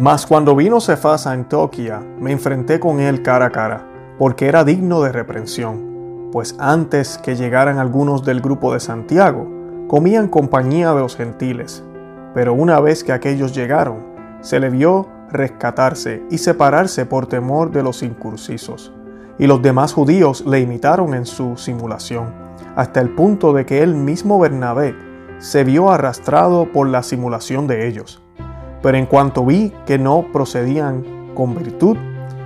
Mas 0.00 0.26
cuando 0.26 0.54
vino 0.54 0.80
Cefas 0.80 1.26
a 1.26 1.32
Antioquía, 1.32 2.00
me 2.20 2.30
enfrenté 2.30 2.78
con 2.78 3.00
él 3.00 3.20
cara 3.20 3.46
a 3.46 3.50
cara, 3.50 3.84
porque 4.16 4.46
era 4.46 4.62
digno 4.62 5.02
de 5.02 5.10
reprensión, 5.10 6.28
pues 6.30 6.54
antes 6.60 7.18
que 7.18 7.34
llegaran 7.34 7.78
algunos 7.78 8.24
del 8.24 8.40
grupo 8.40 8.72
de 8.72 8.78
Santiago, 8.78 9.48
comían 9.88 10.28
compañía 10.28 10.94
de 10.94 11.00
los 11.00 11.16
gentiles. 11.16 11.82
Pero 12.32 12.54
una 12.54 12.78
vez 12.78 13.02
que 13.02 13.10
aquellos 13.10 13.52
llegaron, 13.52 14.06
se 14.40 14.60
le 14.60 14.70
vio 14.70 15.08
rescatarse 15.32 16.22
y 16.30 16.38
separarse 16.38 17.04
por 17.04 17.26
temor 17.26 17.72
de 17.72 17.82
los 17.82 18.04
incursisos. 18.04 18.92
Y 19.36 19.48
los 19.48 19.60
demás 19.62 19.94
judíos 19.94 20.46
le 20.46 20.60
imitaron 20.60 21.12
en 21.12 21.26
su 21.26 21.56
simulación, 21.56 22.32
hasta 22.76 23.00
el 23.00 23.10
punto 23.16 23.52
de 23.52 23.66
que 23.66 23.82
él 23.82 23.96
mismo 23.96 24.38
Bernabé 24.38 24.94
se 25.38 25.64
vio 25.64 25.90
arrastrado 25.90 26.70
por 26.70 26.88
la 26.88 27.02
simulación 27.02 27.66
de 27.66 27.88
ellos 27.88 28.22
pero 28.82 28.96
en 28.96 29.06
cuanto 29.06 29.44
vi 29.44 29.72
que 29.86 29.98
no 29.98 30.26
procedían 30.32 31.04
con 31.34 31.54
virtud, 31.54 31.96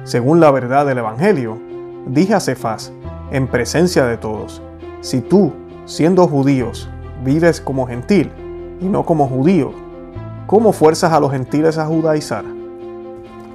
según 0.04 0.40
la 0.40 0.50
verdad 0.50 0.86
del 0.86 0.98
Evangelio, 0.98 1.58
dije 2.06 2.34
a 2.34 2.40
Cefas, 2.40 2.92
en 3.30 3.46
presencia 3.46 4.04
de 4.04 4.16
todos, 4.16 4.62
si 5.00 5.20
tú, 5.20 5.52
siendo 5.84 6.26
judíos, 6.26 6.88
vives 7.24 7.60
como 7.60 7.86
gentil 7.86 8.30
y 8.80 8.86
no 8.86 9.04
como 9.04 9.28
judío, 9.28 9.72
¿cómo 10.46 10.72
fuerzas 10.72 11.12
a 11.12 11.20
los 11.20 11.30
gentiles 11.32 11.78
a 11.78 11.86
judaizar? 11.86 12.44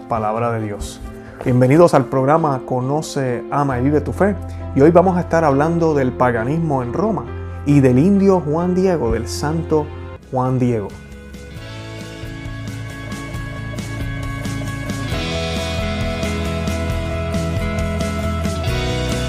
Palabra 0.07 0.51
de 0.53 0.61
Dios. 0.61 1.01
Bienvenidos 1.43 1.93
al 1.93 2.05
programa 2.05 2.61
Conoce, 2.65 3.43
Ama 3.51 3.79
y 3.79 3.83
Vive 3.83 4.01
tu 4.01 4.11
Fe. 4.11 4.35
Y 4.75 4.81
hoy 4.81 4.91
vamos 4.91 5.17
a 5.17 5.21
estar 5.21 5.43
hablando 5.43 5.93
del 5.93 6.11
paganismo 6.11 6.81
en 6.81 6.93
Roma 6.93 7.25
y 7.65 7.79
del 7.79 7.99
indio 7.99 8.39
Juan 8.39 8.73
Diego, 8.73 9.11
del 9.11 9.27
santo 9.27 9.85
Juan 10.31 10.59
Diego. 10.59 10.87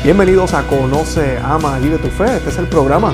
Bienvenidos 0.08 0.54
a 0.54 0.66
Conoce, 0.66 1.36
Ama 1.36 1.78
Vive 1.80 1.98
tu 1.98 2.08
Fe. 2.08 2.36
Este 2.36 2.48
es 2.48 2.56
el 2.56 2.66
programa 2.66 3.12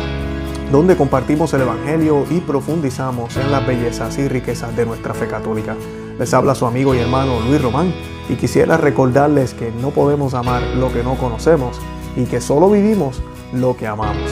donde 0.71 0.97
compartimos 0.97 1.53
el 1.53 1.63
Evangelio 1.63 2.25
y 2.31 2.39
profundizamos 2.39 3.37
en 3.37 3.51
las 3.51 3.67
bellezas 3.67 4.17
y 4.17 4.29
riquezas 4.29 4.77
de 4.77 4.87
nuestra 4.87 5.13
fe 5.13 5.27
católica. 5.27 5.75
Les 6.21 6.33
habla 6.33 6.55
su 6.55 6.67
amigo 6.67 6.95
y 6.95 6.99
hermano 6.99 7.41
Luis 7.41 7.61
Román 7.61 7.93
y 8.29 8.37
quisiera 8.37 8.77
recordarles 8.77 9.55
que 9.55 9.73
no 9.73 9.91
podemos 9.91 10.35
amar 10.35 10.63
lo 10.77 10.93
que 10.93 11.03
no 11.03 11.17
conocemos 11.17 11.81
y 12.15 12.27
que 12.27 12.41
solo 12.41 12.71
vivimos 12.71 13.21
lo 13.53 13.77
que 13.77 13.89
amamos. 13.89 14.31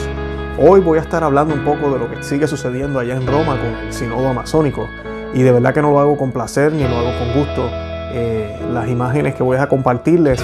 Hoy 0.57 0.79
voy 0.79 0.99
a 0.99 1.01
estar 1.01 1.21
hablando 1.21 1.53
un 1.53 1.65
poco 1.65 1.91
de 1.91 1.99
lo 1.99 2.09
que 2.09 2.23
sigue 2.23 2.47
sucediendo 2.47 2.97
allá 2.97 3.15
en 3.15 3.27
Roma 3.27 3.59
con 3.59 3.87
el 3.87 3.91
Sinodo 3.91 4.29
Amazónico 4.29 4.87
y 5.33 5.41
de 5.41 5.51
verdad 5.51 5.73
que 5.73 5.81
no 5.81 5.91
lo 5.91 5.99
hago 5.99 6.15
con 6.15 6.31
placer 6.31 6.71
ni 6.71 6.83
lo 6.83 6.97
hago 6.97 7.11
con 7.19 7.33
gusto. 7.33 7.69
Eh, 8.13 8.57
las 8.71 8.87
imágenes 8.87 9.35
que 9.35 9.43
voy 9.43 9.57
a 9.57 9.67
compartirles 9.67 10.41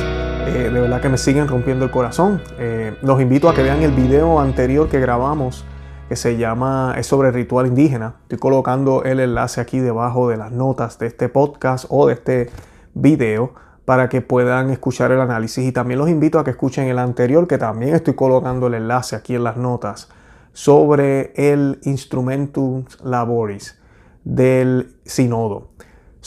eh, 0.50 0.70
de 0.72 0.82
verdad 0.82 1.00
que 1.00 1.10
me 1.10 1.18
siguen 1.18 1.48
rompiendo 1.48 1.86
el 1.86 1.92
corazón. 1.92 2.42
Eh, 2.58 2.96
los 3.02 3.22
invito 3.22 3.50
a 3.50 3.54
que 3.54 3.62
vean 3.62 3.82
el 3.84 3.92
video 3.92 4.40
anterior 4.40 4.90
que 4.90 5.00
grabamos 5.00 5.66
que 6.08 6.16
se 6.16 6.38
llama 6.38 6.96
Es 6.98 7.06
sobre 7.06 7.30
ritual 7.32 7.68
indígena. 7.68 8.16
Estoy 8.24 8.40
colocando 8.40 9.04
el 9.04 9.20
enlace 9.20 9.62
aquí 9.62 9.78
debajo 9.78 10.28
de 10.28 10.38
las 10.38 10.52
notas 10.52 10.98
de 10.98 11.06
este 11.06 11.30
podcast 11.30 11.86
o 11.90 12.08
de 12.08 12.14
este 12.14 12.50
video 12.96 13.54
para 13.86 14.10
que 14.10 14.22
puedan 14.22 14.72
escuchar 14.72 15.12
el 15.12 15.22
análisis 15.22 15.64
y 15.64 15.72
también 15.72 16.00
los 16.00 16.10
invito 16.10 16.40
a 16.40 16.44
que 16.44 16.52
escuchen 16.52 16.88
el 16.88 16.98
anterior 16.98 17.48
que 17.48 17.60
también 17.60 17.94
estoy 17.94 18.16
colocando 18.16 18.68
el 18.68 18.74
enlace 18.74 19.16
aquí 19.16 19.36
en 19.36 19.44
las 19.44 19.56
notas 19.56 20.10
sobre 20.54 21.32
el 21.36 21.80
Instrumentum 21.84 22.86
Laboris 23.04 23.80
del 24.24 24.96
Sinodo. 25.06 25.70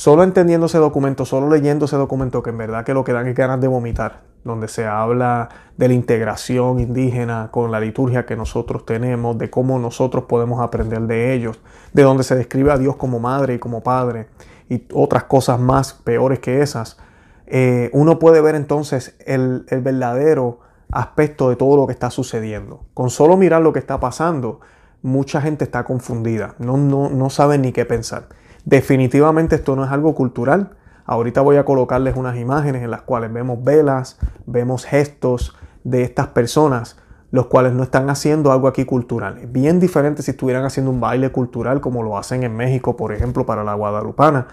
Solo 0.03 0.25
entendiendo 0.25 0.67
ese 0.67 0.79
documento, 0.79 1.25
solo 1.25 1.49
leyendo 1.49 1.85
ese 1.85 1.95
documento, 1.95 2.43
que 2.43 2.51
en 2.51 2.59
verdad 2.59 2.85
que 2.85 2.93
lo 2.93 3.05
que 3.05 3.13
dan 3.13 3.29
es 3.29 3.37
ganas 3.37 3.61
de 3.61 3.69
vomitar, 3.69 4.23
donde 4.43 4.67
se 4.67 4.85
habla 4.85 5.49
de 5.77 5.87
la 5.87 5.95
integración 5.95 6.81
indígena 6.81 7.51
con 7.53 7.71
la 7.71 7.79
liturgia 7.79 8.27
que 8.27 8.35
nosotros 8.35 8.85
tenemos, 8.85 9.39
de 9.39 9.49
cómo 9.49 9.79
nosotros 9.79 10.25
podemos 10.25 10.61
aprender 10.61 11.03
de 11.03 11.35
ellos, 11.35 11.61
de 11.93 12.03
donde 12.03 12.25
se 12.25 12.35
describe 12.35 12.73
a 12.73 12.79
Dios 12.79 12.97
como 12.97 13.21
madre 13.21 13.55
y 13.55 13.59
como 13.61 13.85
padre, 13.85 14.27
y 14.69 14.89
otras 14.93 15.23
cosas 15.23 15.61
más 15.61 15.93
peores 15.93 16.41
que 16.41 16.63
esas, 16.63 16.99
eh, 17.47 17.89
uno 17.93 18.19
puede 18.19 18.41
ver 18.41 18.57
entonces 18.57 19.15
el, 19.25 19.67
verdadero 19.71 20.59
aspecto 20.91 21.49
de 21.49 21.55
todo 21.55 21.77
lo 21.77 21.87
que 21.87 21.93
está 21.93 22.11
sucediendo. 22.11 22.87
Con 22.93 23.09
solo 23.09 23.37
mirar 23.37 23.63
lo 23.63 23.73
que 23.73 23.79
está 23.79 24.01
pasando, 24.01 24.59
mucha 25.01 25.41
gente 25.41 25.63
está 25.63 25.85
confundida, 25.85 26.57
no, 26.59 26.77
no, 26.77 27.09
no 27.09 27.31
sabe 27.31 27.57
ni 27.57 27.71
qué 27.71 27.85
pensar. 27.85 28.42
Definitivamente 28.65 29.57
esto 29.57 29.77
no 29.77 29.85
es 29.85 29.91
algo 29.91 30.15
cultural. 30.15 30.71
Ahorita 31.05 31.41
voy 31.41 31.57
a 31.57 31.65
colocarles 31.65 32.17
unas 32.17 32.37
imágenes 32.37 32.83
en 32.83 32.91
las 32.91 33.03
cuales 33.03 33.33
vemos 33.33 33.63
velas, 33.63 34.19
vemos 34.47 34.85
gestos 34.85 35.57
de 35.85 36.03
estas 36.03 36.29
personas, 36.29 36.97
los 37.33 37.47
cuales 37.47 37.73
no 37.73 37.83
están 37.83 38.09
haciendo 38.09 38.53
algo 38.53 38.69
aquí 38.69 38.85
cultural. 38.85 39.47
Bien 39.49 39.81
diferente 39.81 40.23
si 40.23 40.31
estuvieran 40.31 40.65
haciendo 40.65 40.93
un 40.93 41.01
baile 41.01 41.31
cultural 41.33 41.81
como 41.81 42.03
lo 42.03 42.17
hacen 42.17 42.45
en 42.45 42.55
México, 42.55 42.97
por 42.97 43.13
ejemplo, 43.13 43.45
para 43.47 43.65
la 43.65 43.75
guadalupana, 43.75 44.47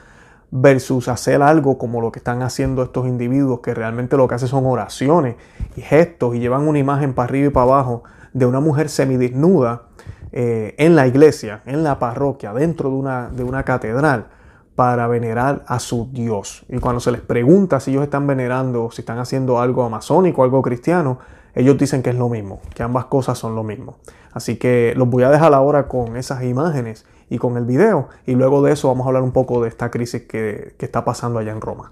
versus 0.51 1.07
hacer 1.07 1.43
algo 1.43 1.77
como 1.77 2.01
lo 2.01 2.11
que 2.11 2.19
están 2.19 2.41
haciendo 2.41 2.81
estos 2.81 3.07
individuos 3.07 3.59
que 3.59 3.75
realmente 3.75 4.17
lo 4.17 4.27
que 4.27 4.35
hacen 4.35 4.47
son 4.47 4.65
oraciones 4.65 5.35
y 5.75 5.81
gestos 5.81 6.35
y 6.35 6.39
llevan 6.39 6.67
una 6.67 6.79
imagen 6.79 7.13
para 7.13 7.29
arriba 7.29 7.47
y 7.47 7.51
para 7.51 7.65
abajo 7.65 8.03
de 8.33 8.47
una 8.47 8.59
mujer 8.59 8.89
semidesnuda 8.89 9.83
eh, 10.31 10.75
en 10.77 10.95
la 10.95 11.07
iglesia, 11.07 11.61
en 11.65 11.83
la 11.83 11.99
parroquia, 11.99 12.53
dentro 12.53 12.89
de 12.89 12.95
una, 12.95 13.29
de 13.29 13.43
una 13.43 13.63
catedral, 13.63 14.27
para 14.75 15.07
venerar 15.07 15.63
a 15.67 15.79
su 15.79 16.09
Dios. 16.13 16.65
Y 16.69 16.79
cuando 16.79 17.01
se 17.01 17.11
les 17.11 17.21
pregunta 17.21 17.79
si 17.79 17.91
ellos 17.91 18.03
están 18.03 18.25
venerando, 18.27 18.91
si 18.91 19.01
están 19.01 19.19
haciendo 19.19 19.59
algo 19.59 19.83
amazónico, 19.83 20.43
algo 20.43 20.61
cristiano, 20.61 21.19
ellos 21.53 21.77
dicen 21.77 22.01
que 22.01 22.11
es 22.11 22.15
lo 22.15 22.29
mismo, 22.29 22.61
que 22.73 22.83
ambas 22.83 23.05
cosas 23.05 23.37
son 23.37 23.55
lo 23.55 23.63
mismo. 23.63 23.97
Así 24.31 24.57
que 24.57 24.93
los 24.95 25.09
voy 25.09 25.23
a 25.23 25.29
dejar 25.29 25.53
ahora 25.53 25.87
con 25.87 26.15
esas 26.15 26.43
imágenes 26.43 27.05
y 27.29 27.37
con 27.37 27.57
el 27.57 27.65
video, 27.65 28.07
y 28.25 28.35
luego 28.35 28.61
de 28.61 28.71
eso 28.71 28.87
vamos 28.87 29.05
a 29.05 29.09
hablar 29.09 29.23
un 29.23 29.31
poco 29.31 29.61
de 29.61 29.69
esta 29.69 29.91
crisis 29.91 30.23
que, 30.23 30.75
que 30.77 30.85
está 30.85 31.03
pasando 31.03 31.39
allá 31.39 31.51
en 31.51 31.61
Roma. 31.61 31.91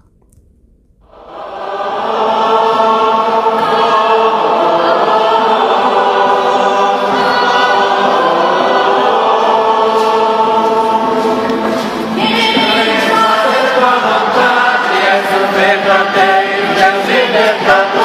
yeah 17.30 17.97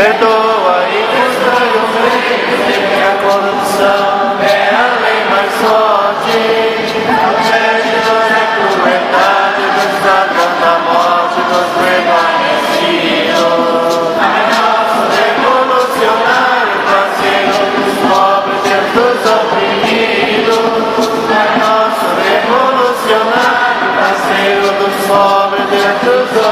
Perdoa 0.00 0.80
e 0.88 1.04
constrói 1.12 1.68
o 1.76 1.84
meio 1.92 2.24
que 2.88 3.02
a 3.02 3.20
corrupção 3.20 4.40
é 4.40 4.72
a 4.72 4.96
lei 4.98 5.20
mais 5.28 5.52
forte. 5.60 6.40
Protege-nos 7.20 8.32
é 8.32 8.48
crueldade, 8.56 9.60
dos 9.76 9.92
ladrões 10.06 10.56
da 10.58 10.74
morte, 10.88 11.38
dos 11.52 11.68
prevalecidos. 11.76 13.28
É 14.24 14.40
nosso 14.56 15.00
revolucionário 15.20 16.80
parceiro 16.88 17.60
dos 17.76 17.92
pobres 18.08 18.64
e 18.64 18.80
dos 18.96 19.20
oprimidos. 19.36 20.64
É 21.28 21.44
nosso 21.60 22.08
revolucionário 22.24 23.88
parceiro 24.00 24.64
dos 24.80 24.96
pobres 25.06 25.68
e 25.68 25.92
dos 26.06 26.24
oprimidos. 26.24 26.49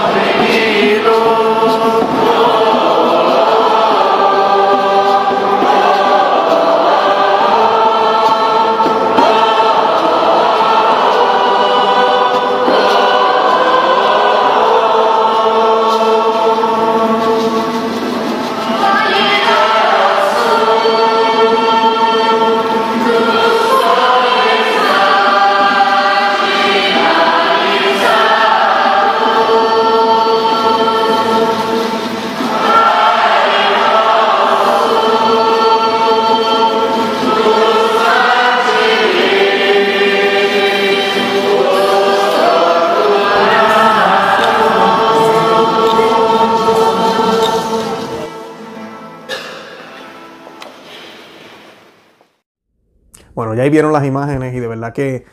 Vieron 53.70 53.92
las 53.92 54.04
imágenes 54.04 54.54
y 54.54 54.60
de 54.60 54.66
verdad 54.66 54.92
que 54.92 55.24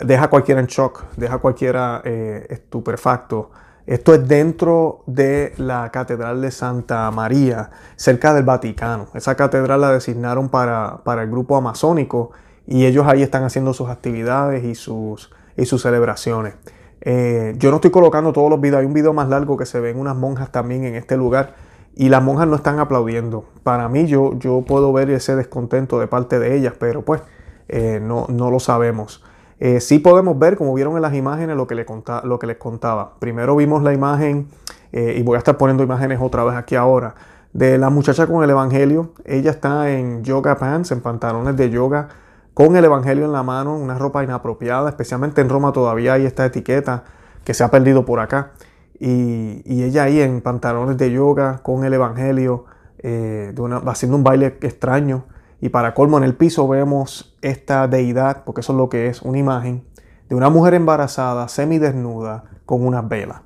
deja 0.00 0.24
a 0.24 0.30
cualquiera 0.30 0.60
en 0.60 0.66
shock, 0.66 1.04
deja 1.16 1.34
a 1.34 1.38
cualquiera 1.38 2.02
eh, 2.04 2.46
estupefacto. 2.50 3.50
Esto 3.86 4.14
es 4.14 4.26
dentro 4.26 5.02
de 5.06 5.52
la 5.58 5.90
Catedral 5.90 6.40
de 6.40 6.50
Santa 6.50 7.10
María, 7.10 7.70
cerca 7.96 8.32
del 8.32 8.44
Vaticano. 8.44 9.08
Esa 9.12 9.34
catedral 9.34 9.82
la 9.82 9.92
designaron 9.92 10.48
para, 10.48 11.02
para 11.04 11.22
el 11.22 11.30
grupo 11.30 11.54
amazónico 11.56 12.30
y 12.66 12.86
ellos 12.86 13.06
ahí 13.06 13.22
están 13.22 13.44
haciendo 13.44 13.74
sus 13.74 13.90
actividades 13.90 14.64
y 14.64 14.74
sus, 14.74 15.30
y 15.56 15.66
sus 15.66 15.82
celebraciones. 15.82 16.54
Eh, 17.02 17.54
yo 17.58 17.68
no 17.70 17.76
estoy 17.76 17.90
colocando 17.90 18.32
todos 18.32 18.48
los 18.48 18.58
videos, 18.58 18.80
hay 18.80 18.86
un 18.86 18.94
video 18.94 19.12
más 19.12 19.28
largo 19.28 19.58
que 19.58 19.66
se 19.66 19.78
ven 19.80 19.98
unas 19.98 20.16
monjas 20.16 20.50
también 20.50 20.84
en 20.84 20.94
este 20.94 21.18
lugar 21.18 21.54
y 21.94 22.08
las 22.08 22.22
monjas 22.22 22.48
no 22.48 22.56
están 22.56 22.78
aplaudiendo. 22.78 23.44
Para 23.62 23.90
mí 23.90 24.06
yo, 24.06 24.38
yo 24.38 24.62
puedo 24.62 24.94
ver 24.94 25.10
ese 25.10 25.36
descontento 25.36 26.00
de 26.00 26.06
parte 26.06 26.38
de 26.38 26.56
ellas, 26.56 26.72
pero 26.78 27.02
pues 27.02 27.20
eh, 27.68 28.00
no, 28.02 28.26
no, 28.28 28.50
lo 28.50 28.60
sabemos. 28.60 29.22
Eh, 29.58 29.80
sí 29.80 29.98
podemos 29.98 30.38
ver, 30.38 30.56
como 30.56 30.74
vieron 30.74 30.96
en 30.96 31.02
las 31.02 31.14
imágenes, 31.14 31.56
lo 31.56 31.66
que, 31.66 31.74
le 31.74 31.86
lo 32.24 32.38
que 32.38 32.46
les 32.46 32.56
contaba. 32.56 33.14
Primero 33.18 33.56
vimos 33.56 33.82
la 33.82 33.92
imagen, 33.92 34.48
y 34.92 35.22
voy 35.24 35.34
a 35.34 35.38
estar 35.38 35.56
poniendo 35.56 35.82
imágenes 35.82 36.20
otra 36.22 36.44
vez 36.44 36.54
aquí 36.54 36.76
ahora, 36.76 37.16
de 37.52 37.78
la 37.78 37.90
muchacha 37.90 38.26
con 38.26 38.44
el 38.44 38.50
Evangelio. 38.50 39.12
Ella 39.24 39.50
está 39.50 39.90
en 39.90 40.22
yoga 40.22 40.56
pants, 40.56 40.92
en 40.92 41.00
pantalones 41.00 41.56
de 41.56 41.68
yoga, 41.70 42.08
con 42.54 42.76
el 42.76 42.84
Evangelio 42.84 43.24
en 43.24 43.32
la 43.32 43.42
mano, 43.42 43.76
una 43.76 43.98
ropa 43.98 44.22
inapropiada, 44.22 44.88
especialmente 44.88 45.40
en 45.40 45.48
Roma 45.48 45.72
todavía 45.72 46.12
hay 46.12 46.26
esta 46.26 46.46
etiqueta 46.46 47.02
que 47.42 47.52
se 47.52 47.64
ha 47.64 47.70
perdido 47.70 48.04
por 48.04 48.20
acá. 48.20 48.52
Y, 48.98 49.82
ella 49.82 50.04
ahí 50.04 50.20
en 50.20 50.40
pantalones 50.40 50.96
de 50.96 51.10
yoga, 51.10 51.58
con 51.62 51.84
el 51.84 51.92
Evangelio, 51.92 52.64
eh, 52.98 53.52
haciendo 53.86 54.16
un 54.16 54.24
baile 54.24 54.56
extraño. 54.60 55.24
Y 55.60 55.70
para 55.70 55.94
colmo 55.94 56.18
en 56.18 56.24
el 56.24 56.34
piso 56.34 56.68
vemos 56.68 57.36
esta 57.42 57.88
deidad, 57.88 58.44
porque 58.44 58.60
eso 58.60 58.72
es 58.72 58.78
lo 58.78 58.88
que 58.88 59.08
es, 59.08 59.22
una 59.22 59.38
imagen 59.38 59.84
de 60.28 60.34
una 60.34 60.50
mujer 60.50 60.74
embarazada, 60.74 61.48
semidesnuda, 61.48 62.44
con 62.66 62.86
unas 62.86 63.08
velas. 63.08 63.40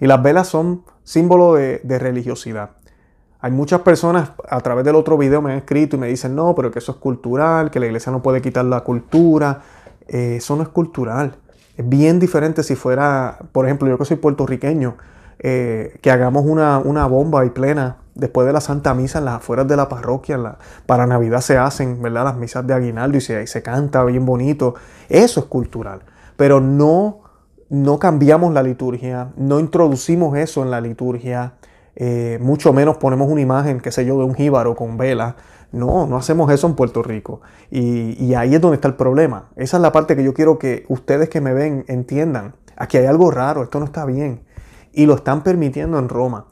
Y 0.00 0.06
las 0.06 0.22
velas 0.22 0.48
son 0.48 0.84
símbolo 1.04 1.54
de 1.54 1.98
religiosidad. 1.98 2.70
Hay 3.42 3.52
muchas 3.52 3.80
personas 3.80 4.32
a 4.48 4.60
través 4.60 4.84
del 4.84 4.96
otro 4.96 5.16
video 5.16 5.40
me 5.40 5.52
han 5.52 5.58
escrito 5.58 5.96
y 5.96 5.98
me 5.98 6.08
dicen, 6.08 6.34
no, 6.34 6.54
pero 6.54 6.70
que 6.70 6.78
eso 6.78 6.92
es 6.92 6.98
cultural, 6.98 7.70
que 7.70 7.80
la 7.80 7.86
iglesia 7.86 8.12
no 8.12 8.22
puede 8.22 8.42
quitar 8.42 8.66
la 8.66 8.82
cultura. 8.82 9.62
Eh, 10.08 10.36
eso 10.36 10.56
no 10.56 10.62
es 10.62 10.68
cultural. 10.68 11.36
Es 11.76 11.88
bien 11.88 12.18
diferente 12.18 12.62
si 12.62 12.74
fuera, 12.74 13.38
por 13.52 13.64
ejemplo, 13.64 13.88
yo 13.88 13.96
que 13.96 14.04
soy 14.04 14.18
puertorriqueño, 14.18 14.96
eh, 15.40 15.98
que 16.02 16.10
hagamos 16.10 16.44
una, 16.44 17.06
bomba 17.06 17.44
y 17.44 17.50
plena 17.50 17.96
después 18.14 18.46
de 18.46 18.52
la 18.52 18.60
Santa 18.60 18.94
Misa 18.94 19.18
en 19.18 19.24
las 19.24 19.36
afueras 19.36 19.66
de 19.66 19.76
la 19.76 19.88
parroquia. 19.88 20.38
para 20.86 21.06
Navidad 21.06 21.40
se 21.40 21.58
hacen, 21.58 22.00
¿verdad? 22.00 22.24
Las 22.24 22.36
misas 22.36 22.66
de 22.66 22.74
aguinaldo 22.74 23.18
y 23.18 23.20
se, 23.20 23.46
se 23.46 23.62
canta 23.62 24.04
bien 24.04 24.26
bonito. 24.26 24.74
Eso 25.08 25.40
es 25.40 25.46
cultural. 25.46 26.02
Pero 26.36 26.60
no, 26.60 27.20
no 27.70 27.98
cambiamos 27.98 28.52
la 28.52 28.62
liturgia, 28.62 29.30
no 29.36 29.60
introducimos 29.60 30.36
eso 30.36 30.62
en 30.62 30.70
la 30.70 30.80
liturgia. 30.80 31.54
Eh, 31.96 32.38
mucho 32.40 32.72
menos 32.72 32.96
ponemos 32.96 33.30
una 33.30 33.40
imagen, 33.40 33.80
qué 33.80 33.92
sé 33.92 34.04
yo, 34.04 34.18
de 34.18 34.24
un 34.24 34.34
jíbaro 34.34 34.74
con 34.74 34.98
vela. 34.98 35.36
No, 35.72 36.06
no 36.06 36.16
hacemos 36.16 36.50
eso 36.50 36.66
en 36.66 36.74
Puerto 36.74 37.02
Rico. 37.02 37.40
Y, 37.70 38.34
ahí 38.34 38.54
es 38.54 38.60
donde 38.60 38.74
está 38.74 38.88
el 38.88 38.94
problema. 38.94 39.50
Esa 39.54 39.76
es 39.76 39.82
la 39.82 39.92
parte 39.92 40.16
que 40.16 40.24
yo 40.24 40.34
quiero 40.34 40.58
que 40.58 40.84
ustedes 40.88 41.28
que 41.28 41.40
me 41.40 41.52
ven 41.52 41.84
entiendan. 41.86 42.54
Aquí 42.76 42.96
hay 42.96 43.06
algo 43.06 43.30
raro, 43.30 43.62
esto 43.62 43.78
no 43.78 43.84
está 43.84 44.04
bien. 44.04 44.40
Y 44.92 45.06
lo 45.06 45.14
están 45.14 45.42
permitiendo 45.42 45.98
en 45.98 46.08
Roma. 46.08 46.46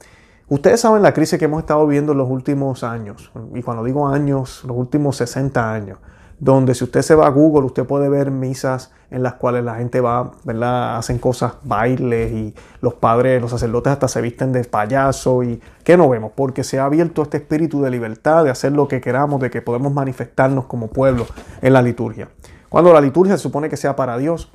Ustedes 0.49 0.81
saben 0.81 1.03
la 1.03 1.13
crisis 1.13 1.39
que 1.39 1.45
hemos 1.45 1.61
estado 1.61 1.87
viendo 1.87 2.13
en 2.13 2.19
los 2.19 2.31
últimos 2.31 2.83
años. 2.85 3.31
Y 3.55 3.63
cuando 3.63 3.85
digo 3.85 4.09
años, 4.09 4.63
los 4.65 4.77
últimos 4.77 5.17
60 5.17 5.73
años 5.73 5.99
donde 6.41 6.75
si 6.75 6.85
usted 6.85 7.03
se 7.03 7.15
va 7.15 7.27
a 7.27 7.31
Google, 7.31 7.67
usted 7.67 7.85
puede 7.85 8.09
ver 8.09 8.31
misas 8.31 8.93
en 9.11 9.23
las 9.23 9.35
cuales 9.35 9.65
la 9.65 9.77
gente 9.77 10.01
va, 10.01 10.33
¿verdad? 10.45 10.97
Hacen 10.97 11.19
cosas, 11.19 11.55
bailes 11.65 12.33
y 12.33 12.55
los 12.81 12.95
padres, 12.95 13.41
los 13.41 13.51
sacerdotes 13.51 13.93
hasta 13.93 14.07
se 14.07 14.21
visten 14.21 14.53
de 14.53 14.63
payaso 14.65 15.43
y 15.43 15.61
¿qué 15.83 15.97
no 15.97 16.09
vemos? 16.09 16.33
Porque 16.35 16.63
se 16.63 16.79
ha 16.79 16.85
abierto 16.85 17.23
este 17.23 17.39
espíritu 17.39 17.83
de 17.83 17.91
libertad, 17.91 18.45
de 18.45 18.51
hacer 18.51 18.73
lo 18.73 18.87
que 18.87 19.01
queramos, 19.01 19.41
de 19.41 19.51
que 19.51 19.63
podemos 19.63 19.93
manifestarnos 19.93 20.67
como 20.67 20.89
pueblo 20.89 21.27
en 21.63 21.73
la 21.73 21.83
liturgia. 21.83 22.29
Cuando 22.69 22.93
la 22.93 23.01
liturgia 23.01 23.37
se 23.37 23.43
supone 23.43 23.69
que 23.69 23.77
sea 23.77 23.97
para 23.97 24.19
Dios 24.19 24.53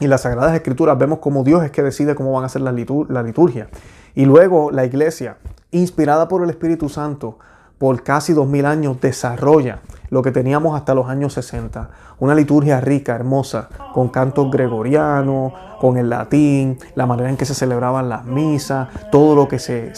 y 0.00 0.06
las 0.06 0.22
Sagradas 0.22 0.54
Escrituras 0.54 0.96
vemos 0.96 1.18
como 1.18 1.44
Dios 1.44 1.64
es 1.64 1.70
que 1.70 1.82
decide 1.82 2.14
cómo 2.14 2.32
van 2.32 2.44
a 2.44 2.48
ser 2.48 2.62
la, 2.62 2.72
la 2.72 3.22
liturgia. 3.22 3.68
Y 4.14 4.24
luego 4.24 4.70
la 4.70 4.84
iglesia, 4.84 5.38
inspirada 5.70 6.28
por 6.28 6.42
el 6.42 6.50
Espíritu 6.50 6.88
Santo, 6.88 7.38
por 7.78 8.02
casi 8.02 8.32
dos 8.32 8.48
mil 8.48 8.66
años 8.66 9.00
desarrolla 9.00 9.80
lo 10.10 10.22
que 10.22 10.32
teníamos 10.32 10.76
hasta 10.76 10.94
los 10.94 11.08
años 11.08 11.32
60. 11.34 11.90
Una 12.18 12.34
liturgia 12.34 12.80
rica, 12.80 13.14
hermosa, 13.14 13.68
con 13.92 14.08
cantos 14.08 14.50
gregorianos, 14.50 15.52
con 15.80 15.96
el 15.96 16.08
latín, 16.10 16.78
la 16.96 17.06
manera 17.06 17.30
en 17.30 17.36
que 17.36 17.44
se 17.44 17.54
celebraban 17.54 18.08
las 18.08 18.24
misas, 18.24 18.88
todo 19.12 19.36
lo 19.36 19.46
que 19.46 19.58
se, 19.60 19.92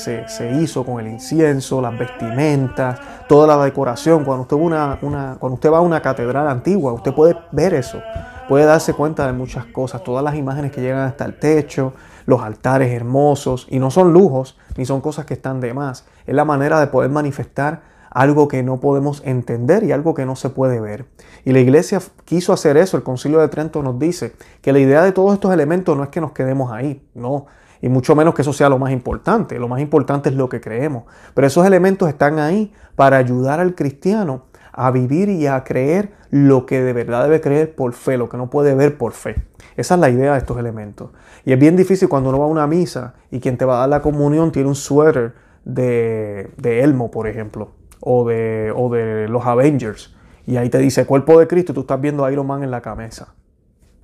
hizo 0.60 0.84
con 0.84 1.00
el 1.00 1.08
incienso, 1.10 1.80
las 1.80 1.98
vestimentas, 1.98 2.98
toda 3.28 3.46
la 3.56 3.64
decoración. 3.64 4.24
Cuando 4.24 4.42
usted, 4.42 4.56
una, 4.56 4.98
una, 5.00 5.36
cuando 5.38 5.54
usted 5.54 5.72
va 5.72 5.78
a 5.78 5.82
una 5.82 6.02
catedral 6.02 6.48
antigua, 6.48 6.92
usted 6.92 7.14
puede 7.14 7.36
ver 7.52 7.72
eso, 7.72 8.02
puede 8.50 8.64
darse 8.64 8.94
cuenta 8.94 9.28
de 9.28 9.32
muchas 9.32 9.66
cosas, 9.66 10.02
todas 10.02 10.24
las 10.24 10.34
imágenes 10.34 10.72
que 10.72 10.80
llegan 10.80 11.06
hasta 11.06 11.24
el 11.24 11.38
techo, 11.38 11.92
los 12.26 12.42
altares 12.42 12.90
hermosos, 12.90 13.68
y 13.70 13.78
no 13.78 13.92
son 13.92 14.12
lujos, 14.12 14.58
ni 14.76 14.84
son 14.84 15.00
cosas 15.00 15.24
que 15.24 15.34
están 15.34 15.60
de 15.60 15.72
más. 15.72 16.04
Es 16.26 16.34
la 16.34 16.44
manera 16.44 16.80
de 16.80 16.88
poder 16.88 17.10
manifestar 17.10 17.82
algo 18.10 18.48
que 18.48 18.64
no 18.64 18.80
podemos 18.80 19.22
entender 19.24 19.84
y 19.84 19.92
algo 19.92 20.14
que 20.14 20.26
no 20.26 20.34
se 20.34 20.50
puede 20.50 20.80
ver. 20.80 21.06
Y 21.44 21.52
la 21.52 21.60
iglesia 21.60 22.00
quiso 22.24 22.52
hacer 22.52 22.76
eso. 22.76 22.96
El 22.96 23.04
concilio 23.04 23.38
de 23.38 23.46
Trento 23.46 23.84
nos 23.84 24.00
dice 24.00 24.34
que 24.62 24.72
la 24.72 24.80
idea 24.80 25.04
de 25.04 25.12
todos 25.12 25.32
estos 25.32 25.54
elementos 25.54 25.96
no 25.96 26.02
es 26.02 26.08
que 26.08 26.20
nos 26.20 26.32
quedemos 26.32 26.72
ahí, 26.72 27.06
no. 27.14 27.46
Y 27.80 27.88
mucho 27.88 28.16
menos 28.16 28.34
que 28.34 28.42
eso 28.42 28.52
sea 28.52 28.68
lo 28.68 28.80
más 28.80 28.90
importante. 28.90 29.60
Lo 29.60 29.68
más 29.68 29.80
importante 29.80 30.28
es 30.28 30.34
lo 30.34 30.48
que 30.48 30.60
creemos. 30.60 31.04
Pero 31.34 31.46
esos 31.46 31.64
elementos 31.64 32.08
están 32.08 32.40
ahí 32.40 32.72
para 32.96 33.16
ayudar 33.16 33.60
al 33.60 33.76
cristiano 33.76 34.46
a 34.72 34.90
vivir 34.90 35.28
y 35.28 35.46
a 35.46 35.64
creer 35.64 36.12
lo 36.30 36.66
que 36.66 36.80
de 36.82 36.92
verdad 36.92 37.24
debe 37.24 37.40
creer 37.40 37.74
por 37.74 37.92
fe, 37.92 38.16
lo 38.16 38.28
que 38.28 38.36
no 38.36 38.50
puede 38.50 38.74
ver 38.74 38.98
por 38.98 39.12
fe. 39.12 39.36
Esa 39.76 39.94
es 39.94 40.00
la 40.00 40.10
idea 40.10 40.32
de 40.32 40.38
estos 40.38 40.58
elementos. 40.58 41.10
Y 41.44 41.52
es 41.52 41.58
bien 41.58 41.76
difícil 41.76 42.08
cuando 42.08 42.28
uno 42.30 42.38
va 42.38 42.44
a 42.44 42.48
una 42.48 42.66
misa 42.66 43.14
y 43.30 43.40
quien 43.40 43.56
te 43.56 43.64
va 43.64 43.76
a 43.76 43.80
dar 43.80 43.88
la 43.88 44.02
comunión 44.02 44.52
tiene 44.52 44.68
un 44.68 44.74
suéter 44.74 45.34
de, 45.64 46.50
de 46.56 46.82
Elmo, 46.82 47.10
por 47.10 47.26
ejemplo 47.26 47.72
o 48.00 48.26
de, 48.26 48.72
o 48.74 48.88
de 48.88 49.28
los 49.28 49.46
Avengers. 49.46 50.14
Y 50.46 50.56
ahí 50.56 50.68
te 50.68 50.78
dice 50.78 51.06
cuerpo 51.06 51.38
de 51.38 51.46
Cristo 51.46 51.72
tú 51.74 51.82
estás 51.82 52.00
viendo 52.00 52.24
a 52.24 52.32
Iron 52.32 52.46
Man 52.46 52.62
en 52.62 52.70
la 52.70 52.80
cabeza. 52.80 53.34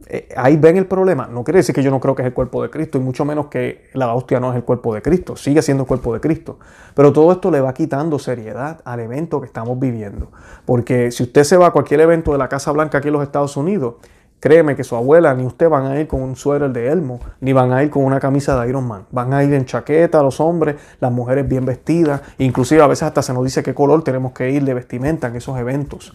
Eh, 0.08 0.28
ahí 0.36 0.56
ven 0.56 0.76
el 0.76 0.86
problema. 0.86 1.26
No 1.26 1.42
quiere 1.42 1.58
decir 1.58 1.74
que 1.74 1.82
yo 1.82 1.90
no 1.90 2.00
creo 2.00 2.14
que 2.14 2.22
es 2.22 2.26
el 2.26 2.34
cuerpo 2.34 2.62
de 2.62 2.70
Cristo 2.70 2.98
y 2.98 3.00
mucho 3.00 3.24
menos 3.24 3.46
que 3.46 3.88
la 3.92 4.14
hostia 4.14 4.38
no 4.38 4.50
es 4.50 4.56
el 4.56 4.64
cuerpo 4.64 4.94
de 4.94 5.02
Cristo. 5.02 5.36
Sigue 5.36 5.62
siendo 5.62 5.82
el 5.82 5.88
cuerpo 5.88 6.14
de 6.14 6.20
Cristo. 6.20 6.58
Pero 6.94 7.12
todo 7.12 7.32
esto 7.32 7.50
le 7.50 7.60
va 7.60 7.74
quitando 7.74 8.18
seriedad 8.18 8.80
al 8.84 9.00
evento 9.00 9.40
que 9.40 9.46
estamos 9.46 9.78
viviendo. 9.78 10.30
Porque 10.64 11.10
si 11.10 11.24
usted 11.24 11.44
se 11.44 11.56
va 11.56 11.68
a 11.68 11.70
cualquier 11.70 12.00
evento 12.00 12.32
de 12.32 12.38
la 12.38 12.48
Casa 12.48 12.70
Blanca 12.72 12.98
aquí 12.98 13.08
en 13.08 13.14
los 13.14 13.22
Estados 13.22 13.56
Unidos, 13.56 13.94
Créeme 14.38 14.76
que 14.76 14.84
su 14.84 14.94
abuela 14.94 15.34
ni 15.34 15.46
usted 15.46 15.68
van 15.68 15.86
a 15.86 15.98
ir 15.98 16.06
con 16.06 16.22
un 16.22 16.36
suéter 16.36 16.70
de 16.70 16.88
Elmo, 16.88 17.20
ni 17.40 17.54
van 17.54 17.72
a 17.72 17.82
ir 17.82 17.88
con 17.88 18.04
una 18.04 18.20
camisa 18.20 18.60
de 18.60 18.68
Iron 18.68 18.86
Man. 18.86 19.06
Van 19.10 19.32
a 19.32 19.42
ir 19.42 19.52
en 19.54 19.64
chaqueta 19.64 20.22
los 20.22 20.40
hombres, 20.40 20.76
las 21.00 21.10
mujeres 21.10 21.48
bien 21.48 21.64
vestidas. 21.64 22.20
Inclusive 22.36 22.82
a 22.82 22.86
veces 22.86 23.04
hasta 23.04 23.22
se 23.22 23.32
nos 23.32 23.44
dice 23.44 23.62
qué 23.62 23.72
color 23.72 24.04
tenemos 24.04 24.32
que 24.32 24.50
ir 24.50 24.62
de 24.64 24.74
vestimenta 24.74 25.28
en 25.28 25.36
esos 25.36 25.58
eventos. 25.58 26.14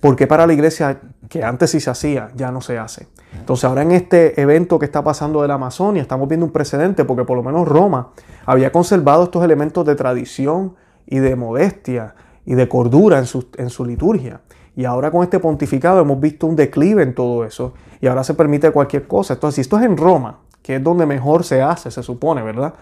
Porque 0.00 0.26
para 0.26 0.46
la 0.46 0.52
iglesia, 0.52 1.00
que 1.28 1.42
antes 1.42 1.70
sí 1.70 1.80
se 1.80 1.90
hacía, 1.90 2.30
ya 2.34 2.52
no 2.52 2.60
se 2.60 2.78
hace. 2.78 3.08
Entonces 3.38 3.64
ahora 3.64 3.82
en 3.82 3.92
este 3.92 4.40
evento 4.40 4.78
que 4.78 4.86
está 4.86 5.02
pasando 5.02 5.42
de 5.42 5.48
la 5.48 5.54
Amazonia, 5.54 6.02
estamos 6.02 6.28
viendo 6.28 6.46
un 6.46 6.52
precedente 6.52 7.04
porque 7.04 7.24
por 7.24 7.36
lo 7.36 7.42
menos 7.42 7.66
Roma 7.66 8.10
había 8.46 8.72
conservado 8.72 9.24
estos 9.24 9.44
elementos 9.44 9.84
de 9.84 9.94
tradición 9.94 10.76
y 11.06 11.18
de 11.18 11.36
modestia 11.36 12.14
y 12.44 12.54
de 12.54 12.68
cordura 12.68 13.18
en 13.18 13.26
su, 13.26 13.48
en 13.56 13.70
su 13.70 13.84
liturgia. 13.84 14.40
Y 14.76 14.84
ahora 14.84 15.10
con 15.10 15.24
este 15.24 15.40
pontificado 15.40 16.00
hemos 16.00 16.20
visto 16.20 16.46
un 16.46 16.54
declive 16.54 17.02
en 17.02 17.14
todo 17.14 17.44
eso 17.44 17.74
y 18.00 18.06
ahora 18.06 18.22
se 18.22 18.34
permite 18.34 18.70
cualquier 18.70 19.08
cosa. 19.08 19.34
Entonces, 19.34 19.56
si 19.56 19.60
esto 19.62 19.76
es 19.76 19.84
en 19.84 19.96
Roma, 19.96 20.38
que 20.62 20.76
es 20.76 20.84
donde 20.84 21.04
mejor 21.04 21.42
se 21.44 21.60
hace, 21.60 21.90
se 21.90 22.02
supone, 22.02 22.42
¿verdad? 22.42 22.74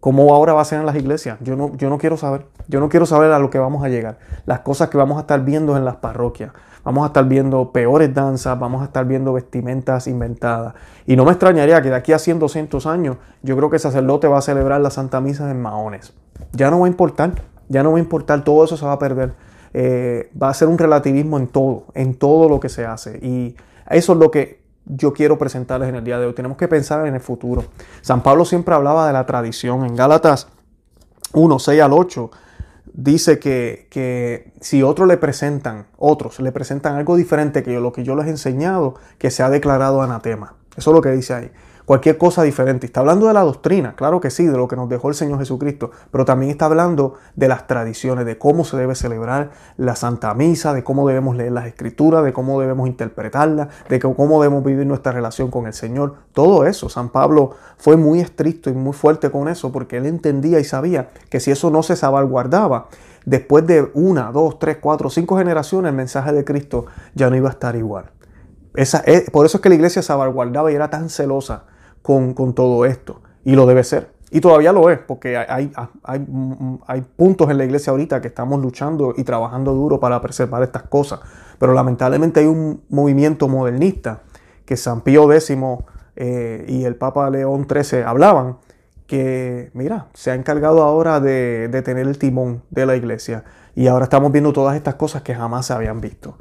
¿Cómo 0.00 0.32
ahora 0.32 0.52
va 0.52 0.62
a 0.62 0.64
ser 0.64 0.78
en 0.78 0.86
las 0.86 0.94
iglesias? 0.94 1.38
Yo 1.40 1.56
no, 1.56 1.76
yo 1.76 1.90
no 1.90 1.98
quiero 1.98 2.16
saber. 2.16 2.46
Yo 2.68 2.78
no 2.78 2.88
quiero 2.88 3.04
saber 3.04 3.32
a 3.32 3.38
lo 3.38 3.50
que 3.50 3.58
vamos 3.58 3.84
a 3.84 3.88
llegar. 3.88 4.18
Las 4.46 4.60
cosas 4.60 4.90
que 4.90 4.96
vamos 4.96 5.16
a 5.18 5.22
estar 5.22 5.44
viendo 5.44 5.76
en 5.76 5.84
las 5.84 5.96
parroquias. 5.96 6.52
Vamos 6.84 7.02
a 7.04 7.08
estar 7.08 7.26
viendo 7.26 7.72
peores 7.72 8.14
danzas, 8.14 8.58
vamos 8.58 8.82
a 8.82 8.86
estar 8.86 9.04
viendo 9.04 9.32
vestimentas 9.32 10.06
inventadas. 10.06 10.74
Y 11.06 11.16
no 11.16 11.24
me 11.24 11.32
extrañaría 11.32 11.82
que 11.82 11.90
de 11.90 11.96
aquí 11.96 12.12
a 12.12 12.18
100, 12.18 12.38
200 12.38 12.86
años, 12.86 13.16
yo 13.42 13.56
creo 13.56 13.68
que 13.68 13.76
el 13.76 13.80
sacerdote 13.80 14.28
va 14.28 14.38
a 14.38 14.42
celebrar 14.42 14.80
la 14.80 14.90
Santa 14.90 15.20
Misa 15.20 15.50
en 15.50 15.60
Mahones. 15.60 16.14
Ya 16.52 16.70
no 16.70 16.80
va 16.80 16.86
a 16.86 16.88
importar, 16.88 17.32
ya 17.68 17.82
no 17.82 17.90
va 17.90 17.98
a 17.98 18.00
importar, 18.00 18.44
todo 18.44 18.64
eso 18.64 18.76
se 18.76 18.86
va 18.86 18.92
a 18.92 18.98
perder. 18.98 19.34
Eh, 19.74 20.30
va 20.40 20.48
a 20.48 20.54
ser 20.54 20.68
un 20.68 20.78
relativismo 20.78 21.38
en 21.38 21.48
todo, 21.48 21.84
en 21.94 22.14
todo 22.14 22.48
lo 22.48 22.60
que 22.60 22.68
se 22.68 22.86
hace. 22.86 23.18
Y 23.18 23.56
eso 23.90 24.12
es 24.12 24.18
lo 24.18 24.30
que 24.30 24.57
yo 24.88 25.12
quiero 25.12 25.38
presentarles 25.38 25.88
en 25.88 25.94
el 25.94 26.04
día 26.04 26.18
de 26.18 26.26
hoy. 26.26 26.34
Tenemos 26.34 26.56
que 26.56 26.68
pensar 26.68 27.06
en 27.06 27.14
el 27.14 27.20
futuro. 27.20 27.64
San 28.00 28.22
Pablo 28.22 28.44
siempre 28.44 28.74
hablaba 28.74 29.06
de 29.06 29.12
la 29.12 29.26
tradición. 29.26 29.84
En 29.84 29.94
Gálatas 29.94 30.48
1, 31.32 31.58
6 31.58 31.80
al 31.80 31.92
8 31.92 32.30
dice 32.92 33.38
que, 33.38 33.86
que, 33.90 34.52
si 34.60 34.82
otros 34.82 35.06
le 35.06 35.16
presentan, 35.18 35.86
otros 35.98 36.40
le 36.40 36.52
presentan 36.52 36.96
algo 36.96 37.16
diferente 37.16 37.62
que 37.62 37.78
lo 37.78 37.92
que 37.92 38.02
yo 38.02 38.16
les 38.16 38.26
he 38.26 38.30
enseñado, 38.30 38.94
que 39.18 39.30
se 39.30 39.42
ha 39.42 39.50
declarado 39.50 40.02
anatema. 40.02 40.54
Eso 40.76 40.90
es 40.90 40.94
lo 40.94 41.02
que 41.02 41.10
dice 41.10 41.34
ahí 41.34 41.50
cualquier 41.88 42.18
cosa 42.18 42.42
diferente. 42.42 42.84
Está 42.84 43.00
hablando 43.00 43.28
de 43.28 43.32
la 43.32 43.40
doctrina, 43.40 43.94
claro 43.96 44.20
que 44.20 44.28
sí, 44.28 44.44
de 44.44 44.58
lo 44.58 44.68
que 44.68 44.76
nos 44.76 44.90
dejó 44.90 45.08
el 45.08 45.14
Señor 45.14 45.38
Jesucristo, 45.38 45.90
pero 46.10 46.26
también 46.26 46.50
está 46.50 46.66
hablando 46.66 47.14
de 47.34 47.48
las 47.48 47.66
tradiciones, 47.66 48.26
de 48.26 48.36
cómo 48.36 48.66
se 48.66 48.76
debe 48.76 48.94
celebrar 48.94 49.52
la 49.78 49.96
Santa 49.96 50.34
Misa, 50.34 50.74
de 50.74 50.84
cómo 50.84 51.08
debemos 51.08 51.34
leer 51.34 51.52
las 51.52 51.66
Escrituras, 51.66 52.24
de 52.24 52.34
cómo 52.34 52.60
debemos 52.60 52.88
interpretarlas, 52.88 53.68
de 53.88 54.00
cómo 54.00 54.42
debemos 54.42 54.62
vivir 54.64 54.86
nuestra 54.86 55.12
relación 55.12 55.50
con 55.50 55.66
el 55.66 55.72
Señor. 55.72 56.16
Todo 56.34 56.66
eso, 56.66 56.90
San 56.90 57.08
Pablo 57.08 57.52
fue 57.78 57.96
muy 57.96 58.20
estricto 58.20 58.68
y 58.68 58.74
muy 58.74 58.92
fuerte 58.92 59.30
con 59.30 59.48
eso 59.48 59.72
porque 59.72 59.96
él 59.96 60.04
entendía 60.04 60.60
y 60.60 60.64
sabía 60.64 61.08
que 61.30 61.40
si 61.40 61.52
eso 61.52 61.70
no 61.70 61.82
se 61.82 61.96
salvaguardaba, 61.96 62.88
después 63.24 63.66
de 63.66 63.90
una, 63.94 64.30
dos, 64.30 64.58
tres, 64.58 64.76
cuatro, 64.78 65.08
cinco 65.08 65.38
generaciones, 65.38 65.88
el 65.88 65.96
mensaje 65.96 66.34
de 66.34 66.44
Cristo 66.44 66.84
ya 67.14 67.30
no 67.30 67.36
iba 67.36 67.48
a 67.48 67.52
estar 67.52 67.76
igual. 67.76 68.10
Esa, 68.74 69.02
por 69.32 69.46
eso 69.46 69.56
es 69.56 69.62
que 69.62 69.70
la 69.70 69.74
iglesia 69.74 70.02
salvaguardaba 70.02 70.70
y 70.70 70.74
era 70.74 70.90
tan 70.90 71.08
celosa 71.08 71.64
con, 72.08 72.54
todo 72.54 72.86
esto. 72.86 73.20
Y 73.44 73.54
lo 73.54 73.66
debe 73.66 73.84
ser. 73.84 74.10
Y 74.30 74.40
todavía 74.40 74.72
lo 74.72 74.88
es, 74.90 74.98
porque 74.98 75.36
hay, 75.36 75.70
hay, 76.04 76.26
hay, 76.86 77.00
puntos 77.16 77.50
en 77.50 77.58
la 77.58 77.64
iglesia 77.64 77.90
ahorita 77.90 78.20
que 78.20 78.28
estamos 78.28 78.60
luchando 78.60 79.14
y 79.16 79.24
trabajando 79.24 79.74
duro 79.74 80.00
para 80.00 80.20
preservar 80.20 80.62
estas 80.62 80.84
cosas. 80.84 81.20
Pero 81.58 81.74
lamentablemente 81.74 82.40
hay 82.40 82.46
un 82.46 82.82
movimiento 82.88 83.48
modernista 83.48 84.22
que 84.64 84.76
San 84.76 85.02
Pío 85.02 85.30
X 85.32 85.54
eh, 86.16 86.64
y 86.66 86.84
el 86.84 86.96
Papa 86.96 87.28
León 87.30 87.66
XIII 87.70 88.02
hablaban, 88.02 88.56
que, 89.06 89.70
mira, 89.74 90.08
se 90.14 90.30
ha 90.30 90.34
encargado 90.34 90.82
ahora 90.82 91.20
de, 91.20 91.68
de 91.68 91.82
tener 91.82 92.06
el 92.06 92.18
timón 92.18 92.62
de 92.70 92.86
la 92.86 92.96
iglesia. 92.96 93.44
Y 93.74 93.86
ahora 93.86 94.04
estamos 94.04 94.32
viendo 94.32 94.52
todas 94.52 94.76
estas 94.76 94.94
cosas 94.94 95.22
que 95.22 95.34
jamás 95.34 95.66
se 95.66 95.72
habían 95.74 96.00
visto. 96.00 96.36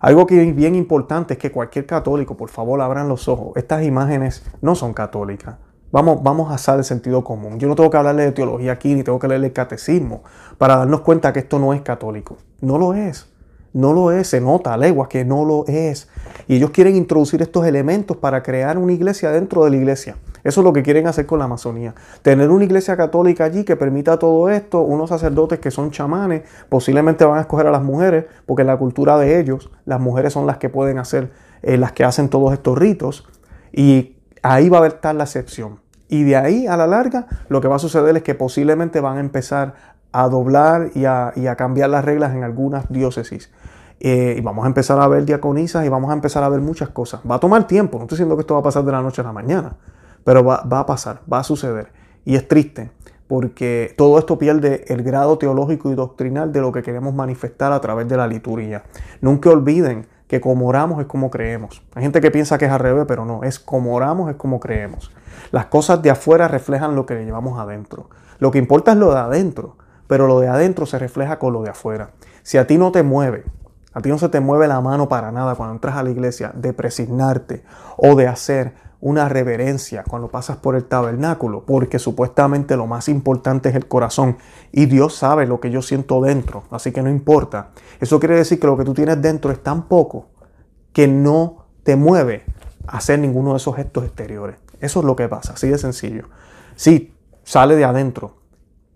Algo 0.00 0.26
que 0.26 0.48
es 0.48 0.56
bien 0.56 0.74
importante 0.74 1.34
es 1.34 1.38
que 1.38 1.52
cualquier 1.52 1.84
católico, 1.84 2.34
por 2.34 2.48
favor, 2.48 2.80
abran 2.80 3.06
los 3.06 3.28
ojos. 3.28 3.52
Estas 3.56 3.84
imágenes 3.84 4.42
no 4.62 4.74
son 4.74 4.94
católicas. 4.94 5.56
Vamos, 5.92 6.22
vamos 6.22 6.50
a 6.50 6.54
hacer 6.54 6.78
el 6.78 6.84
sentido 6.84 7.22
común. 7.22 7.58
Yo 7.58 7.68
no 7.68 7.74
tengo 7.74 7.90
que 7.90 7.98
hablarle 7.98 8.22
de 8.22 8.32
teología 8.32 8.72
aquí, 8.72 8.94
ni 8.94 9.02
tengo 9.02 9.18
que 9.18 9.28
leerle 9.28 9.48
el 9.48 9.52
catecismo 9.52 10.22
para 10.56 10.76
darnos 10.76 11.02
cuenta 11.02 11.34
que 11.34 11.40
esto 11.40 11.58
no 11.58 11.74
es 11.74 11.82
católico. 11.82 12.38
No 12.62 12.78
lo 12.78 12.94
es. 12.94 13.29
No 13.72 13.92
lo 13.92 14.10
es, 14.10 14.26
se 14.26 14.40
nota 14.40 14.74
a 14.74 15.08
que 15.08 15.24
no 15.24 15.44
lo 15.44 15.64
es. 15.68 16.08
Y 16.48 16.56
ellos 16.56 16.70
quieren 16.70 16.96
introducir 16.96 17.40
estos 17.40 17.64
elementos 17.66 18.16
para 18.16 18.42
crear 18.42 18.78
una 18.78 18.92
iglesia 18.92 19.30
dentro 19.30 19.64
de 19.64 19.70
la 19.70 19.76
iglesia. 19.76 20.16
Eso 20.42 20.60
es 20.60 20.64
lo 20.64 20.72
que 20.72 20.82
quieren 20.82 21.06
hacer 21.06 21.26
con 21.26 21.38
la 21.38 21.44
Amazonía. 21.44 21.94
Tener 22.22 22.50
una 22.50 22.64
iglesia 22.64 22.96
católica 22.96 23.44
allí 23.44 23.62
que 23.62 23.76
permita 23.76 24.18
todo 24.18 24.48
esto, 24.48 24.80
unos 24.80 25.10
sacerdotes 25.10 25.60
que 25.60 25.70
son 25.70 25.92
chamanes, 25.92 26.42
posiblemente 26.68 27.24
van 27.24 27.38
a 27.38 27.42
escoger 27.42 27.66
a 27.66 27.70
las 27.70 27.82
mujeres, 27.82 28.24
porque 28.46 28.62
en 28.62 28.68
la 28.68 28.76
cultura 28.76 29.18
de 29.18 29.38
ellos, 29.38 29.70
las 29.84 30.00
mujeres 30.00 30.32
son 30.32 30.46
las 30.46 30.56
que 30.56 30.68
pueden 30.68 30.98
hacer, 30.98 31.30
eh, 31.62 31.76
las 31.76 31.92
que 31.92 32.04
hacen 32.04 32.28
todos 32.28 32.52
estos 32.52 32.76
ritos. 32.76 33.28
Y 33.72 34.16
ahí 34.42 34.68
va 34.68 34.82
a 34.82 34.86
estar 34.88 35.14
la 35.14 35.24
excepción. 35.24 35.80
Y 36.08 36.24
de 36.24 36.34
ahí 36.34 36.66
a 36.66 36.76
la 36.76 36.88
larga, 36.88 37.26
lo 37.48 37.60
que 37.60 37.68
va 37.68 37.76
a 37.76 37.78
suceder 37.78 38.16
es 38.16 38.24
que 38.24 38.34
posiblemente 38.34 39.00
van 39.00 39.18
a 39.18 39.20
empezar 39.20 39.74
a 40.10 40.28
doblar 40.28 40.90
y 40.96 41.04
a 41.04 41.54
cambiar 41.56 41.90
las 41.90 42.04
reglas 42.04 42.34
en 42.34 42.42
algunas 42.42 42.90
diócesis. 42.90 43.52
Eh, 44.02 44.36
y 44.38 44.40
vamos 44.40 44.64
a 44.64 44.68
empezar 44.68 44.98
a 44.98 45.06
ver 45.08 45.26
diaconisas 45.26 45.84
y 45.84 45.90
vamos 45.90 46.10
a 46.10 46.14
empezar 46.14 46.42
a 46.42 46.48
ver 46.48 46.60
muchas 46.60 46.88
cosas. 46.88 47.20
Va 47.30 47.34
a 47.34 47.40
tomar 47.40 47.66
tiempo, 47.66 47.98
no 47.98 48.04
estoy 48.04 48.16
diciendo 48.16 48.34
que 48.36 48.40
esto 48.40 48.54
va 48.54 48.60
a 48.60 48.62
pasar 48.62 48.82
de 48.84 48.92
la 48.92 49.02
noche 49.02 49.20
a 49.20 49.24
la 49.24 49.32
mañana, 49.32 49.76
pero 50.24 50.42
va, 50.42 50.56
a 50.56 50.86
pasar, 50.86 51.20
va 51.30 51.40
a 51.40 51.44
suceder. 51.44 51.92
Y 52.24 52.34
es 52.34 52.48
triste 52.48 52.90
porque 53.28 53.94
todo 53.96 54.18
esto 54.18 54.38
pierde 54.38 54.84
el 54.88 55.02
grado 55.02 55.38
teológico 55.38 55.92
y 55.92 55.94
doctrinal 55.94 56.50
de 56.50 56.60
lo 56.62 56.72
que 56.72 56.82
queremos 56.82 57.14
manifestar 57.14 57.72
a 57.72 57.80
través 57.80 58.08
de 58.08 58.16
la 58.16 58.26
liturgia. 58.26 58.84
Nunca 59.20 59.50
olviden 59.50 60.06
que 60.26 60.40
como 60.40 60.66
oramos 60.66 61.00
es 61.00 61.06
como 61.06 61.30
creemos. 61.30 61.82
Hay 61.94 62.02
gente 62.02 62.20
que 62.20 62.30
piensa 62.30 62.56
que 62.56 62.64
es 62.64 62.72
al 62.72 62.80
revés, 62.80 63.04
pero 63.06 63.24
no, 63.24 63.44
es 63.44 63.58
como 63.58 63.94
oramos 63.94 64.30
es 64.30 64.36
como 64.36 64.60
creemos. 64.60 65.12
Las 65.52 65.66
cosas 65.66 66.02
de 66.02 66.10
afuera 66.10 66.48
reflejan 66.48 66.96
lo 66.96 67.04
que 67.04 67.22
llevamos 67.24 67.58
adentro. 67.58 68.08
Lo 68.38 68.50
que 68.50 68.58
importa 68.58 68.92
es 68.92 68.96
lo 68.96 69.12
de 69.12 69.20
adentro, 69.20 69.76
pero 70.06 70.26
lo 70.26 70.40
de 70.40 70.48
adentro 70.48 70.86
se 70.86 70.98
refleja 70.98 71.38
con 71.38 71.52
lo 71.52 71.62
de 71.62 71.70
afuera. 71.70 72.10
Si 72.42 72.58
a 72.58 72.66
ti 72.66 72.78
no 72.78 72.90
te 72.90 73.02
mueve, 73.02 73.44
a 73.92 74.00
ti 74.00 74.08
no 74.08 74.18
se 74.18 74.28
te 74.28 74.40
mueve 74.40 74.68
la 74.68 74.80
mano 74.80 75.08
para 75.08 75.32
nada 75.32 75.54
cuando 75.54 75.74
entras 75.74 75.96
a 75.96 76.02
la 76.02 76.10
iglesia 76.10 76.52
de 76.54 76.72
presignarte 76.72 77.64
o 77.96 78.14
de 78.14 78.28
hacer 78.28 78.74
una 79.00 79.28
reverencia 79.28 80.04
cuando 80.04 80.28
pasas 80.28 80.58
por 80.58 80.76
el 80.76 80.84
tabernáculo, 80.84 81.64
porque 81.64 81.98
supuestamente 81.98 82.76
lo 82.76 82.86
más 82.86 83.08
importante 83.08 83.70
es 83.70 83.74
el 83.74 83.88
corazón 83.88 84.36
y 84.72 84.86
Dios 84.86 85.14
sabe 85.14 85.46
lo 85.46 85.58
que 85.58 85.70
yo 85.70 85.80
siento 85.82 86.20
dentro, 86.20 86.64
así 86.70 86.92
que 86.92 87.02
no 87.02 87.08
importa. 87.08 87.70
Eso 87.98 88.20
quiere 88.20 88.36
decir 88.36 88.60
que 88.60 88.66
lo 88.66 88.76
que 88.76 88.84
tú 88.84 88.92
tienes 88.92 89.20
dentro 89.22 89.50
es 89.50 89.62
tan 89.62 89.88
poco 89.88 90.28
que 90.92 91.08
no 91.08 91.66
te 91.82 91.96
mueve 91.96 92.44
a 92.86 92.98
hacer 92.98 93.18
ninguno 93.18 93.52
de 93.52 93.56
esos 93.56 93.74
gestos 93.74 94.04
exteriores. 94.04 94.56
Eso 94.80 95.00
es 95.00 95.06
lo 95.06 95.16
que 95.16 95.28
pasa, 95.28 95.54
así 95.54 95.68
de 95.68 95.78
sencillo. 95.78 96.28
Sí, 96.74 97.14
sale 97.42 97.76
de 97.76 97.84
adentro, 97.84 98.36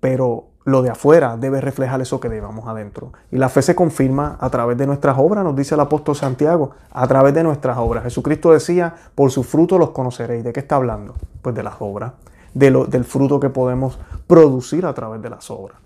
pero 0.01 0.51
lo 0.65 0.83
de 0.83 0.91
afuera 0.91 1.37
debe 1.37 1.61
reflejar 1.61 2.01
eso 2.01 2.21
que 2.21 2.29
llevamos 2.29 2.67
adentro. 2.67 3.13
Y 3.31 3.37
la 3.37 3.49
fe 3.49 3.61
se 3.63 3.75
confirma 3.75 4.39
a 4.41 4.49
través 4.51 4.79
de 4.79 4.87
nuestras 4.87 5.17
obras, 5.19 5.45
nos 5.45 5.55
dice 5.55 5.75
el 5.75 5.81
apóstol 5.81 6.17
Santiago, 6.17 6.71
a 6.91 7.07
través 7.07 7.35
de 7.35 7.43
nuestras 7.43 7.77
obras. 7.77 8.05
Jesucristo 8.05 8.53
decía, 8.53 8.95
por 9.15 9.31
su 9.31 9.43
fruto 9.43 9.79
los 9.79 9.91
conoceréis. 9.91 10.43
¿De 10.43 10.53
qué 10.53 10.61
está 10.61 10.77
hablando? 10.77 11.15
Pues 11.43 11.55
de 11.55 11.63
las 11.63 11.75
obras, 11.81 12.13
del 12.55 13.05
fruto 13.05 13.39
que 13.39 13.51
podemos 13.51 13.99
producir 14.27 14.87
a 14.87 14.95
través 14.95 15.21
de 15.21 15.31
las 15.31 15.51
obras. 15.51 15.77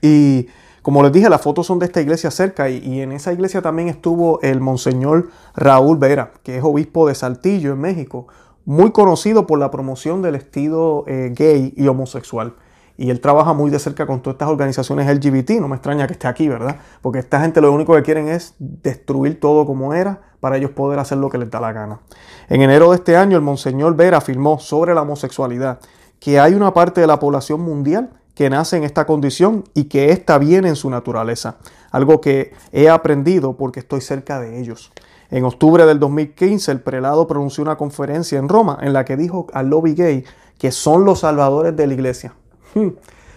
Y 0.00 0.48
como 0.80 1.02
les 1.02 1.12
dije, 1.12 1.28
las 1.28 1.42
fotos 1.42 1.66
son 1.66 1.78
de 1.78 1.86
esta 1.86 2.00
iglesia 2.00 2.30
cerca 2.30 2.70
y, 2.70 3.02
en 3.02 3.12
esa 3.12 3.32
iglesia 3.32 3.60
también 3.62 3.88
estuvo 3.88 4.40
el 4.40 4.60
monseñor 4.60 5.28
Raúl 5.54 5.98
Vera, 5.98 6.32
que 6.42 6.56
es 6.56 6.64
obispo 6.64 7.06
de 7.06 7.14
Saltillo 7.14 7.72
en 7.72 7.80
México, 7.80 8.26
muy 8.64 8.90
conocido 8.90 9.46
por 9.46 9.58
la 9.58 9.70
promoción 9.70 10.22
del 10.22 10.34
estilo 10.34 11.04
eh, 11.06 11.32
gay 11.36 11.74
y 11.76 11.86
homosexual 11.88 12.54
y 12.96 13.10
él 13.10 13.20
trabaja 13.20 13.52
muy 13.52 13.70
de 13.70 13.78
cerca 13.78 14.06
con 14.06 14.20
todas 14.20 14.34
estas 14.34 14.48
organizaciones 14.48 15.06
LGBT. 15.08 15.52
No 15.60 15.68
me 15.68 15.76
extraña 15.76 16.06
que 16.06 16.12
esté 16.14 16.28
aquí, 16.28 16.48
¿verdad? 16.48 16.76
Porque 17.00 17.18
esta 17.18 17.40
gente 17.40 17.60
lo 17.60 17.72
único 17.72 17.94
que 17.94 18.02
quieren 18.02 18.28
es 18.28 18.54
destruir 18.58 19.40
todo 19.40 19.66
como 19.66 19.94
era 19.94 20.20
para 20.40 20.56
ellos 20.56 20.72
poder 20.72 20.98
hacer 20.98 21.18
lo 21.18 21.30
que 21.30 21.38
les 21.38 21.50
da 21.50 21.60
la 21.60 21.72
gana. 21.72 22.00
En 22.48 22.62
enero 22.62 22.90
de 22.90 22.96
este 22.96 23.16
año, 23.16 23.36
el 23.36 23.42
Monseñor 23.42 23.96
Vera 23.96 24.18
afirmó 24.18 24.58
sobre 24.58 24.94
la 24.94 25.02
homosexualidad 25.02 25.78
que 26.18 26.38
hay 26.38 26.54
una 26.54 26.72
parte 26.72 27.00
de 27.00 27.06
la 27.06 27.18
población 27.18 27.60
mundial 27.60 28.10
que 28.34 28.48
nace 28.48 28.76
en 28.76 28.84
esta 28.84 29.06
condición 29.06 29.64
y 29.74 29.84
que 29.84 30.10
está 30.10 30.38
bien 30.38 30.64
en 30.64 30.76
su 30.76 30.88
naturaleza. 30.88 31.56
Algo 31.90 32.20
que 32.20 32.52
he 32.72 32.88
aprendido 32.88 33.56
porque 33.56 33.80
estoy 33.80 34.00
cerca 34.00 34.40
de 34.40 34.60
ellos. 34.60 34.92
En 35.30 35.44
octubre 35.44 35.86
del 35.86 35.98
2015, 35.98 36.72
el 36.72 36.80
prelado 36.80 37.26
pronunció 37.26 37.62
una 37.62 37.76
conferencia 37.76 38.38
en 38.38 38.48
Roma 38.48 38.78
en 38.82 38.92
la 38.92 39.04
que 39.04 39.16
dijo 39.16 39.46
al 39.52 39.68
lobby 39.68 39.94
gay 39.94 40.24
que 40.58 40.70
son 40.70 41.04
los 41.04 41.20
salvadores 41.20 41.74
de 41.76 41.86
la 41.86 41.94
iglesia. 41.94 42.34
Hmm. 42.74 42.88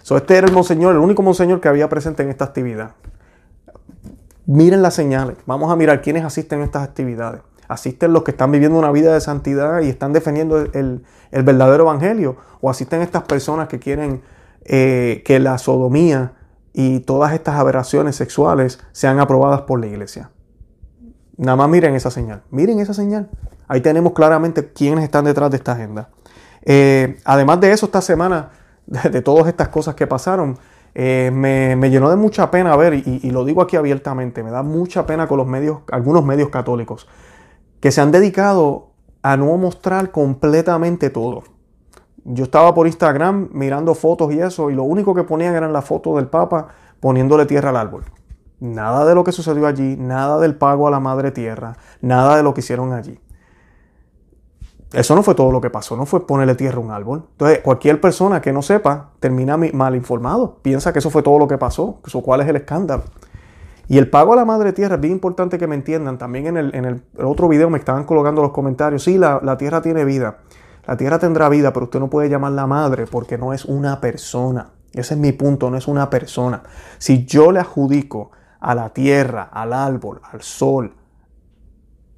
So, 0.02 0.18
este 0.18 0.38
era 0.38 0.48
el 0.48 0.54
monseñor, 0.54 0.94
el 0.94 1.00
único 1.00 1.24
monseñor 1.24 1.60
que 1.60 1.68
había 1.68 1.90
presente 1.90 2.24
en 2.24 2.30
esta 2.30 2.46
actividad. 2.46 2.92
Miren 4.46 4.82
las 4.84 4.94
señales. 4.94 5.38
Vamos 5.48 5.72
a 5.72 5.76
mirar 5.76 6.02
quiénes 6.02 6.24
asisten 6.24 6.62
a 6.62 6.66
estas 6.66 6.84
actividades. 6.84 7.42
Asisten 7.68 8.14
los 8.14 8.24
que 8.24 8.32
están 8.32 8.52
viviendo 8.52 8.78
una 8.78 8.92
vida 8.92 9.14
de 9.14 9.22
santidad 9.22 9.82
y 9.82 9.90
están 9.90 10.14
defendiendo 10.14 10.60
el, 10.60 11.04
verdadero 11.32 11.84
evangelio. 11.84 12.38
O 12.62 12.70
asisten 12.70 13.02
estas 13.02 13.24
personas 13.24 13.68
que 13.68 13.80
quieren 13.80 14.22
eh, 14.64 15.24
que 15.26 15.40
la 15.40 15.58
sodomía 15.58 16.34
y 16.74 17.00
todas 17.00 17.34
estas 17.34 17.56
aberraciones 17.56 18.16
sexuales 18.16 18.80
sean 18.92 19.20
aprobadas 19.20 19.62
por 19.62 19.80
la 19.80 19.88
iglesia. 19.88 20.30
Nada 21.38 21.56
más 21.56 21.70
miren 21.70 21.96
esa 21.96 22.12
señal. 22.12 22.44
Miren 22.52 22.80
esa 22.80 22.94
señal. 22.94 23.30
Ahí 23.68 23.82
tenemos 23.82 24.14
claramente 24.14 24.72
quiénes 24.72 25.04
están 25.04 25.26
detrás 25.26 25.50
de 25.50 25.58
esta 25.58 25.72
agenda. 25.72 26.10
Eh, 26.62 27.18
además 27.26 27.60
de 27.62 27.72
eso, 27.72 27.88
esta 27.88 28.02
semana 28.02 28.52
de, 29.12 29.22
todas 29.22 29.48
estas 29.48 29.70
cosas 29.70 29.96
que 29.96 30.08
pasaron, 30.08 30.58
eh, 30.94 31.32
me, 31.34 31.90
llenó 31.90 32.10
de 32.10 32.16
mucha 32.16 32.52
pena 32.52 32.76
ver, 32.76 32.94
y, 32.94 33.30
lo 33.32 33.46
digo 33.46 33.62
aquí 33.62 33.76
abiertamente, 33.76 34.44
me 34.44 34.52
da 34.52 34.64
mucha 34.64 35.06
pena 35.06 35.28
con 35.28 35.38
los 35.38 35.48
medios, 35.48 35.80
algunos 35.92 36.24
medios 36.24 36.50
católicos, 36.50 37.08
que 37.80 37.92
se 37.92 38.02
han 38.02 38.12
dedicado 38.12 38.92
a 39.22 39.38
no 39.38 39.58
mostrar 39.58 40.12
completamente 40.12 41.10
todo. 41.10 41.44
Yo 42.24 42.46
estaba 42.46 42.74
por 42.74 42.88
Instagram 42.88 43.50
mirando 43.52 43.94
fotos 43.94 44.34
y 44.34 44.40
eso, 44.40 44.70
y 44.70 44.76
lo 44.76 44.84
único 44.84 45.14
que 45.14 45.24
ponían 45.24 45.56
eran 45.56 45.74
las 45.74 45.86
fotos 45.86 46.16
del 46.16 46.28
Papa 46.28 46.68
poniéndole 47.00 47.46
tierra 47.46 47.70
al 47.70 47.78
árbol. 47.78 48.06
Nada 48.60 49.06
de 49.06 49.14
lo 49.14 49.24
que 49.24 49.32
sucedió 49.32 49.68
allí, 49.68 49.98
nada 49.98 50.40
del 50.40 50.56
pago 50.56 50.88
a 50.88 50.92
la 50.92 51.00
madre 51.00 51.32
tierra, 51.32 51.78
nada 52.02 52.38
de 52.38 52.44
lo 52.44 52.54
que 52.54 52.62
hicieron 52.62 52.94
allí. 52.94 53.20
Eso 54.94 55.16
no 55.16 55.24
fue 55.24 55.36
todo 55.36 55.52
lo 55.52 55.60
que 55.60 55.70
pasó, 55.70 55.98
no 55.98 56.06
fue 56.06 56.26
ponerle 56.26 56.56
tierra 56.56 56.78
a 56.78 56.82
un 56.82 56.92
árbol. 56.92 57.26
Entonces, 57.32 57.60
cualquier 57.60 58.00
persona 58.00 58.42
que 58.42 58.54
no 58.54 58.62
sepa 58.62 59.12
termina 59.20 59.58
mal 59.58 59.96
informado, 59.96 60.60
piensa 60.62 60.94
que 60.94 61.00
eso 61.00 61.10
fue 61.10 61.22
todo 61.22 61.40
lo 61.40 61.48
que 61.48 61.58
pasó, 61.58 62.00
eso 62.06 62.22
cuál 62.22 62.42
es 62.42 62.48
el 62.48 62.56
escándalo. 62.56 63.04
Y 63.88 63.98
el 63.98 64.10
pago 64.10 64.34
a 64.34 64.36
la 64.36 64.46
madre 64.46 64.74
tierra 64.74 64.96
es 64.96 65.02
bien 65.02 65.14
importante 65.14 65.58
que 65.58 65.68
me 65.68 65.76
entiendan. 65.76 66.18
También 66.18 66.58
en 66.58 66.86
el, 66.86 67.04
otro 67.24 67.48
video 67.48 67.70
me 67.70 67.78
estaban 67.78 68.04
colocando 68.04 68.42
los 68.42 68.52
comentarios. 68.52 69.04
Sí, 69.04 69.18
la, 69.18 69.40
la, 69.44 69.58
tierra 69.58 69.82
tiene 69.82 70.06
vida. 70.06 70.40
La 70.88 70.98
tierra 70.98 71.20
tendrá 71.20 71.50
vida, 71.50 71.72
pero 71.72 71.86
usted 71.86 72.00
no 72.00 72.10
puede 72.10 72.30
llamarla 72.30 72.66
madre 72.66 73.06
porque 73.06 73.38
no 73.38 73.54
es 73.54 73.66
una 73.66 74.02
persona. 74.02 74.72
Ese 74.94 75.14
es 75.16 75.20
mi 75.20 75.34
punto, 75.34 75.70
no 75.70 75.78
es 75.78 75.88
una 75.88 76.10
persona. 76.10 76.64
Si 76.98 77.26
yo 77.26 77.52
le 77.52 77.60
adjudico 77.60 78.32
a 78.60 78.74
la 78.74 78.90
tierra, 78.90 79.50
al 79.52 79.74
árbol, 79.74 80.22
al 80.32 80.42
sol, 80.42 80.96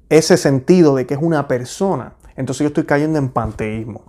ese 0.08 0.36
sentido 0.36 0.94
de 0.94 1.06
que 1.06 1.14
es 1.14 1.20
una 1.20 1.48
persona, 1.48 2.14
entonces 2.38 2.60
yo 2.60 2.68
estoy 2.68 2.84
cayendo 2.84 3.18
en 3.18 3.28
panteísmo. 3.28 4.02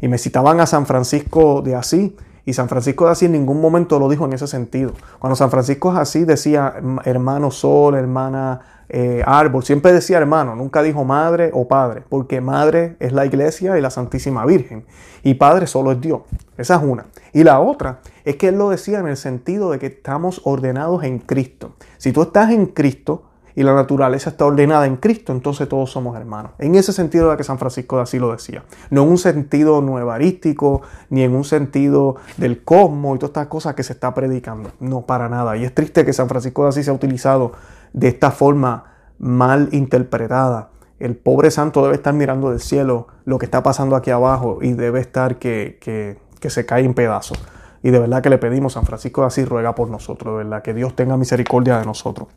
Y 0.00 0.08
me 0.08 0.18
citaban 0.18 0.58
a 0.60 0.66
San 0.66 0.86
Francisco 0.86 1.62
de 1.62 1.76
Asís, 1.76 2.12
y 2.46 2.52
San 2.52 2.68
Francisco 2.68 3.06
de 3.06 3.12
Asís 3.12 3.26
en 3.26 3.32
ningún 3.32 3.60
momento 3.60 3.98
lo 3.98 4.08
dijo 4.08 4.24
en 4.24 4.32
ese 4.32 4.46
sentido. 4.46 4.92
Cuando 5.18 5.36
San 5.36 5.50
Francisco 5.50 5.92
de 5.92 6.00
Asís 6.00 6.26
decía 6.26 6.74
hermano 7.04 7.50
sol, 7.50 7.94
hermana 7.94 8.60
eh, 8.88 9.22
árbol, 9.24 9.64
siempre 9.64 9.92
decía 9.92 10.18
hermano, 10.18 10.54
nunca 10.54 10.82
dijo 10.82 11.04
madre 11.04 11.50
o 11.54 11.68
padre, 11.68 12.02
porque 12.08 12.40
madre 12.40 12.96
es 13.00 13.12
la 13.12 13.24
iglesia 13.24 13.78
y 13.78 13.80
la 13.80 13.90
Santísima 13.90 14.44
Virgen, 14.44 14.84
y 15.22 15.34
padre 15.34 15.66
solo 15.66 15.92
es 15.92 16.00
Dios. 16.00 16.22
Esa 16.58 16.76
es 16.76 16.82
una. 16.82 17.06
Y 17.32 17.44
la 17.44 17.60
otra 17.60 18.00
es 18.24 18.36
que 18.36 18.48
él 18.48 18.58
lo 18.58 18.70
decía 18.70 18.98
en 18.98 19.08
el 19.08 19.16
sentido 19.16 19.70
de 19.70 19.78
que 19.78 19.86
estamos 19.86 20.42
ordenados 20.44 21.02
en 21.04 21.18
Cristo. 21.18 21.74
Si 21.96 22.12
tú 22.12 22.22
estás 22.22 22.50
en 22.50 22.66
Cristo, 22.66 23.24
y 23.56 23.62
la 23.62 23.74
naturaleza 23.74 24.30
está 24.30 24.46
ordenada 24.46 24.86
en 24.86 24.96
Cristo, 24.96 25.32
entonces 25.32 25.68
todos 25.68 25.90
somos 25.90 26.16
hermanos. 26.16 26.52
En 26.58 26.74
ese 26.74 26.92
sentido 26.92 27.30
de 27.30 27.36
que 27.36 27.44
San 27.44 27.58
Francisco 27.58 27.96
de 27.96 28.02
así 28.02 28.18
lo 28.18 28.32
decía. 28.32 28.64
No 28.90 29.04
en 29.04 29.10
un 29.10 29.18
sentido 29.18 29.80
nuevarístico, 29.80 30.82
ni 31.10 31.22
en 31.22 31.34
un 31.34 31.44
sentido 31.44 32.16
del 32.36 32.64
cosmos 32.64 33.16
y 33.16 33.18
todas 33.18 33.30
estas 33.30 33.46
cosas 33.46 33.74
que 33.74 33.82
se 33.82 33.92
está 33.92 34.12
predicando. 34.12 34.72
No, 34.80 35.02
para 35.02 35.28
nada. 35.28 35.56
Y 35.56 35.64
es 35.64 35.74
triste 35.74 36.04
que 36.04 36.12
San 36.12 36.28
Francisco 36.28 36.64
de 36.64 36.70
Asís 36.70 36.86
se 36.86 36.90
ha 36.90 36.94
utilizado 36.94 37.52
de 37.92 38.08
esta 38.08 38.32
forma 38.32 38.92
mal 39.18 39.68
interpretada. 39.72 40.70
El 40.98 41.16
pobre 41.16 41.50
santo 41.50 41.82
debe 41.82 41.94
estar 41.94 42.14
mirando 42.14 42.50
del 42.50 42.60
cielo 42.60 43.06
lo 43.24 43.38
que 43.38 43.44
está 43.44 43.62
pasando 43.62 43.94
aquí 43.94 44.10
abajo 44.10 44.58
y 44.62 44.72
debe 44.72 45.00
estar 45.00 45.38
que, 45.38 45.78
que, 45.80 46.18
que 46.40 46.50
se 46.50 46.66
cae 46.66 46.84
en 46.84 46.94
pedazos. 46.94 47.38
Y 47.84 47.90
de 47.90 47.98
verdad 47.98 48.22
que 48.22 48.30
le 48.30 48.38
pedimos, 48.38 48.72
San 48.72 48.86
Francisco 48.86 49.20
de 49.20 49.28
Asís 49.28 49.48
ruega 49.48 49.74
por 49.74 49.90
nosotros, 49.90 50.38
de 50.38 50.44
verdad, 50.44 50.62
que 50.62 50.72
Dios 50.72 50.96
tenga 50.96 51.16
misericordia 51.16 51.78
de 51.78 51.84
nosotros. 51.84 52.28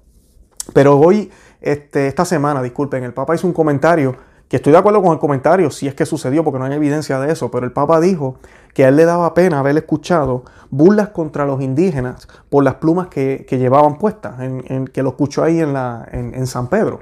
Pero 0.73 0.97
hoy, 0.99 1.31
este, 1.61 2.07
esta 2.07 2.25
semana, 2.25 2.61
disculpen, 2.61 3.03
el 3.03 3.13
Papa 3.13 3.35
hizo 3.35 3.47
un 3.47 3.53
comentario, 3.53 4.15
que 4.47 4.57
estoy 4.57 4.71
de 4.71 4.79
acuerdo 4.79 5.01
con 5.01 5.11
el 5.11 5.19
comentario, 5.19 5.71
si 5.71 5.87
es 5.87 5.93
que 5.93 6.05
sucedió, 6.05 6.43
porque 6.43 6.59
no 6.59 6.65
hay 6.65 6.73
evidencia 6.73 7.19
de 7.19 7.31
eso, 7.31 7.51
pero 7.51 7.65
el 7.65 7.73
Papa 7.73 7.99
dijo 7.99 8.37
que 8.73 8.85
a 8.85 8.89
él 8.89 8.95
le 8.95 9.05
daba 9.05 9.33
pena 9.33 9.59
haber 9.59 9.75
escuchado 9.75 10.45
burlas 10.69 11.09
contra 11.09 11.45
los 11.45 11.61
indígenas 11.61 12.27
por 12.49 12.63
las 12.63 12.75
plumas 12.75 13.07
que, 13.07 13.45
llevaban 13.49 13.97
puestas, 13.97 14.39
en, 14.39 14.87
que 14.87 15.03
lo 15.03 15.09
escuchó 15.09 15.43
ahí 15.43 15.59
en, 15.59 15.73
la, 15.73 16.07
en, 16.11 16.47
San 16.47 16.67
Pedro. 16.67 16.99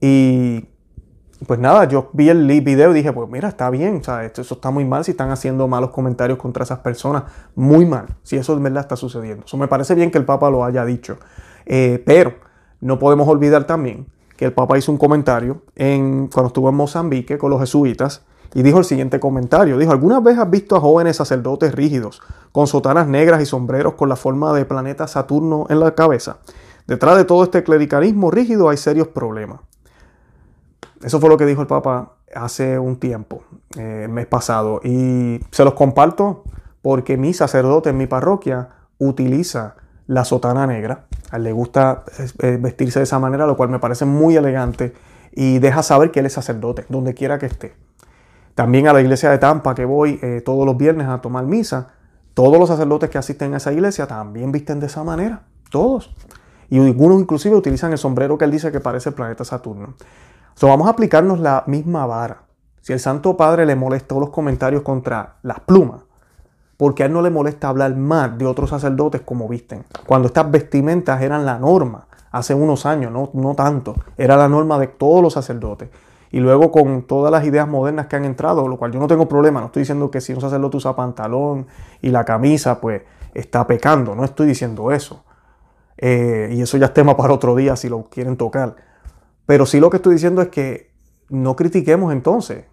Y 0.00 0.66
pues 1.46 1.58
nada, 1.58 1.84
yo 1.84 2.10
vi 2.12 2.28
el 2.28 2.46
video 2.60 2.90
y 2.90 2.94
dije, 2.94 3.12
pues 3.12 3.30
mira, 3.30 3.48
está 3.48 3.70
bien, 3.70 3.96
esto, 3.96 4.42
eso 4.42 4.54
está 4.54 4.70
muy 4.70 4.84
mal 4.84 5.04
si 5.04 5.12
están 5.12 5.30
haciendo 5.30 5.66
malos 5.68 5.90
comentarios 5.90 6.38
contra 6.38 6.64
esas 6.64 6.80
personas, 6.80 7.24
muy 7.54 7.86
mal, 7.86 8.06
si 8.22 8.36
eso 8.36 8.54
de 8.54 8.62
verdad 8.62 8.82
está 8.82 8.96
sucediendo. 8.96 9.46
Eso 9.46 9.56
me 9.56 9.68
parece 9.68 9.94
bien 9.94 10.10
que 10.10 10.18
el 10.18 10.26
Papa 10.26 10.50
lo 10.50 10.62
haya 10.64 10.84
dicho. 10.84 11.16
Eh, 11.64 12.02
pero 12.04 12.45
no 12.80 12.98
podemos 12.98 13.28
olvidar 13.28 13.64
también 13.64 14.06
que 14.36 14.44
el 14.44 14.52
Papa 14.52 14.76
hizo 14.76 14.92
un 14.92 14.98
comentario 14.98 15.62
en, 15.74 16.28
cuando 16.28 16.48
estuvo 16.48 16.68
en 16.68 16.74
Mozambique 16.74 17.38
con 17.38 17.50
los 17.50 17.60
jesuitas 17.60 18.22
y 18.54 18.62
dijo 18.62 18.78
el 18.78 18.84
siguiente 18.84 19.18
comentario. 19.18 19.78
Dijo, 19.78 19.92
¿alguna 19.92 20.20
vez 20.20 20.38
has 20.38 20.50
visto 20.50 20.76
a 20.76 20.80
jóvenes 20.80 21.16
sacerdotes 21.16 21.74
rígidos 21.74 22.22
con 22.52 22.66
sotanas 22.66 23.08
negras 23.08 23.42
y 23.42 23.46
sombreros 23.46 23.94
con 23.94 24.08
la 24.08 24.16
forma 24.16 24.52
de 24.52 24.64
planeta 24.64 25.06
Saturno 25.06 25.66
en 25.68 25.80
la 25.80 25.94
cabeza? 25.94 26.38
Detrás 26.86 27.16
de 27.16 27.24
todo 27.24 27.44
este 27.44 27.64
clericalismo 27.64 28.30
rígido 28.30 28.68
hay 28.68 28.76
serios 28.76 29.08
problemas. 29.08 29.60
Eso 31.02 31.20
fue 31.20 31.28
lo 31.28 31.36
que 31.36 31.46
dijo 31.46 31.60
el 31.60 31.66
Papa 31.66 32.12
hace 32.34 32.78
un 32.78 32.96
tiempo, 32.96 33.42
eh, 33.76 34.02
el 34.04 34.10
mes 34.10 34.26
pasado. 34.26 34.80
Y 34.84 35.40
se 35.50 35.64
los 35.64 35.74
comparto 35.74 36.44
porque 36.82 37.16
mi 37.16 37.34
sacerdote 37.34 37.90
en 37.90 37.98
mi 37.98 38.06
parroquia 38.06 38.68
utiliza 38.98 39.76
la 40.06 40.24
sotana 40.24 40.66
negra. 40.66 41.06
Le 41.38 41.52
gusta 41.52 42.04
eh, 42.38 42.58
vestirse 42.60 43.00
de 43.00 43.04
esa 43.04 43.18
manera, 43.18 43.46
lo 43.46 43.56
cual 43.56 43.68
me 43.68 43.78
parece 43.78 44.04
muy 44.04 44.36
elegante 44.36 44.92
y 45.32 45.58
deja 45.58 45.82
saber 45.82 46.10
que 46.10 46.20
él 46.20 46.26
es 46.26 46.32
sacerdote, 46.32 46.86
donde 46.88 47.14
quiera 47.14 47.38
que 47.38 47.46
esté. 47.46 47.74
También 48.54 48.88
a 48.88 48.94
la 48.94 49.02
iglesia 49.02 49.30
de 49.30 49.38
Tampa, 49.38 49.74
que 49.74 49.84
voy 49.84 50.18
eh, 50.22 50.40
todos 50.44 50.64
los 50.64 50.76
viernes 50.78 51.08
a 51.08 51.20
tomar 51.20 51.44
misa, 51.44 51.88
todos 52.32 52.58
los 52.58 52.68
sacerdotes 52.68 53.10
que 53.10 53.18
asisten 53.18 53.52
a 53.54 53.58
esa 53.58 53.72
iglesia 53.72 54.06
también 54.06 54.50
visten 54.50 54.80
de 54.80 54.86
esa 54.86 55.04
manera, 55.04 55.42
todos. 55.70 56.14
Y 56.70 56.78
algunos 56.78 57.20
inclusive 57.20 57.54
utilizan 57.54 57.92
el 57.92 57.98
sombrero 57.98 58.38
que 58.38 58.46
él 58.46 58.50
dice 58.50 58.72
que 58.72 58.80
parece 58.80 59.10
el 59.10 59.14
planeta 59.14 59.44
Saturno. 59.44 59.94
So, 60.54 60.68
vamos 60.68 60.86
a 60.86 60.90
aplicarnos 60.90 61.38
la 61.38 61.64
misma 61.66 62.06
vara. 62.06 62.44
Si 62.80 62.94
el 62.94 63.00
Santo 63.00 63.36
Padre 63.36 63.66
le 63.66 63.76
molestó 63.76 64.18
los 64.18 64.30
comentarios 64.30 64.82
contra 64.82 65.36
las 65.42 65.60
plumas, 65.60 66.05
porque 66.76 67.02
a 67.02 67.06
él 67.06 67.12
no 67.12 67.22
le 67.22 67.30
molesta 67.30 67.68
hablar 67.68 67.96
más 67.96 68.36
de 68.36 68.46
otros 68.46 68.70
sacerdotes 68.70 69.22
como 69.22 69.48
visten. 69.48 69.84
Cuando 70.06 70.28
estas 70.28 70.50
vestimentas 70.50 71.22
eran 71.22 71.46
la 71.46 71.58
norma, 71.58 72.06
hace 72.30 72.54
unos 72.54 72.86
años, 72.86 73.10
no, 73.12 73.30
no 73.32 73.54
tanto, 73.54 73.94
era 74.18 74.36
la 74.36 74.48
norma 74.48 74.78
de 74.78 74.88
todos 74.88 75.22
los 75.22 75.32
sacerdotes. 75.32 75.88
Y 76.30 76.40
luego 76.40 76.70
con 76.70 77.02
todas 77.02 77.32
las 77.32 77.44
ideas 77.44 77.66
modernas 77.68 78.06
que 78.06 78.16
han 78.16 78.24
entrado, 78.24 78.68
lo 78.68 78.76
cual 78.76 78.92
yo 78.92 79.00
no 79.00 79.06
tengo 79.06 79.28
problema, 79.28 79.60
no 79.60 79.66
estoy 79.66 79.82
diciendo 79.82 80.10
que 80.10 80.20
si 80.20 80.34
un 80.34 80.40
sacerdote 80.40 80.76
usa 80.76 80.94
pantalón 80.94 81.66
y 82.02 82.10
la 82.10 82.24
camisa, 82.24 82.80
pues 82.80 83.02
está 83.32 83.66
pecando, 83.66 84.14
no 84.14 84.24
estoy 84.24 84.46
diciendo 84.46 84.92
eso. 84.92 85.24
Eh, 85.98 86.50
y 86.52 86.60
eso 86.60 86.76
ya 86.76 86.86
es 86.86 86.94
tema 86.94 87.16
para 87.16 87.32
otro 87.32 87.54
día 87.56 87.74
si 87.76 87.88
lo 87.88 88.04
quieren 88.04 88.36
tocar. 88.36 88.76
Pero 89.46 89.64
sí 89.64 89.80
lo 89.80 89.88
que 89.88 89.96
estoy 89.96 90.14
diciendo 90.14 90.42
es 90.42 90.48
que 90.48 90.90
no 91.28 91.56
critiquemos 91.56 92.12
entonces 92.12 92.64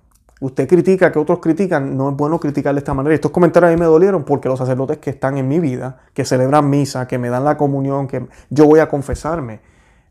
usted 0.43 0.67
critica 0.67 1.10
que 1.10 1.19
otros 1.19 1.39
critican, 1.39 1.95
no 1.95 2.10
es 2.10 2.17
bueno 2.17 2.38
criticar 2.38 2.73
de 2.73 2.79
esta 2.79 2.93
manera. 2.93 3.15
estos 3.15 3.32
comentarios 3.32 3.71
a 3.71 3.73
mí 3.73 3.79
me 3.79 3.86
dolieron 3.86 4.25
porque 4.25 4.49
los 4.49 4.60
sacerdotes 4.60 4.97
que 4.97 5.10
están 5.10 5.38
en 5.38 5.47
mi 5.47 5.62
vida, 5.62 6.01
que 6.13 6.25
celebran 6.25 6.69
misa, 6.69 7.08
que 7.08 7.17
me 7.17 7.29
dan 7.29 7.45
la 7.45 7.56
comunión, 7.56 8.08
que 8.08 8.27
yo 8.49 8.65
voy 8.65 8.82
a 8.82 8.89
confesarme, 8.89 9.62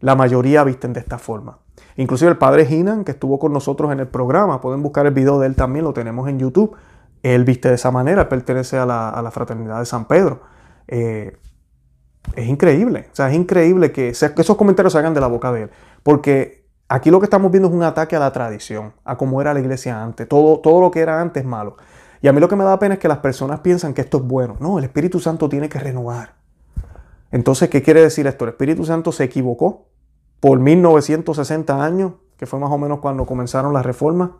la 0.01 0.15
mayoría 0.17 0.65
visten 0.65 0.95
de 0.95 1.01
esta 1.01 1.19
forma. 1.19 1.59
Inclusive 1.97 2.31
el 2.31 2.39
padre 2.39 2.65
Hinan, 2.65 3.05
que 3.05 3.13
estuvo 3.13 3.39
con 3.39 3.53
nosotros 3.53 3.93
en 3.93 4.01
el 4.01 4.09
programa, 4.09 4.63
pueden 4.63 4.83
buscar 4.83 5.07
el 5.07 5.13
video 5.13 5.39
de 5.39 5.49
él 5.49 5.55
también, 5.55 5.85
lo 5.85 5.93
tenemos 5.93 6.27
en 6.31 6.39
YouTube. 6.39 6.75
Él 7.23 7.45
viste 7.45 7.69
de 7.69 7.75
esa 7.75 7.91
manera, 7.91 8.31
pertenece 8.31 8.79
a 8.79 8.87
la, 8.87 9.31
fraternidad 9.31 9.81
de 9.81 9.87
San 9.87 10.07
Pedro. 10.07 10.41
Eh, 10.89 11.37
es 12.35 12.49
increíble, 12.49 13.09
o 13.13 13.15
sea, 13.15 13.29
es 13.29 13.37
increíble 13.37 13.93
que, 13.93 14.13
que 14.13 14.43
esos 14.43 14.57
comentarios 14.57 14.95
salgan 14.95 15.13
de 15.13 15.21
la 15.21 15.27
boca 15.27 15.53
de 15.53 15.65
él, 15.65 15.71
porque 16.03 16.62
Aquí 16.89 17.11
lo 17.11 17.21
que 17.21 17.25
estamos 17.25 17.51
viendo 17.51 17.69
es 17.69 17.75
un 17.75 17.83
ataque 17.83 18.17
a 18.17 18.19
la 18.21 18.33
tradición, 18.33 18.93
a 19.05 19.17
cómo 19.17 19.41
era 19.41 19.55
la 19.55 19.61
iglesia 19.61 20.03
antes. 20.03 20.29
Todo, 20.29 20.61
todo 20.61 20.81
lo 20.81 20.91
que 20.91 21.01
era 21.01 21.21
antes 21.21 21.43
es 21.43 21.49
malo. 21.49 21.77
Y 22.21 22.29
a 22.29 22.33
mí 22.33 22.41
lo 22.41 22.49
que 22.49 22.57
me 22.57 22.65
da 22.65 22.79
pena 22.79 22.95
es 22.95 23.01
que 23.01 23.09
las 23.09 23.19
personas 23.19 23.61
piensan 23.61 23.95
que 23.95 24.01
esto 24.01 24.19
es 24.19 24.25
bueno. 24.25 24.57
No, 24.61 24.79
el 24.79 24.85
Espíritu 24.85 25.19
Santo 25.19 25.49
tiene 25.49 25.69
que 25.69 25.79
renovar. 25.79 26.35
Entonces, 27.33 27.69
¿qué 27.69 27.83
quiere 27.83 28.03
decir 28.03 28.27
esto? 28.27 28.45
El 28.45 28.51
Espíritu 28.51 28.85
Santo 28.85 29.11
se 29.11 29.25
equivocó 29.25 29.87
por 30.39 30.59
1960 30.59 31.83
años, 31.83 32.13
que 32.37 32.47
fue 32.47 32.61
más 32.61 32.71
o 32.71 32.79
menos 32.79 33.01
cuando 33.01 33.27
comenzaron 33.27 33.73
las 33.73 33.85
reformas. 33.85 34.31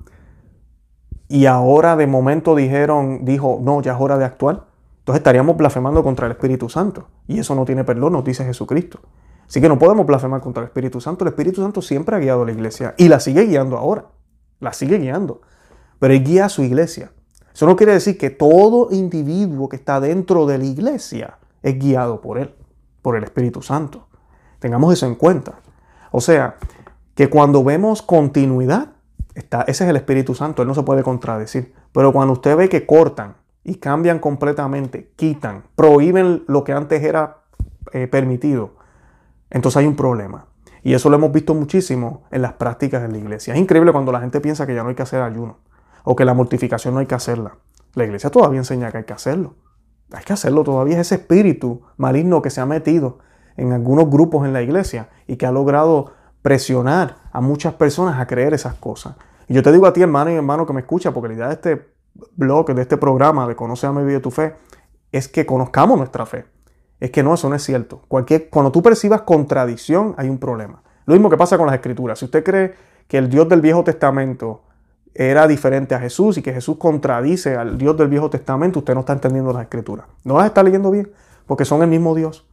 Y 1.29 1.47
ahora 1.47 1.97
de 1.97 2.07
momento 2.07 2.55
dijeron, 2.55 3.25
dijo, 3.25 3.59
no, 3.63 3.81
ya 3.81 3.95
es 3.95 4.01
hora 4.01 4.19
de 4.19 4.27
actuar. 4.27 4.67
Entonces 4.99 5.21
estaríamos 5.21 5.57
blasfemando 5.57 6.05
contra 6.05 6.27
el 6.27 6.33
Espíritu 6.33 6.69
Santo. 6.69 7.09
Y 7.27 7.41
eso 7.41 7.55
no 7.55 7.65
tiene 7.65 7.83
perdón, 7.83 8.13
nos 8.13 8.25
dice 8.25 8.45
Jesucristo. 8.45 9.01
Así 9.53 9.61
que 9.61 9.69
no 9.69 9.79
podemos 9.79 10.07
blasfemar 10.07 10.41
contra 10.41 10.63
el 10.63 10.69
Espíritu 10.69 10.99
Santo. 10.99 11.25
El 11.25 11.29
Espíritu 11.29 11.61
Santo 11.61 11.83
siempre 11.83 12.17
ha 12.17 12.19
guiado 12.19 12.41
a 12.41 12.47
la 12.47 12.53
iglesia 12.53 12.95
y 12.97 13.09
la 13.09 13.21
sigue 13.21 13.43
guiando 13.45 13.77
ahora. 13.77 14.07
La 14.61 14.73
sigue 14.73 14.97
guiando. 14.97 15.43
Pero 15.99 16.15
él 16.15 16.25
guía 16.25 16.47
a 16.47 16.49
su 16.49 16.63
iglesia. 16.63 17.13
Eso 17.53 17.67
no 17.67 17.77
quiere 17.77 17.93
decir 17.93 18.17
que 18.17 18.31
todo 18.31 18.89
individuo 18.91 19.69
que 19.69 19.77
está 19.77 20.01
dentro 20.01 20.47
de 20.47 20.57
la 20.57 20.65
iglesia 20.65 21.37
es 21.63 21.79
guiado 21.79 22.23
por 22.23 22.39
él, 22.39 22.55
por 23.03 23.15
el 23.15 23.25
Espíritu 23.25 23.61
Santo. 23.61 24.09
Tengamos 24.59 24.91
eso 24.91 25.05
en 25.05 25.17
cuenta. 25.17 25.61
O 26.13 26.23
sea, 26.23 26.57
que 27.15 27.29
cuando 27.29 27.63
vemos 27.63 28.01
continuidad, 28.01 28.93
está, 29.35 29.67
ese 29.69 29.85
es 29.85 29.91
el 29.91 29.97
Espíritu 29.97 30.35
Santo, 30.35 30.63
él 30.63 30.69
no 30.69 30.75
se 30.75 30.83
puede 30.83 31.03
contradecir. 31.03 31.75
Pero 31.93 32.11
cuando 32.15 32.33
usted 32.33 32.57
ve 32.57 32.71
que 32.71 32.87
cortan 32.87 33.37
y 33.65 33.75
cambian 33.75 34.19
completamente, 34.19 35.13
quitan, 35.15 35.65
prohíben 35.77 36.43
lo 36.47 36.65
que 36.65 36.73
antes 36.73 37.03
era 37.03 37.43
eh, 37.93 38.07
permitido, 38.07 38.81
entonces 39.53 39.77
hay 39.77 39.87
un 39.87 39.97
problema. 39.97 40.47
Y 40.83 40.95
eso 40.95 41.11
lo 41.11 41.17
hemos 41.17 41.31
visto 41.31 41.55
muchísimo 41.55 42.25
en 42.31 42.43
las 42.43 42.55
prácticas 42.55 43.03
de 43.03 43.09
la 43.09 43.19
iglesia. 43.19 43.55
Es 43.55 43.61
increíble 43.61 43.93
cuando 43.93 44.11
la 44.11 44.21
gente 44.21 44.41
piensa 44.41 44.67
que 44.67 44.75
ya 44.75 44.83
no 44.83 44.89
hay 44.89 44.95
que 44.95 45.03
hacer 45.03 45.21
ayuno 45.21 45.59
o 46.05 46.17
que 46.17 46.25
la 46.25 46.35
mortificación 46.35 46.95
no 46.95 47.01
hay 47.01 47.07
que 47.07 47.15
hacerla. 47.15 47.59
La 47.95 48.05
iglesia 48.05 48.31
todavía 48.31 48.59
enseña 48.59 48.91
que 48.91 48.99
hay 48.99 49.05
que 49.05 49.13
hacerlo. 49.13 49.55
Hay 50.13 50.25
que 50.25 50.33
hacerlo 50.33 50.65
todavía. 50.65 50.95
Es 50.95 51.07
ese 51.07 51.17
espíritu 51.17 51.83
maligno 51.99 52.43
que 52.43 52.51
se 52.51 52.61
ha 52.61 52.67
metido 52.67 53.19
en 53.57 53.73
algunos 53.73 54.11
grupos 54.11 54.47
en 54.47 54.55
la 54.55 54.63
iglesia 54.63 55.11
y 55.27 55.37
que 55.37 55.47
ha 55.47 55.53
logrado 55.53 56.13
presionar 56.41 57.19
a 57.31 57.41
muchas 57.41 57.75
personas 57.75 58.19
a 58.19 58.27
creer 58.27 58.55
esas 58.55 58.75
cosas. 58.75 59.15
Y 59.49 59.55
yo 59.55 59.63
te 59.63 59.71
digo 59.71 59.87
a 59.87 59.93
ti, 59.93 60.01
hermano 60.01 60.31
y 60.31 60.35
hermano 60.35 60.67
que 60.67 60.73
me 60.73 60.81
escucha, 60.81 61.13
porque 61.13 61.29
la 61.29 61.35
idea 61.35 61.49
de 61.49 61.55
este 61.55 61.93
blog, 62.37 62.75
de 62.75 62.83
este 62.83 62.97
programa 62.97 63.47
de 63.47 63.55
Conoce 63.55 63.87
a 63.87 63.93
mi 63.93 64.05
vida 64.05 64.21
tu 64.21 64.31
fe, 64.31 64.55
es 65.13 65.29
que 65.29 65.45
conozcamos 65.45 65.99
nuestra 65.99 66.25
fe 66.27 66.47
es 67.03 67.11
que 67.11 67.25
no, 67.25 67.35
eso 67.35 67.49
no 67.49 67.57
es 67.57 67.65
cierto. 67.65 68.01
Cualquier, 68.07 68.49
cuando 68.49 68.71
tú 68.71 68.81
percibas 68.81 69.23
contradicción, 69.23 70.15
hay 70.17 70.29
un 70.29 70.39
problema. 70.39 70.85
Lo 71.05 71.15
mismo 71.15 71.29
que 71.29 71.37
pasa 71.37 71.59
con 71.59 71.67
las 71.67 71.75
escrituras. 71.75 72.21
Si 72.21 72.27
usted 72.27 72.45
cree 72.45 72.75
que 73.09 73.19
el 73.19 73.29
Dios 73.29 73.49
del 73.49 73.61
Viejo 73.61 73.83
Testamento 73.83 74.61
era 75.13 75.49
diferente 75.49 75.97
a 75.97 75.99
Jesús 75.99 76.39
y 76.39 76.43
que 76.43 76.53
Jesús 76.53 76.77
contradice 76.77 77.57
al 77.57 77.77
Dios 77.77 77.97
del 77.97 78.07
Viejo 78.07 78.31
Testamento, 78.31 78.79
usted 78.79 78.95
no 78.95 79.01
está 79.01 79.15
entendiendo 79.15 79.53
las 79.53 79.65
escrituras. 79.65 80.07
No 80.23 80.37
las 80.37 80.47
está 80.47 80.63
leyendo 80.63 80.93
bien, 80.93 81.11
porque 81.45 81.65
son 81.65 81.83
el 81.83 81.89
mismo 81.89 82.15
Dios. 82.15 82.47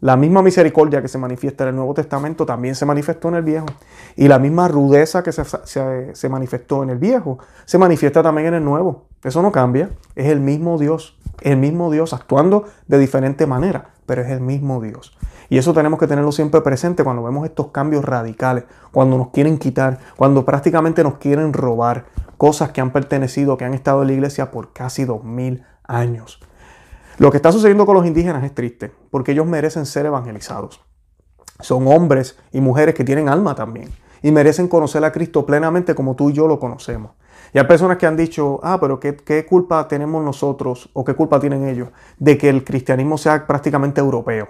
La 0.00 0.16
misma 0.16 0.40
misericordia 0.40 1.02
que 1.02 1.08
se 1.08 1.18
manifiesta 1.18 1.64
en 1.64 1.70
el 1.70 1.74
Nuevo 1.74 1.92
Testamento 1.94 2.46
también 2.46 2.76
se 2.76 2.86
manifestó 2.86 3.26
en 3.30 3.34
el 3.34 3.42
Viejo. 3.42 3.66
Y 4.14 4.28
la 4.28 4.38
misma 4.38 4.68
rudeza 4.68 5.24
que 5.24 5.32
se, 5.32 6.28
manifestó 6.28 6.84
en 6.84 6.90
el 6.90 6.98
Viejo 6.98 7.38
se 7.64 7.76
manifiesta 7.76 8.22
también 8.22 8.46
en 8.46 8.54
el 8.54 8.64
Nuevo. 8.64 9.06
Eso 9.24 9.42
no 9.42 9.50
cambia. 9.50 9.90
Es 10.14 10.26
el 10.26 10.38
mismo 10.38 10.78
Dios. 10.78 11.18
El 11.40 11.56
mismo 11.56 11.90
Dios 11.90 12.12
actuando 12.12 12.64
de 12.86 12.98
diferente 12.98 13.46
manera, 13.46 13.90
pero 14.06 14.22
es 14.22 14.30
el 14.30 14.40
mismo 14.40 14.80
Dios. 14.80 15.16
Y 15.48 15.58
eso 15.58 15.74
tenemos 15.74 15.98
que 15.98 16.06
tenerlo 16.06 16.32
siempre 16.32 16.60
presente 16.60 17.04
cuando 17.04 17.22
vemos 17.22 17.44
estos 17.44 17.68
cambios 17.68 18.04
radicales, 18.04 18.64
cuando 18.92 19.18
nos 19.18 19.30
quieren 19.30 19.58
quitar, 19.58 19.98
cuando 20.16 20.44
prácticamente 20.44 21.02
nos 21.02 21.18
quieren 21.18 21.52
robar 21.52 22.06
cosas 22.36 22.70
que 22.70 22.80
han 22.80 22.92
pertenecido, 22.92 23.56
que 23.56 23.64
han 23.64 23.74
estado 23.74 24.02
en 24.02 24.08
la 24.08 24.14
iglesia 24.14 24.50
por 24.50 24.72
casi 24.72 25.04
dos 25.04 25.24
mil 25.24 25.64
años. 25.84 26.40
Lo 27.18 27.30
que 27.30 27.38
está 27.38 27.52
sucediendo 27.52 27.86
con 27.86 27.96
los 27.96 28.06
indígenas 28.06 28.44
es 28.44 28.54
triste, 28.54 28.92
porque 29.10 29.32
ellos 29.32 29.46
merecen 29.46 29.86
ser 29.86 30.06
evangelizados. 30.06 30.80
Son 31.60 31.86
hombres 31.88 32.38
y 32.52 32.60
mujeres 32.60 32.94
que 32.94 33.04
tienen 33.04 33.28
alma 33.28 33.54
también 33.54 33.90
y 34.22 34.32
merecen 34.32 34.68
conocer 34.68 35.04
a 35.04 35.12
Cristo 35.12 35.46
plenamente 35.46 35.94
como 35.94 36.16
tú 36.16 36.30
y 36.30 36.34
yo 36.34 36.46
lo 36.46 36.58
conocemos. 36.58 37.12
Y 37.56 37.58
hay 37.58 37.64
personas 37.64 37.96
que 37.96 38.04
han 38.04 38.18
dicho, 38.18 38.60
ah, 38.62 38.76
pero 38.78 39.00
¿qué, 39.00 39.16
qué 39.16 39.46
culpa 39.46 39.88
tenemos 39.88 40.22
nosotros 40.22 40.90
o 40.92 41.02
qué 41.02 41.14
culpa 41.14 41.40
tienen 41.40 41.66
ellos 41.66 41.88
de 42.18 42.36
que 42.36 42.50
el 42.50 42.64
cristianismo 42.64 43.16
sea 43.16 43.46
prácticamente 43.46 43.98
europeo? 43.98 44.48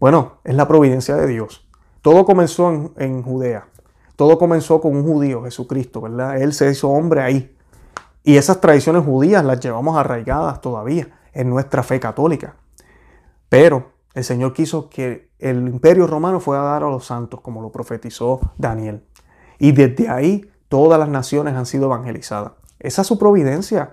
Bueno, 0.00 0.38
es 0.42 0.56
la 0.56 0.66
providencia 0.66 1.14
de 1.14 1.28
Dios. 1.28 1.64
Todo 2.00 2.24
comenzó 2.24 2.72
en, 2.72 2.92
en 2.96 3.22
Judea. 3.22 3.68
Todo 4.16 4.36
comenzó 4.36 4.80
con 4.80 4.96
un 4.96 5.04
judío, 5.04 5.44
Jesucristo, 5.44 6.00
¿verdad? 6.00 6.42
Él 6.42 6.52
se 6.54 6.68
hizo 6.68 6.88
hombre 6.90 7.22
ahí. 7.22 7.56
Y 8.24 8.36
esas 8.36 8.60
tradiciones 8.60 9.04
judías 9.04 9.44
las 9.44 9.60
llevamos 9.60 9.96
arraigadas 9.96 10.60
todavía 10.60 11.06
en 11.32 11.50
nuestra 11.50 11.84
fe 11.84 12.00
católica. 12.00 12.56
Pero 13.48 13.92
el 14.14 14.24
Señor 14.24 14.54
quiso 14.54 14.90
que 14.90 15.30
el 15.38 15.68
imperio 15.68 16.08
romano 16.08 16.40
fuera 16.40 16.62
a 16.62 16.72
dar 16.72 16.82
a 16.82 16.90
los 16.90 17.06
santos, 17.06 17.40
como 17.42 17.62
lo 17.62 17.70
profetizó 17.70 18.40
Daniel. 18.58 19.04
Y 19.60 19.70
desde 19.70 20.08
ahí 20.08 20.51
todas 20.72 20.98
las 20.98 21.10
naciones 21.10 21.54
han 21.54 21.66
sido 21.66 21.84
evangelizadas. 21.84 22.52
Esa 22.80 23.02
es 23.02 23.06
su 23.06 23.18
providencia. 23.18 23.90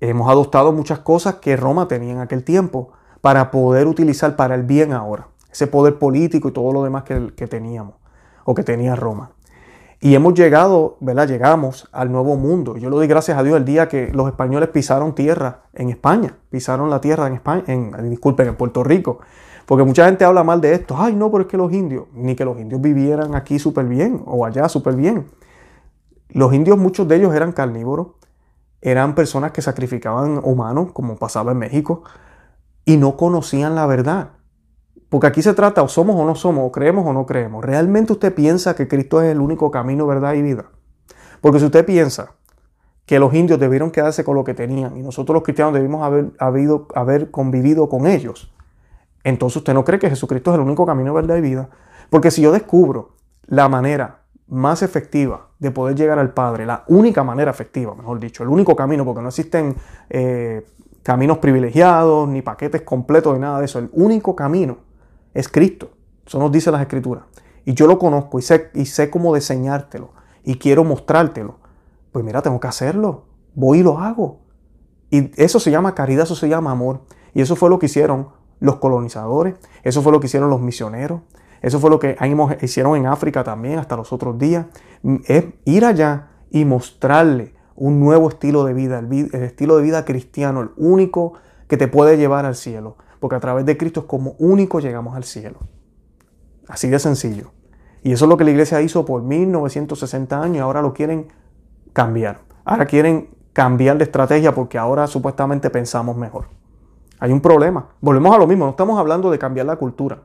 Hemos 0.00 0.30
adoptado 0.30 0.72
muchas 0.72 1.00
cosas 1.00 1.34
que 1.42 1.58
Roma 1.58 1.88
tenía 1.88 2.12
en 2.12 2.20
aquel 2.20 2.42
tiempo 2.42 2.92
para 3.20 3.50
poder 3.50 3.86
utilizar 3.86 4.34
para 4.34 4.54
el 4.54 4.62
bien 4.62 4.94
ahora. 4.94 5.28
Ese 5.52 5.66
poder 5.66 5.98
político 5.98 6.48
y 6.48 6.52
todo 6.52 6.72
lo 6.72 6.84
demás 6.84 7.02
que, 7.02 7.46
teníamos 7.46 7.96
o 8.46 8.54
que 8.54 8.62
tenía 8.62 8.96
Roma. 8.96 9.32
Y 10.00 10.14
hemos 10.14 10.32
llegado, 10.32 10.96
¿verdad? 11.00 11.28
Llegamos 11.28 11.86
al 11.92 12.10
nuevo 12.10 12.34
mundo. 12.36 12.78
Yo 12.78 12.88
le 12.88 12.96
doy 12.96 13.06
gracias 13.06 13.36
a 13.36 13.42
Dios 13.42 13.58
el 13.58 13.66
día 13.66 13.86
que 13.86 14.10
los 14.10 14.26
españoles 14.26 14.70
pisaron 14.70 15.14
tierra 15.14 15.64
en 15.74 15.90
España, 15.90 16.34
pisaron 16.48 16.88
la 16.88 17.02
tierra 17.02 17.26
en 17.26 17.34
España, 17.34 17.64
en, 17.66 18.08
disculpen, 18.08 18.48
en 18.48 18.56
Puerto 18.56 18.82
Rico. 18.84 19.18
Porque 19.66 19.84
mucha 19.84 20.06
gente 20.06 20.24
habla 20.24 20.44
mal 20.44 20.62
de 20.62 20.72
esto. 20.72 20.96
Ay, 20.98 21.14
no, 21.14 21.30
pero 21.30 21.42
es 21.42 21.48
que 21.48 21.58
los 21.58 21.70
indios, 21.74 22.06
ni 22.14 22.34
que 22.34 22.46
los 22.46 22.58
indios 22.58 22.80
vivieran 22.80 23.34
aquí 23.34 23.58
súper 23.58 23.84
bien 23.84 24.22
o 24.24 24.46
allá 24.46 24.66
súper 24.70 24.96
bien. 24.96 25.26
Los 26.28 26.52
indios, 26.52 26.78
muchos 26.78 27.06
de 27.08 27.16
ellos 27.16 27.34
eran 27.34 27.52
carnívoros, 27.52 28.08
eran 28.80 29.14
personas 29.14 29.52
que 29.52 29.62
sacrificaban 29.62 30.40
humanos, 30.44 30.92
como 30.92 31.16
pasaba 31.16 31.52
en 31.52 31.58
México, 31.58 32.02
y 32.84 32.96
no 32.96 33.16
conocían 33.16 33.74
la 33.74 33.86
verdad. 33.86 34.30
Porque 35.08 35.26
aquí 35.26 35.42
se 35.42 35.54
trata 35.54 35.82
o 35.82 35.88
somos 35.88 36.16
o 36.16 36.26
no 36.26 36.34
somos, 36.34 36.66
o 36.66 36.72
creemos 36.72 37.06
o 37.06 37.12
no 37.12 37.24
creemos. 37.24 37.64
¿Realmente 37.64 38.12
usted 38.12 38.34
piensa 38.34 38.74
que 38.74 38.88
Cristo 38.88 39.22
es 39.22 39.30
el 39.30 39.40
único 39.40 39.70
camino, 39.70 40.06
verdad 40.06 40.34
y 40.34 40.42
vida? 40.42 40.66
Porque 41.40 41.60
si 41.60 41.66
usted 41.66 41.86
piensa 41.86 42.32
que 43.06 43.18
los 43.18 43.32
indios 43.32 43.60
debieron 43.60 43.90
quedarse 43.90 44.24
con 44.24 44.34
lo 44.34 44.44
que 44.44 44.54
tenían 44.54 44.96
y 44.96 45.02
nosotros 45.02 45.34
los 45.34 45.42
cristianos 45.42 45.74
debimos 45.74 46.02
haber, 46.02 46.32
haber 46.94 47.30
convivido 47.30 47.88
con 47.88 48.06
ellos, 48.06 48.52
entonces 49.24 49.58
usted 49.58 49.72
no 49.72 49.84
cree 49.84 49.98
que 49.98 50.10
Jesucristo 50.10 50.50
es 50.50 50.56
el 50.56 50.60
único 50.62 50.84
camino, 50.84 51.14
verdad 51.14 51.36
y 51.36 51.40
vida. 51.40 51.70
Porque 52.10 52.30
si 52.30 52.42
yo 52.42 52.52
descubro 52.52 53.12
la 53.46 53.68
manera 53.68 54.23
más 54.48 54.82
efectiva 54.82 55.48
de 55.58 55.70
poder 55.70 55.96
llegar 55.96 56.18
al 56.18 56.32
Padre, 56.34 56.66
la 56.66 56.84
única 56.88 57.24
manera 57.24 57.50
efectiva, 57.50 57.94
mejor 57.94 58.20
dicho, 58.20 58.42
el 58.42 58.48
único 58.48 58.76
camino, 58.76 59.04
porque 59.04 59.22
no 59.22 59.28
existen 59.28 59.76
eh, 60.10 60.66
caminos 61.02 61.38
privilegiados, 61.38 62.28
ni 62.28 62.42
paquetes 62.42 62.82
completos, 62.82 63.34
ni 63.34 63.40
nada 63.40 63.58
de 63.58 63.64
eso, 63.64 63.78
el 63.78 63.90
único 63.92 64.36
camino 64.36 64.78
es 65.32 65.48
Cristo. 65.48 65.90
Eso 66.26 66.38
nos 66.38 66.50
dice 66.52 66.70
las 66.70 66.80
Escrituras. 66.80 67.24
Y 67.64 67.74
yo 67.74 67.86
lo 67.86 67.98
conozco 67.98 68.38
y 68.38 68.42
sé, 68.42 68.70
y 68.74 68.86
sé 68.86 69.10
cómo 69.10 69.34
diseñártelo 69.34 70.12
y 70.42 70.56
quiero 70.56 70.84
mostrártelo. 70.84 71.56
Pues 72.12 72.24
mira, 72.24 72.42
tengo 72.42 72.60
que 72.60 72.68
hacerlo. 72.68 73.24
Voy 73.54 73.80
y 73.80 73.82
lo 73.82 73.98
hago. 73.98 74.40
Y 75.10 75.30
eso 75.42 75.58
se 75.58 75.70
llama 75.70 75.94
caridad, 75.94 76.24
eso 76.24 76.36
se 76.36 76.48
llama 76.48 76.70
amor. 76.70 77.00
Y 77.34 77.40
eso 77.40 77.56
fue 77.56 77.70
lo 77.70 77.78
que 77.78 77.86
hicieron 77.86 78.28
los 78.60 78.76
colonizadores, 78.76 79.56
eso 79.82 80.00
fue 80.00 80.12
lo 80.12 80.20
que 80.20 80.26
hicieron 80.26 80.48
los 80.48 80.60
misioneros, 80.60 81.20
eso 81.66 81.80
fue 81.80 81.90
lo 81.90 81.98
que 81.98 82.16
hicieron 82.62 82.96
en 82.96 83.06
África 83.06 83.42
también 83.44 83.78
hasta 83.78 83.96
los 83.96 84.12
otros 84.12 84.38
días. 84.38 84.66
Es 85.26 85.46
ir 85.64 85.84
allá 85.84 86.28
y 86.50 86.64
mostrarle 86.64 87.54
un 87.74 88.00
nuevo 88.00 88.28
estilo 88.28 88.64
de 88.64 88.74
vida, 88.74 88.98
el, 88.98 89.30
el 89.32 89.42
estilo 89.42 89.76
de 89.76 89.82
vida 89.82 90.04
cristiano, 90.04 90.60
el 90.60 90.70
único 90.76 91.34
que 91.66 91.76
te 91.76 91.88
puede 91.88 92.16
llevar 92.16 92.46
al 92.46 92.54
cielo 92.54 92.96
porque 93.24 93.36
a 93.36 93.40
través 93.40 93.64
de 93.64 93.78
Cristo 93.78 94.00
es 94.00 94.06
como 94.06 94.32
único 94.38 94.80
llegamos 94.80 95.16
al 95.16 95.24
cielo. 95.24 95.56
Así 96.68 96.90
de 96.90 96.98
sencillo. 96.98 97.52
Y 98.02 98.12
eso 98.12 98.26
es 98.26 98.28
lo 98.28 98.36
que 98.36 98.44
la 98.44 98.50
iglesia 98.50 98.82
hizo 98.82 99.06
por 99.06 99.22
1960 99.22 100.42
años 100.42 100.56
y 100.56 100.58
ahora 100.58 100.82
lo 100.82 100.92
quieren 100.92 101.28
cambiar. 101.94 102.40
Ahora 102.66 102.84
quieren 102.84 103.30
cambiar 103.54 103.96
de 103.96 104.04
estrategia 104.04 104.54
porque 104.54 104.76
ahora 104.76 105.06
supuestamente 105.06 105.70
pensamos 105.70 106.18
mejor. 106.18 106.48
Hay 107.18 107.32
un 107.32 107.40
problema. 107.40 107.88
Volvemos 108.02 108.34
a 108.34 108.38
lo 108.38 108.46
mismo, 108.46 108.66
no 108.66 108.72
estamos 108.72 109.00
hablando 109.00 109.30
de 109.30 109.38
cambiar 109.38 109.64
la 109.64 109.76
cultura. 109.76 110.24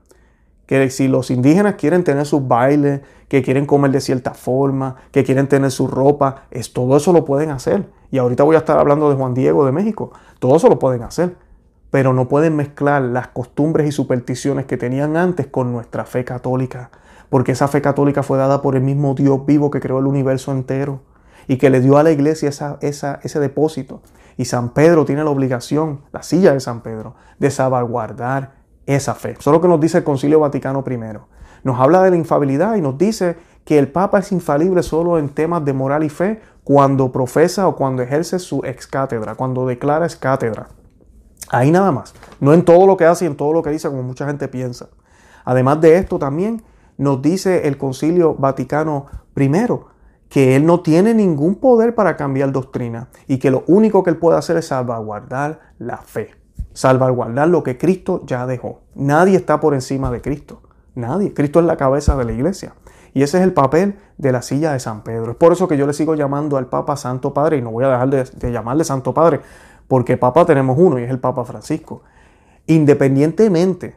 Que 0.69 0.91
si 0.91 1.07
los 1.07 1.31
indígenas 1.31 1.75
quieren 1.75 2.03
tener 2.03 2.27
sus 2.27 2.47
bailes, 2.47 3.01
que 3.27 3.41
quieren 3.41 3.65
comer 3.65 3.89
de 3.89 4.01
cierta 4.01 4.35
forma, 4.35 4.97
que 5.11 5.23
quieren 5.23 5.47
tener 5.47 5.71
su 5.71 5.87
ropa, 5.87 6.43
es, 6.51 6.73
todo 6.73 6.95
eso 6.95 7.11
lo 7.11 7.25
pueden 7.25 7.49
hacer. 7.49 7.89
Y 8.11 8.19
ahorita 8.19 8.43
voy 8.43 8.55
a 8.55 8.59
estar 8.59 8.77
hablando 8.77 9.09
de 9.09 9.15
Juan 9.15 9.33
Diego 9.33 9.65
de 9.65 9.71
México. 9.71 10.11
Todo 10.37 10.57
eso 10.57 10.69
lo 10.69 10.77
pueden 10.77 11.01
hacer 11.01 11.35
pero 11.91 12.13
no 12.13 12.27
pueden 12.27 12.55
mezclar 12.55 13.01
las 13.01 13.29
costumbres 13.29 13.87
y 13.87 13.91
supersticiones 13.91 14.65
que 14.65 14.77
tenían 14.77 15.17
antes 15.17 15.47
con 15.47 15.71
nuestra 15.71 16.05
fe 16.05 16.23
católica, 16.23 16.91
porque 17.29 17.53
esa 17.53 17.67
fe 17.67 17.81
católica 17.81 18.23
fue 18.23 18.37
dada 18.37 18.61
por 18.61 18.75
el 18.75 18.83
mismo 18.83 19.15
Dios 19.15 19.45
vivo 19.45 19.71
que 19.71 19.79
creó 19.79 19.99
el 19.99 20.05
universo 20.05 20.51
entero 20.51 21.01
y 21.47 21.57
que 21.57 21.69
le 21.69 21.81
dio 21.81 21.97
a 21.97 22.03
la 22.03 22.11
iglesia 22.11 22.49
ese 22.81 23.39
depósito. 23.39 24.01
Y 24.37 24.45
San 24.45 24.69
Pedro 24.69 25.03
tiene 25.03 25.23
la 25.23 25.31
obligación, 25.31 26.01
la 26.11 26.23
silla 26.23 26.53
de 26.53 26.59
San 26.59 26.81
Pedro, 26.81 27.15
de 27.39 27.49
salvaguardar 27.49 28.58
esa 28.95 29.13
fe. 29.13 29.35
Eso 29.39 29.51
es 29.51 29.53
lo 29.53 29.61
que 29.61 29.67
nos 29.67 29.79
dice 29.79 29.99
el 29.99 30.03
Concilio 30.03 30.39
Vaticano 30.39 30.83
I. 30.89 30.97
Nos 31.63 31.79
habla 31.79 32.01
de 32.01 32.09
la 32.09 32.15
infabilidad 32.15 32.75
y 32.75 32.81
nos 32.81 32.97
dice 32.97 33.37
que 33.63 33.77
el 33.77 33.87
Papa 33.87 34.19
es 34.19 34.31
infalible 34.31 34.81
solo 34.81 35.19
en 35.19 35.29
temas 35.29 35.63
de 35.63 35.73
moral 35.73 36.03
y 36.03 36.09
fe 36.09 36.41
cuando 36.63 37.11
profesa 37.11 37.67
o 37.67 37.75
cuando 37.75 38.01
ejerce 38.01 38.39
su 38.39 38.61
ex 38.65 38.87
cátedra, 38.87 39.35
cuando 39.35 39.67
declara 39.67 40.05
ex 40.05 40.15
cátedra. 40.15 40.69
Ahí 41.49 41.69
nada 41.71 41.91
más. 41.91 42.13
No 42.39 42.53
en 42.53 42.65
todo 42.65 42.87
lo 42.87 42.97
que 42.97 43.05
hace 43.05 43.25
y 43.25 43.27
en 43.27 43.35
todo 43.35 43.53
lo 43.53 43.61
que 43.61 43.69
dice, 43.69 43.89
como 43.89 44.01
mucha 44.01 44.25
gente 44.25 44.47
piensa. 44.47 44.89
Además 45.45 45.81
de 45.81 45.97
esto, 45.97 46.17
también 46.17 46.63
nos 46.97 47.21
dice 47.21 47.67
el 47.67 47.77
Concilio 47.77 48.35
Vaticano 48.35 49.05
I 49.35 49.49
que 50.29 50.55
él 50.55 50.65
no 50.65 50.81
tiene 50.81 51.13
ningún 51.13 51.55
poder 51.55 51.95
para 51.95 52.15
cambiar 52.15 52.51
doctrina 52.51 53.09
y 53.27 53.39
que 53.39 53.51
lo 53.51 53.63
único 53.67 54.03
que 54.03 54.11
él 54.11 54.17
puede 54.17 54.37
hacer 54.37 54.57
es 54.57 54.67
salvaguardar 54.67 55.59
la 55.79 55.97
fe, 55.97 56.35
salvaguardar 56.73 57.47
lo 57.47 57.63
que 57.63 57.77
Cristo 57.77 58.21
ya 58.25 58.45
dejó. 58.45 58.81
Nadie 58.95 59.37
está 59.37 59.59
por 59.59 59.73
encima 59.73 60.11
de 60.11 60.21
Cristo. 60.21 60.61
Nadie. 60.95 61.33
Cristo 61.33 61.59
es 61.59 61.65
la 61.65 61.77
cabeza 61.77 62.15
de 62.15 62.25
la 62.25 62.31
iglesia. 62.31 62.73
Y 63.13 63.23
ese 63.23 63.37
es 63.37 63.43
el 63.43 63.53
papel 63.53 63.97
de 64.17 64.31
la 64.31 64.41
silla 64.41 64.73
de 64.73 64.79
San 64.79 65.03
Pedro. 65.03 65.31
Es 65.31 65.37
por 65.37 65.51
eso 65.51 65.67
que 65.67 65.77
yo 65.77 65.87
le 65.87 65.93
sigo 65.93 66.15
llamando 66.15 66.57
al 66.57 66.67
Papa 66.67 66.95
Santo 66.95 67.33
Padre 67.33 67.57
y 67.57 67.61
no 67.61 67.71
voy 67.71 67.85
a 67.85 67.89
dejar 67.89 68.09
de, 68.09 68.23
de 68.23 68.51
llamarle 68.51 68.83
Santo 68.83 69.13
Padre, 69.13 69.41
porque 69.87 70.17
Papa 70.17 70.45
tenemos 70.45 70.77
uno 70.77 70.99
y 70.99 71.03
es 71.03 71.09
el 71.09 71.19
Papa 71.19 71.43
Francisco. 71.45 72.03
Independientemente 72.67 73.95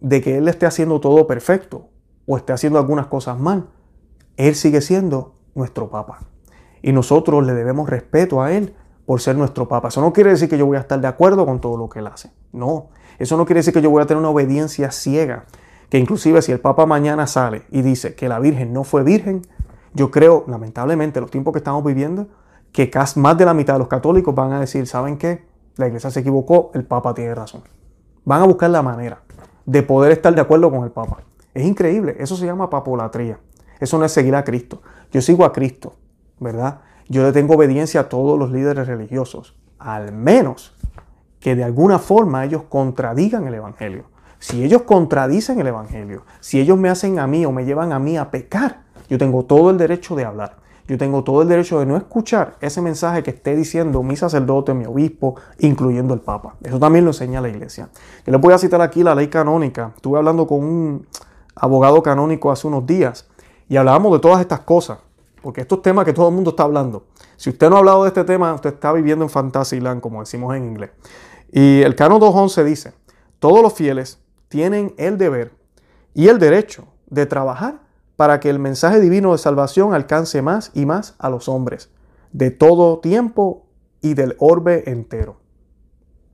de 0.00 0.20
que 0.20 0.38
Él 0.38 0.48
esté 0.48 0.66
haciendo 0.66 1.00
todo 1.00 1.26
perfecto 1.26 1.88
o 2.26 2.36
esté 2.36 2.52
haciendo 2.52 2.78
algunas 2.78 3.06
cosas 3.06 3.38
mal, 3.38 3.68
Él 4.36 4.54
sigue 4.54 4.80
siendo 4.80 5.34
nuestro 5.54 5.88
Papa. 5.88 6.20
Y 6.82 6.92
nosotros 6.92 7.44
le 7.46 7.54
debemos 7.54 7.88
respeto 7.88 8.42
a 8.42 8.52
Él 8.52 8.74
por 9.08 9.22
ser 9.22 9.36
nuestro 9.36 9.66
Papa. 9.66 9.88
Eso 9.88 10.02
no 10.02 10.12
quiere 10.12 10.28
decir 10.28 10.50
que 10.50 10.58
yo 10.58 10.66
voy 10.66 10.76
a 10.76 10.80
estar 10.80 11.00
de 11.00 11.08
acuerdo 11.08 11.46
con 11.46 11.62
todo 11.62 11.78
lo 11.78 11.88
que 11.88 12.00
Él 12.00 12.06
hace. 12.08 12.30
No, 12.52 12.90
eso 13.18 13.38
no 13.38 13.46
quiere 13.46 13.60
decir 13.60 13.72
que 13.72 13.80
yo 13.80 13.88
voy 13.88 14.02
a 14.02 14.06
tener 14.06 14.18
una 14.18 14.28
obediencia 14.28 14.90
ciega. 14.90 15.46
Que 15.88 15.96
inclusive 15.96 16.42
si 16.42 16.52
el 16.52 16.60
Papa 16.60 16.84
mañana 16.84 17.26
sale 17.26 17.62
y 17.70 17.80
dice 17.80 18.14
que 18.14 18.28
la 18.28 18.38
Virgen 18.38 18.74
no 18.74 18.84
fue 18.84 19.04
virgen, 19.04 19.46
yo 19.94 20.10
creo, 20.10 20.44
lamentablemente, 20.46 21.22
los 21.22 21.30
tiempos 21.30 21.54
que 21.54 21.58
estamos 21.58 21.82
viviendo, 21.82 22.26
que 22.70 22.90
más 23.16 23.38
de 23.38 23.46
la 23.46 23.54
mitad 23.54 23.72
de 23.72 23.78
los 23.78 23.88
católicos 23.88 24.34
van 24.34 24.52
a 24.52 24.60
decir, 24.60 24.86
¿saben 24.86 25.16
qué? 25.16 25.42
La 25.76 25.86
iglesia 25.86 26.10
se 26.10 26.20
equivocó, 26.20 26.70
el 26.74 26.84
Papa 26.84 27.14
tiene 27.14 27.34
razón. 27.34 27.62
Van 28.26 28.42
a 28.42 28.44
buscar 28.44 28.68
la 28.68 28.82
manera 28.82 29.22
de 29.64 29.82
poder 29.82 30.12
estar 30.12 30.34
de 30.34 30.42
acuerdo 30.42 30.70
con 30.70 30.84
el 30.84 30.90
Papa. 30.90 31.22
Es 31.54 31.64
increíble, 31.64 32.14
eso 32.18 32.36
se 32.36 32.44
llama 32.44 32.68
papolatría. 32.68 33.40
Eso 33.80 33.96
no 33.96 34.04
es 34.04 34.12
seguir 34.12 34.34
a 34.34 34.44
Cristo. 34.44 34.82
Yo 35.10 35.22
sigo 35.22 35.46
a 35.46 35.52
Cristo 35.54 35.94
¿verdad? 36.40 36.80
Yo 37.08 37.22
le 37.22 37.32
tengo 37.32 37.54
obediencia 37.54 38.02
a 38.02 38.08
todos 38.08 38.38
los 38.38 38.50
líderes 38.50 38.86
religiosos, 38.86 39.54
al 39.78 40.12
menos 40.12 40.74
que 41.40 41.56
de 41.56 41.64
alguna 41.64 41.98
forma 41.98 42.44
ellos 42.44 42.64
contradigan 42.68 43.46
el 43.46 43.54
Evangelio. 43.54 44.04
Si 44.38 44.62
ellos 44.62 44.82
contradicen 44.82 45.58
el 45.58 45.68
Evangelio, 45.68 46.24
si 46.40 46.60
ellos 46.60 46.78
me 46.78 46.90
hacen 46.90 47.18
a 47.18 47.26
mí 47.26 47.46
o 47.46 47.52
me 47.52 47.64
llevan 47.64 47.92
a 47.92 47.98
mí 47.98 48.16
a 48.16 48.30
pecar, 48.30 48.82
yo 49.08 49.18
tengo 49.18 49.44
todo 49.44 49.70
el 49.70 49.78
derecho 49.78 50.14
de 50.16 50.24
hablar. 50.24 50.56
Yo 50.86 50.96
tengo 50.96 51.22
todo 51.22 51.42
el 51.42 51.48
derecho 51.48 51.80
de 51.80 51.86
no 51.86 51.98
escuchar 51.98 52.56
ese 52.60 52.80
mensaje 52.80 53.22
que 53.22 53.30
esté 53.30 53.54
diciendo 53.54 54.02
mi 54.02 54.16
sacerdote, 54.16 54.72
mi 54.72 54.86
obispo, 54.86 55.36
incluyendo 55.58 56.14
el 56.14 56.20
Papa. 56.20 56.56
Eso 56.62 56.78
también 56.78 57.04
lo 57.04 57.10
enseña 57.10 57.42
la 57.42 57.50
iglesia. 57.50 57.90
Yo 58.24 58.32
les 58.32 58.40
voy 58.40 58.54
a 58.54 58.58
citar 58.58 58.80
aquí 58.80 59.02
la 59.02 59.14
ley 59.14 59.28
canónica. 59.28 59.92
Estuve 59.96 60.16
hablando 60.16 60.46
con 60.46 60.60
un 60.60 61.06
abogado 61.54 62.02
canónico 62.02 62.50
hace 62.50 62.66
unos 62.66 62.86
días 62.86 63.28
y 63.68 63.76
hablábamos 63.76 64.12
de 64.12 64.18
todas 64.20 64.40
estas 64.40 64.60
cosas, 64.60 64.98
porque 65.42 65.62
estos 65.62 65.82
temas 65.82 66.04
que 66.04 66.12
todo 66.12 66.28
el 66.28 66.34
mundo 66.34 66.50
está 66.50 66.64
hablando. 66.64 67.06
Si 67.36 67.50
usted 67.50 67.70
no 67.70 67.76
ha 67.76 67.78
hablado 67.78 68.02
de 68.02 68.08
este 68.08 68.24
tema, 68.24 68.52
usted 68.54 68.74
está 68.74 68.92
viviendo 68.92 69.24
en 69.24 69.30
Fantasyland, 69.30 70.00
como 70.00 70.20
decimos 70.20 70.56
en 70.56 70.64
inglés. 70.64 70.90
Y 71.50 71.82
el 71.82 71.94
canon 71.94 72.20
2.11 72.20 72.64
dice, 72.64 72.92
todos 73.38 73.62
los 73.62 73.72
fieles 73.72 74.20
tienen 74.48 74.94
el 74.98 75.18
deber 75.18 75.52
y 76.14 76.28
el 76.28 76.38
derecho 76.38 76.86
de 77.06 77.26
trabajar 77.26 77.80
para 78.16 78.40
que 78.40 78.50
el 78.50 78.58
mensaje 78.58 79.00
divino 79.00 79.32
de 79.32 79.38
salvación 79.38 79.94
alcance 79.94 80.42
más 80.42 80.72
y 80.74 80.86
más 80.86 81.14
a 81.18 81.30
los 81.30 81.48
hombres, 81.48 81.90
de 82.32 82.50
todo 82.50 82.98
tiempo 82.98 83.66
y 84.00 84.14
del 84.14 84.34
orbe 84.38 84.90
entero. 84.90 85.36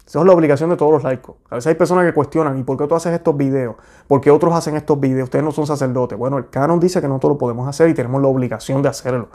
Esa 0.06 0.20
es 0.20 0.26
la 0.26 0.32
obligación 0.32 0.68
de 0.68 0.76
todos 0.76 0.92
los 0.92 1.02
laicos. 1.02 1.36
A 1.48 1.54
veces 1.54 1.68
hay 1.68 1.74
personas 1.76 2.04
que 2.04 2.12
cuestionan, 2.12 2.58
¿y 2.58 2.62
por 2.62 2.76
qué 2.76 2.86
tú 2.86 2.94
haces 2.94 3.12
estos 3.12 3.36
videos? 3.36 3.76
¿Por 4.06 4.20
qué 4.20 4.30
otros 4.30 4.54
hacen 4.54 4.76
estos 4.76 5.00
videos? 5.00 5.24
Ustedes 5.24 5.44
no 5.44 5.50
son 5.50 5.66
sacerdotes. 5.66 6.18
Bueno, 6.18 6.36
el 6.36 6.50
canon 6.50 6.78
dice 6.78 7.00
que 7.00 7.08
nosotros 7.08 7.32
lo 7.32 7.38
podemos 7.38 7.66
hacer 7.66 7.88
y 7.88 7.94
tenemos 7.94 8.20
la 8.20 8.28
obligación 8.28 8.82
de 8.82 8.90
hacerlo. 8.90 9.28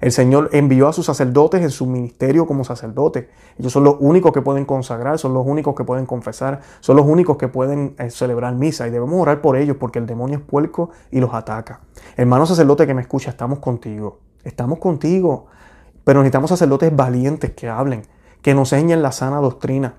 El 0.00 0.12
Señor 0.12 0.50
envió 0.52 0.88
a 0.88 0.92
sus 0.92 1.06
sacerdotes 1.06 1.62
en 1.62 1.70
su 1.70 1.86
ministerio 1.86 2.46
como 2.46 2.64
sacerdotes. 2.64 3.26
Ellos 3.58 3.72
son 3.72 3.84
los 3.84 3.96
únicos 4.00 4.32
que 4.32 4.42
pueden 4.42 4.64
consagrar, 4.64 5.18
son 5.18 5.32
los 5.32 5.46
únicos 5.46 5.74
que 5.74 5.84
pueden 5.84 6.06
confesar, 6.06 6.60
son 6.80 6.96
los 6.96 7.06
únicos 7.06 7.38
que 7.38 7.48
pueden 7.48 7.94
eh, 7.98 8.10
celebrar 8.10 8.54
misa 8.54 8.86
y 8.86 8.90
debemos 8.90 9.20
orar 9.20 9.40
por 9.40 9.56
ellos 9.56 9.76
porque 9.78 9.98
el 9.98 10.06
demonio 10.06 10.38
es 10.38 10.44
puerco 10.44 10.90
y 11.10 11.20
los 11.20 11.32
ataca. 11.32 11.80
Hermano 12.16 12.44
sacerdote 12.46 12.86
que 12.86 12.94
me 12.94 13.00
escucha, 13.00 13.30
estamos 13.30 13.60
contigo. 13.60 14.18
Estamos 14.44 14.78
contigo. 14.78 15.46
Pero 16.04 16.20
necesitamos 16.20 16.50
sacerdotes 16.50 16.94
valientes 16.94 17.52
que 17.52 17.68
hablen, 17.68 18.02
que 18.42 18.54
nos 18.54 18.72
enseñen 18.72 19.02
la 19.02 19.12
sana 19.12 19.38
doctrina, 19.38 19.94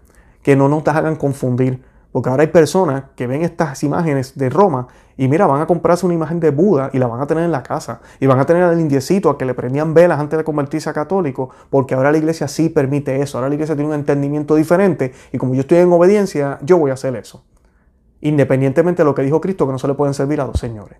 que 0.47 0.55
no 0.55 0.69
nos 0.69 0.87
hagan 0.87 1.17
confundir. 1.17 1.83
Porque 2.09 2.29
ahora 2.29 2.43
hay 2.43 2.47
personas 2.47 3.03
que 3.17 3.27
ven 3.27 3.41
estas 3.41 3.83
imágenes 3.83 4.37
de 4.37 4.49
Roma 4.49 4.87
y 5.17 5.27
mira, 5.27 5.45
van 5.45 5.59
a 5.59 5.67
comprarse 5.67 6.05
una 6.05 6.15
imagen 6.15 6.39
de 6.39 6.51
Buda 6.51 6.89
y 6.93 6.99
la 6.99 7.07
van 7.07 7.19
a 7.19 7.27
tener 7.27 7.43
en 7.43 7.51
la 7.51 7.63
casa. 7.63 7.99
Y 8.21 8.27
van 8.27 8.39
a 8.39 8.45
tener 8.45 8.63
al 8.63 8.79
indiecito 8.79 9.29
a 9.29 9.37
que 9.37 9.43
le 9.43 9.53
prendían 9.53 9.93
velas 9.93 10.21
antes 10.21 10.37
de 10.37 10.45
convertirse 10.45 10.89
a 10.89 10.93
católico, 10.93 11.49
porque 11.69 11.95
ahora 11.95 12.13
la 12.13 12.17
iglesia 12.17 12.47
sí 12.47 12.69
permite 12.69 13.21
eso. 13.21 13.37
Ahora 13.37 13.49
la 13.49 13.55
iglesia 13.55 13.75
tiene 13.75 13.89
un 13.89 13.95
entendimiento 13.95 14.55
diferente 14.55 15.11
y 15.33 15.37
como 15.37 15.53
yo 15.53 15.59
estoy 15.59 15.79
en 15.79 15.91
obediencia, 15.91 16.59
yo 16.61 16.77
voy 16.77 16.91
a 16.91 16.93
hacer 16.93 17.17
eso. 17.17 17.43
Independientemente 18.21 19.01
de 19.01 19.05
lo 19.05 19.13
que 19.13 19.23
dijo 19.23 19.41
Cristo, 19.41 19.65
que 19.65 19.73
no 19.73 19.79
se 19.79 19.89
le 19.89 19.95
pueden 19.95 20.13
servir 20.13 20.39
a 20.39 20.45
dos 20.45 20.61
señores. 20.61 20.97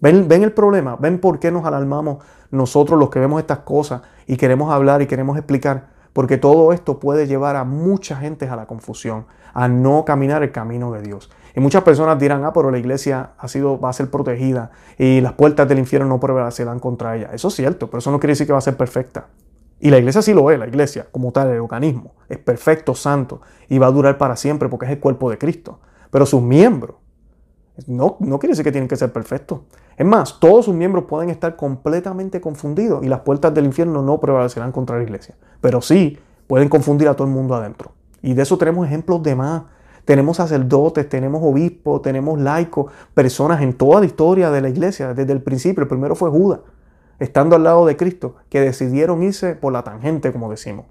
¿Ven, 0.00 0.26
¿Ven 0.26 0.42
el 0.42 0.52
problema? 0.52 0.96
¿Ven 0.96 1.18
por 1.18 1.38
qué 1.38 1.50
nos 1.50 1.66
alarmamos 1.66 2.24
nosotros 2.50 2.98
los 2.98 3.10
que 3.10 3.18
vemos 3.18 3.40
estas 3.40 3.58
cosas 3.58 4.00
y 4.26 4.38
queremos 4.38 4.72
hablar 4.72 5.02
y 5.02 5.06
queremos 5.06 5.36
explicar? 5.36 5.95
Porque 6.16 6.38
todo 6.38 6.72
esto 6.72 6.98
puede 6.98 7.26
llevar 7.26 7.56
a 7.56 7.64
mucha 7.64 8.16
gente 8.16 8.48
a 8.48 8.56
la 8.56 8.64
confusión, 8.64 9.26
a 9.52 9.68
no 9.68 10.06
caminar 10.06 10.42
el 10.42 10.50
camino 10.50 10.90
de 10.90 11.02
Dios. 11.02 11.30
Y 11.54 11.60
muchas 11.60 11.82
personas 11.82 12.18
dirán, 12.18 12.42
ah, 12.46 12.54
pero 12.54 12.70
la 12.70 12.78
iglesia 12.78 13.32
ha 13.36 13.48
sido, 13.48 13.78
va 13.78 13.90
a 13.90 13.92
ser 13.92 14.10
protegida 14.10 14.70
y 14.96 15.20
las 15.20 15.34
puertas 15.34 15.68
del 15.68 15.78
infierno 15.78 16.08
no 16.08 16.18
prevalecerán 16.18 16.80
contra 16.80 17.16
ella. 17.16 17.28
Eso 17.34 17.48
es 17.48 17.54
cierto, 17.54 17.90
pero 17.90 17.98
eso 17.98 18.10
no 18.10 18.18
quiere 18.18 18.30
decir 18.30 18.46
que 18.46 18.54
va 18.54 18.60
a 18.60 18.62
ser 18.62 18.78
perfecta. 18.78 19.26
Y 19.78 19.90
la 19.90 19.98
iglesia 19.98 20.22
sí 20.22 20.32
lo 20.32 20.50
es, 20.50 20.58
la 20.58 20.66
iglesia 20.66 21.06
como 21.12 21.32
tal, 21.32 21.50
el 21.50 21.60
organismo, 21.60 22.14
es 22.30 22.38
perfecto, 22.38 22.94
santo 22.94 23.42
y 23.68 23.76
va 23.76 23.88
a 23.88 23.90
durar 23.90 24.16
para 24.16 24.36
siempre 24.36 24.70
porque 24.70 24.86
es 24.86 24.92
el 24.92 25.00
cuerpo 25.00 25.28
de 25.28 25.36
Cristo. 25.36 25.80
Pero 26.10 26.24
sus 26.24 26.40
miembros 26.40 26.96
no, 27.86 28.16
no 28.20 28.38
quiere 28.38 28.52
decir 28.52 28.64
que 28.64 28.72
tienen 28.72 28.88
que 28.88 28.96
ser 28.96 29.12
perfectos. 29.12 29.60
Es 29.96 30.06
más, 30.06 30.40
todos 30.40 30.64
sus 30.64 30.74
miembros 30.74 31.04
pueden 31.04 31.30
estar 31.30 31.56
completamente 31.56 32.40
confundidos 32.40 33.04
y 33.04 33.08
las 33.08 33.20
puertas 33.20 33.52
del 33.54 33.66
infierno 33.66 34.02
no 34.02 34.18
prevalecerán 34.18 34.72
contra 34.72 34.96
la 34.96 35.02
iglesia. 35.02 35.34
Pero 35.60 35.80
sí 35.80 36.18
pueden 36.46 36.68
confundir 36.68 37.08
a 37.08 37.14
todo 37.14 37.26
el 37.26 37.34
mundo 37.34 37.54
adentro. 37.54 37.92
Y 38.22 38.34
de 38.34 38.42
eso 38.42 38.56
tenemos 38.58 38.86
ejemplos 38.86 39.22
de 39.22 39.34
más. 39.34 39.62
Tenemos 40.04 40.36
sacerdotes, 40.36 41.08
tenemos 41.08 41.42
obispos, 41.42 42.00
tenemos 42.00 42.38
laicos, 42.38 42.92
personas 43.12 43.60
en 43.60 43.72
toda 43.72 44.00
la 44.00 44.06
historia 44.06 44.50
de 44.50 44.60
la 44.60 44.68
iglesia, 44.68 45.14
desde 45.14 45.32
el 45.32 45.42
principio. 45.42 45.82
El 45.82 45.88
primero 45.88 46.14
fue 46.14 46.30
Judas, 46.30 46.60
estando 47.18 47.56
al 47.56 47.64
lado 47.64 47.84
de 47.86 47.96
Cristo, 47.96 48.36
que 48.48 48.60
decidieron 48.60 49.24
irse 49.24 49.56
por 49.56 49.72
la 49.72 49.82
tangente, 49.82 50.32
como 50.32 50.48
decimos. 50.48 50.86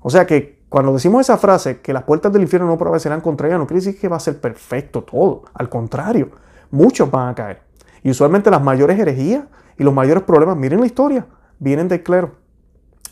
O 0.00 0.08
sea 0.08 0.26
que 0.26 0.61
cuando 0.72 0.94
decimos 0.94 1.20
esa 1.20 1.36
frase, 1.36 1.82
que 1.82 1.92
las 1.92 2.04
puertas 2.04 2.32
del 2.32 2.40
infierno 2.40 2.66
no 2.66 2.78
prevalecerán 2.78 3.20
contra 3.20 3.46
ella, 3.46 3.58
no 3.58 3.66
quiere 3.66 3.84
decir 3.84 4.00
que 4.00 4.08
va 4.08 4.16
a 4.16 4.20
ser 4.20 4.40
perfecto 4.40 5.04
todo. 5.04 5.42
Al 5.52 5.68
contrario, 5.68 6.30
muchos 6.70 7.10
van 7.10 7.28
a 7.28 7.34
caer. 7.34 7.60
Y 8.02 8.10
usualmente 8.10 8.50
las 8.50 8.62
mayores 8.62 8.98
herejías 8.98 9.44
y 9.76 9.84
los 9.84 9.92
mayores 9.92 10.22
problemas, 10.22 10.56
miren 10.56 10.80
la 10.80 10.86
historia, 10.86 11.26
vienen 11.58 11.88
del 11.88 12.02
clero. 12.02 12.36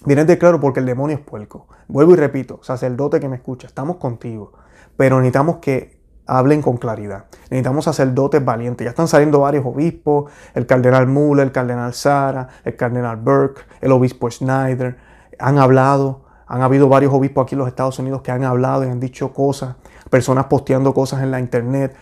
Vienen 0.06 0.26
del 0.26 0.38
clero 0.38 0.58
porque 0.58 0.80
el 0.80 0.86
demonio 0.86 1.14
es 1.14 1.22
puerco. 1.22 1.68
Vuelvo 1.86 2.14
y 2.14 2.16
repito, 2.16 2.60
sacerdote 2.62 3.20
que 3.20 3.28
me 3.28 3.36
escucha, 3.36 3.66
estamos 3.66 3.98
contigo. 3.98 4.54
Pero 4.96 5.18
necesitamos 5.18 5.56
que 5.56 6.00
hablen 6.26 6.62
con 6.62 6.78
claridad. 6.78 7.26
Necesitamos 7.50 7.84
sacerdotes 7.84 8.42
valientes. 8.42 8.86
Ya 8.86 8.90
están 8.90 9.06
saliendo 9.06 9.40
varios 9.40 9.66
obispos, 9.66 10.32
el 10.54 10.64
cardenal 10.64 11.06
Muller, 11.06 11.44
el 11.44 11.52
cardenal 11.52 11.92
Sara, 11.92 12.48
el 12.64 12.74
cardenal 12.74 13.18
Burke, 13.18 13.66
el 13.82 13.92
obispo 13.92 14.30
Schneider. 14.30 14.96
Han 15.38 15.58
hablado, 15.58 16.29
han 16.50 16.62
habido 16.62 16.88
varios 16.88 17.14
obispos 17.14 17.44
aquí 17.44 17.54
en 17.54 17.60
los 17.60 17.68
Estados 17.68 18.00
Unidos 18.00 18.22
que 18.22 18.32
han 18.32 18.42
hablado 18.42 18.84
y 18.84 18.88
han 18.88 18.98
dicho 18.98 19.32
cosas, 19.32 19.76
personas 20.10 20.46
posteando 20.46 20.92
cosas 20.92 21.22
en 21.22 21.30
la 21.30 21.38
internet. 21.38 21.94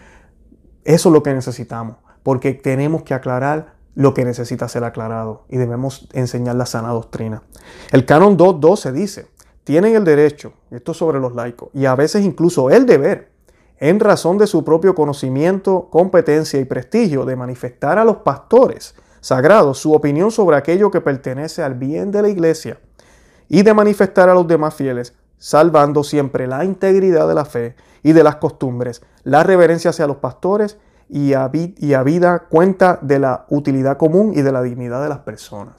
Eso 0.84 1.11
es 1.11 1.12
lo 1.12 1.22
que 1.22 1.34
necesitamos, 1.34 1.96
porque 2.22 2.54
tenemos 2.54 3.02
que 3.02 3.12
aclarar 3.12 3.74
lo 3.94 4.14
que 4.14 4.24
necesita 4.24 4.66
ser 4.66 4.84
aclarado 4.84 5.44
y 5.50 5.58
debemos 5.58 6.08
enseñar 6.14 6.56
la 6.56 6.64
sana 6.64 6.88
doctrina. 6.88 7.42
El 7.92 8.06
canon 8.06 8.38
2.12 8.38 8.92
dice, 8.92 9.26
tienen 9.64 9.94
el 9.94 10.04
derecho, 10.04 10.54
esto 10.70 10.92
es 10.92 10.98
sobre 10.98 11.20
los 11.20 11.34
laicos, 11.34 11.68
y 11.74 11.84
a 11.84 11.94
veces 11.94 12.24
incluso 12.24 12.70
el 12.70 12.87
deber, 12.87 13.30
en 13.76 14.00
razón 14.00 14.38
de 14.38 14.46
su 14.46 14.64
propio 14.64 14.94
conocimiento, 14.94 15.88
competencia 15.90 16.58
y 16.58 16.64
prestigio, 16.64 17.26
de 17.26 17.37
manifestar 17.37 17.98
a 17.98 18.04
los 18.04 18.16
pastores 18.18 18.94
sagrados 19.20 19.76
su 19.76 19.92
opinión 19.92 20.30
sobre 20.30 20.56
aquello 20.56 20.90
que 20.90 21.02
pertenece 21.02 21.62
al 21.62 21.74
bien 21.74 22.11
de 22.11 22.22
la 22.22 22.30
iglesia 22.30 22.78
y 23.48 23.62
de 23.62 23.74
manifestar 23.74 24.28
a 24.28 24.34
los 24.34 24.46
demás 24.46 24.74
fieles, 24.74 25.14
salvando 25.38 26.04
siempre 26.04 26.46
la 26.46 26.64
integridad 26.64 27.28
de 27.28 27.34
la 27.34 27.44
fe 27.44 27.76
y 28.02 28.12
de 28.12 28.22
las 28.22 28.37
costumbres, 28.37 29.02
la 29.24 29.42
reverencia 29.42 29.90
hacia 29.90 30.06
los 30.06 30.16
pastores 30.16 30.78
y 31.08 31.32
a, 31.32 31.48
vida 31.48 32.40
cuenta 32.50 32.98
de 33.00 33.18
la 33.18 33.46
utilidad 33.48 33.96
común 33.96 34.32
y 34.34 34.42
de 34.42 34.52
la 34.52 34.62
dignidad 34.62 35.02
de 35.02 35.08
las 35.08 35.18
personas. 35.18 35.74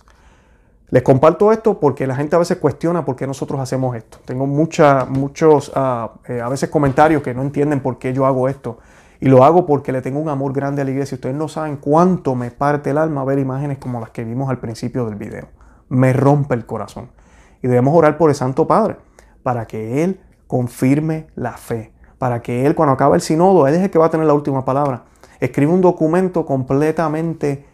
Les 0.89 1.03
comparto 1.03 1.51
esto 1.51 1.79
porque 1.79 2.08
la 2.08 2.15
gente 2.15 2.36
a 2.36 2.39
veces 2.39 2.58
cuestiona 2.58 3.05
por 3.05 3.15
qué 3.15 3.27
nosotros 3.27 3.60
hacemos 3.60 3.95
esto. 3.95 4.17
Tengo 4.25 4.47
mucha, 4.47 5.05
muchos 5.05 5.71
ah, 5.75 6.13
eh, 6.27 6.41
a 6.41 6.49
veces 6.49 6.69
comentarios 6.69 7.21
que 7.21 7.36
no 7.36 7.43
entienden 7.43 7.79
por 7.79 7.99
qué 7.99 8.12
yo 8.12 8.25
hago 8.25 8.49
esto. 8.49 8.79
Y 9.21 9.27
lo 9.27 9.43
hago 9.43 9.67
porque 9.67 9.91
le 9.91 10.01
tengo 10.01 10.19
un 10.19 10.29
amor 10.29 10.51
grande 10.51 10.82
a 10.82 10.86
la 10.86 10.91
iglesia. 10.91 11.15
Ustedes 11.15 11.36
no 11.36 11.47
saben 11.47 11.77
cuánto 11.77 12.34
me 12.34 12.49
parte 12.49 12.89
el 12.89 12.97
alma 12.97 13.23
ver 13.23 13.38
imágenes 13.38 13.77
como 13.77 13.99
las 13.99 14.10
que 14.10 14.23
vimos 14.23 14.49
al 14.49 14.58
principio 14.58 15.05
del 15.05 15.15
video. 15.15 15.49
Me 15.89 16.12
rompe 16.12 16.55
el 16.55 16.65
corazón. 16.65 17.10
Y 17.62 17.67
debemos 17.67 17.93
orar 17.95 18.17
por 18.17 18.30
el 18.30 18.36
Santo 18.36 18.67
Padre 18.67 18.98
para 19.43 19.65
que 19.65 20.04
Él 20.04 20.19
confirme 20.48 21.28
la 21.36 21.54
fe, 21.54 21.93
para 22.17 22.41
que 22.41 22.65
Él 22.65 22.76
cuando 22.76 22.93
acabe 22.93 23.15
el 23.15 23.22
sinodo, 23.22 23.67
Él 23.67 23.76
es 23.76 23.82
el 23.82 23.89
que 23.89 24.00
va 24.00 24.08
a 24.08 24.10
tener 24.10 24.26
la 24.26 24.34
última 24.34 24.65
palabra. 24.65 25.04
Escribe 25.39 25.72
un 25.72 25.82
documento 25.82 26.45
completamente 26.45 27.65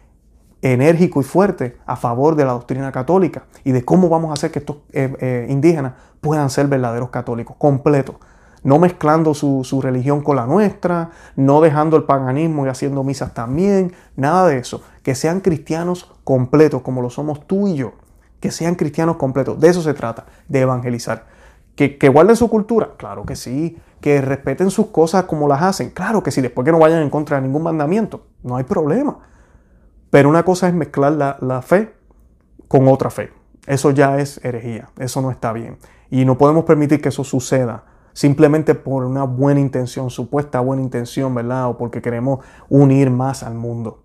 enérgico 0.62 1.20
y 1.20 1.24
fuerte 1.24 1.76
a 1.86 1.96
favor 1.96 2.36
de 2.36 2.44
la 2.44 2.52
doctrina 2.52 2.90
católica 2.92 3.44
y 3.64 3.72
de 3.72 3.84
cómo 3.84 4.08
vamos 4.08 4.30
a 4.30 4.34
hacer 4.34 4.50
que 4.50 4.60
estos 4.60 4.76
eh, 4.92 5.14
eh, 5.20 5.46
indígenas 5.48 5.94
puedan 6.20 6.50
ser 6.50 6.66
verdaderos 6.68 7.10
católicos, 7.10 7.56
completos. 7.58 8.16
No 8.62 8.78
mezclando 8.80 9.32
su, 9.32 9.62
su 9.62 9.80
religión 9.80 10.22
con 10.22 10.36
la 10.36 10.46
nuestra, 10.46 11.10
no 11.36 11.60
dejando 11.60 11.96
el 11.96 12.02
paganismo 12.02 12.66
y 12.66 12.68
haciendo 12.68 13.04
misas 13.04 13.32
también, 13.32 13.92
nada 14.16 14.48
de 14.48 14.58
eso. 14.58 14.82
Que 15.04 15.14
sean 15.14 15.40
cristianos 15.40 16.12
completos 16.24 16.82
como 16.82 17.00
lo 17.00 17.10
somos 17.10 17.46
tú 17.46 17.68
y 17.68 17.76
yo 17.76 17.92
que 18.40 18.50
sean 18.50 18.74
cristianos 18.74 19.16
completos. 19.16 19.58
De 19.60 19.68
eso 19.68 19.82
se 19.82 19.94
trata, 19.94 20.26
de 20.48 20.60
evangelizar. 20.60 21.26
¿Que, 21.74 21.98
que 21.98 22.08
guarden 22.08 22.36
su 22.36 22.48
cultura? 22.48 22.90
Claro 22.96 23.24
que 23.24 23.36
sí. 23.36 23.78
Que 24.00 24.20
respeten 24.20 24.70
sus 24.70 24.86
cosas 24.86 25.24
como 25.24 25.48
las 25.48 25.62
hacen. 25.62 25.90
Claro 25.90 26.22
que 26.22 26.30
sí. 26.30 26.40
Después 26.40 26.64
que 26.64 26.72
no 26.72 26.78
vayan 26.78 27.02
en 27.02 27.10
contra 27.10 27.36
de 27.36 27.42
ningún 27.42 27.62
mandamiento. 27.62 28.26
No 28.42 28.56
hay 28.56 28.64
problema. 28.64 29.18
Pero 30.10 30.28
una 30.28 30.44
cosa 30.44 30.68
es 30.68 30.74
mezclar 30.74 31.12
la, 31.12 31.36
la 31.40 31.62
fe 31.62 31.94
con 32.68 32.88
otra 32.88 33.10
fe. 33.10 33.30
Eso 33.66 33.90
ya 33.90 34.18
es 34.18 34.42
herejía. 34.44 34.90
Eso 34.98 35.20
no 35.20 35.30
está 35.30 35.52
bien. 35.52 35.78
Y 36.10 36.24
no 36.24 36.38
podemos 36.38 36.64
permitir 36.64 37.00
que 37.02 37.08
eso 37.10 37.24
suceda 37.24 37.84
simplemente 38.16 38.74
por 38.74 39.04
una 39.04 39.24
buena 39.24 39.60
intención, 39.60 40.08
supuesta 40.08 40.60
buena 40.60 40.82
intención, 40.82 41.34
¿verdad? 41.34 41.68
O 41.68 41.76
porque 41.76 42.00
queremos 42.00 42.42
unir 42.70 43.10
más 43.10 43.42
al 43.42 43.54
mundo. 43.54 44.04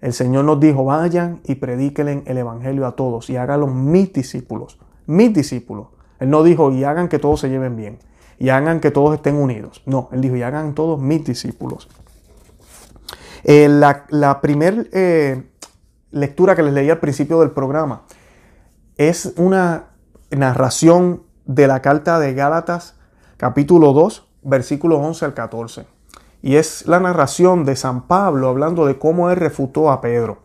El 0.00 0.12
Señor 0.14 0.44
nos 0.44 0.60
dijo, 0.60 0.84
vayan 0.84 1.40
y 1.44 1.56
predíquenle 1.56 2.22
el 2.26 2.38
Evangelio 2.38 2.86
a 2.86 2.92
todos 2.92 3.28
y 3.28 3.36
háganlo 3.36 3.66
mis 3.66 4.12
discípulos, 4.12 4.78
mis 5.06 5.32
discípulos. 5.34 5.88
Él 6.18 6.30
no 6.30 6.42
dijo, 6.42 6.70
y 6.70 6.84
hagan 6.84 7.08
que 7.08 7.18
todos 7.18 7.40
se 7.40 7.48
lleven 7.48 7.76
bien, 7.76 7.98
y 8.38 8.48
hagan 8.48 8.80
que 8.80 8.90
todos 8.90 9.14
estén 9.14 9.36
unidos. 9.36 9.82
No, 9.86 10.08
Él 10.12 10.20
dijo, 10.20 10.36
y 10.36 10.42
hagan 10.42 10.74
todos 10.74 11.00
mis 11.00 11.24
discípulos. 11.24 11.88
Eh, 13.44 13.68
la, 13.68 14.04
la 14.10 14.40
primera 14.40 14.84
eh, 14.92 15.50
lectura 16.10 16.54
que 16.54 16.62
les 16.62 16.74
leí 16.74 16.90
al 16.90 17.00
principio 17.00 17.40
del 17.40 17.50
programa 17.50 18.02
es 18.96 19.32
una 19.36 19.86
narración 20.30 21.22
de 21.46 21.66
la 21.66 21.80
carta 21.80 22.18
de 22.18 22.34
Gálatas, 22.34 22.96
capítulo 23.38 23.92
2, 23.92 24.28
versículos 24.42 25.00
11 25.02 25.24
al 25.24 25.34
14. 25.34 25.99
Y 26.42 26.56
es 26.56 26.86
la 26.86 27.00
narración 27.00 27.64
de 27.64 27.76
San 27.76 28.06
Pablo 28.06 28.48
hablando 28.48 28.86
de 28.86 28.98
cómo 28.98 29.30
él 29.30 29.36
refutó 29.36 29.90
a 29.90 30.00
Pedro. 30.00 30.38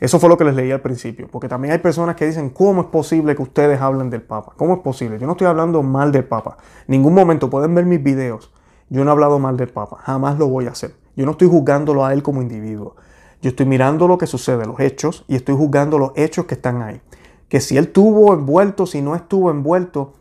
Eso 0.00 0.18
fue 0.18 0.28
lo 0.28 0.36
que 0.36 0.44
les 0.44 0.54
leí 0.54 0.70
al 0.70 0.82
principio, 0.82 1.28
porque 1.30 1.48
también 1.48 1.72
hay 1.72 1.78
personas 1.78 2.16
que 2.16 2.26
dicen, 2.26 2.50
¿cómo 2.50 2.82
es 2.82 2.88
posible 2.88 3.34
que 3.34 3.42
ustedes 3.42 3.80
hablen 3.80 4.10
del 4.10 4.20
Papa? 4.20 4.52
¿Cómo 4.56 4.74
es 4.74 4.80
posible? 4.80 5.18
Yo 5.18 5.26
no 5.26 5.32
estoy 5.32 5.46
hablando 5.46 5.82
mal 5.82 6.12
del 6.12 6.24
Papa. 6.24 6.58
Ningún 6.86 7.14
momento 7.14 7.48
pueden 7.48 7.74
ver 7.74 7.86
mis 7.86 8.02
videos. 8.02 8.52
Yo 8.90 9.02
no 9.02 9.10
he 9.10 9.12
hablado 9.12 9.38
mal 9.38 9.56
del 9.56 9.68
Papa, 9.68 9.96
jamás 10.02 10.38
lo 10.38 10.48
voy 10.48 10.66
a 10.66 10.72
hacer. 10.72 10.94
Yo 11.16 11.24
no 11.24 11.32
estoy 11.32 11.48
juzgándolo 11.48 12.04
a 12.04 12.12
él 12.12 12.22
como 12.22 12.42
individuo. 12.42 12.96
Yo 13.40 13.50
estoy 13.50 13.66
mirando 13.66 14.06
lo 14.08 14.18
que 14.18 14.26
sucede, 14.26 14.66
los 14.66 14.80
hechos, 14.80 15.24
y 15.26 15.36
estoy 15.36 15.54
juzgando 15.54 15.98
los 15.98 16.12
hechos 16.16 16.44
que 16.44 16.54
están 16.54 16.82
ahí. 16.82 17.00
Que 17.48 17.60
si 17.60 17.76
él 17.76 17.84
estuvo 17.84 18.34
envuelto, 18.34 18.86
si 18.86 19.00
no 19.00 19.14
estuvo 19.14 19.50
envuelto, 19.50 20.14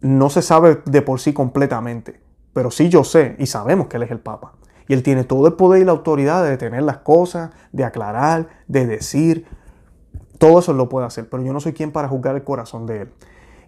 no 0.00 0.28
se 0.28 0.42
sabe 0.42 0.80
de 0.86 1.02
por 1.02 1.20
sí 1.20 1.32
completamente. 1.32 2.23
Pero 2.54 2.70
sí 2.70 2.88
yo 2.88 3.04
sé 3.04 3.36
y 3.38 3.46
sabemos 3.46 3.88
que 3.88 3.98
Él 3.98 4.04
es 4.04 4.10
el 4.10 4.20
Papa. 4.20 4.52
Y 4.88 4.94
Él 4.94 5.02
tiene 5.02 5.24
todo 5.24 5.46
el 5.46 5.54
poder 5.54 5.82
y 5.82 5.84
la 5.84 5.92
autoridad 5.92 6.42
de 6.42 6.50
detener 6.50 6.82
las 6.82 6.98
cosas, 6.98 7.50
de 7.72 7.84
aclarar, 7.84 8.48
de 8.68 8.86
decir. 8.86 9.46
Todo 10.38 10.60
eso 10.60 10.72
lo 10.72 10.88
puede 10.88 11.06
hacer. 11.06 11.28
Pero 11.28 11.42
yo 11.42 11.52
no 11.52 11.60
soy 11.60 11.72
quien 11.72 11.90
para 11.90 12.08
juzgar 12.08 12.34
el 12.36 12.44
corazón 12.44 12.86
de 12.86 13.02
Él. 13.02 13.12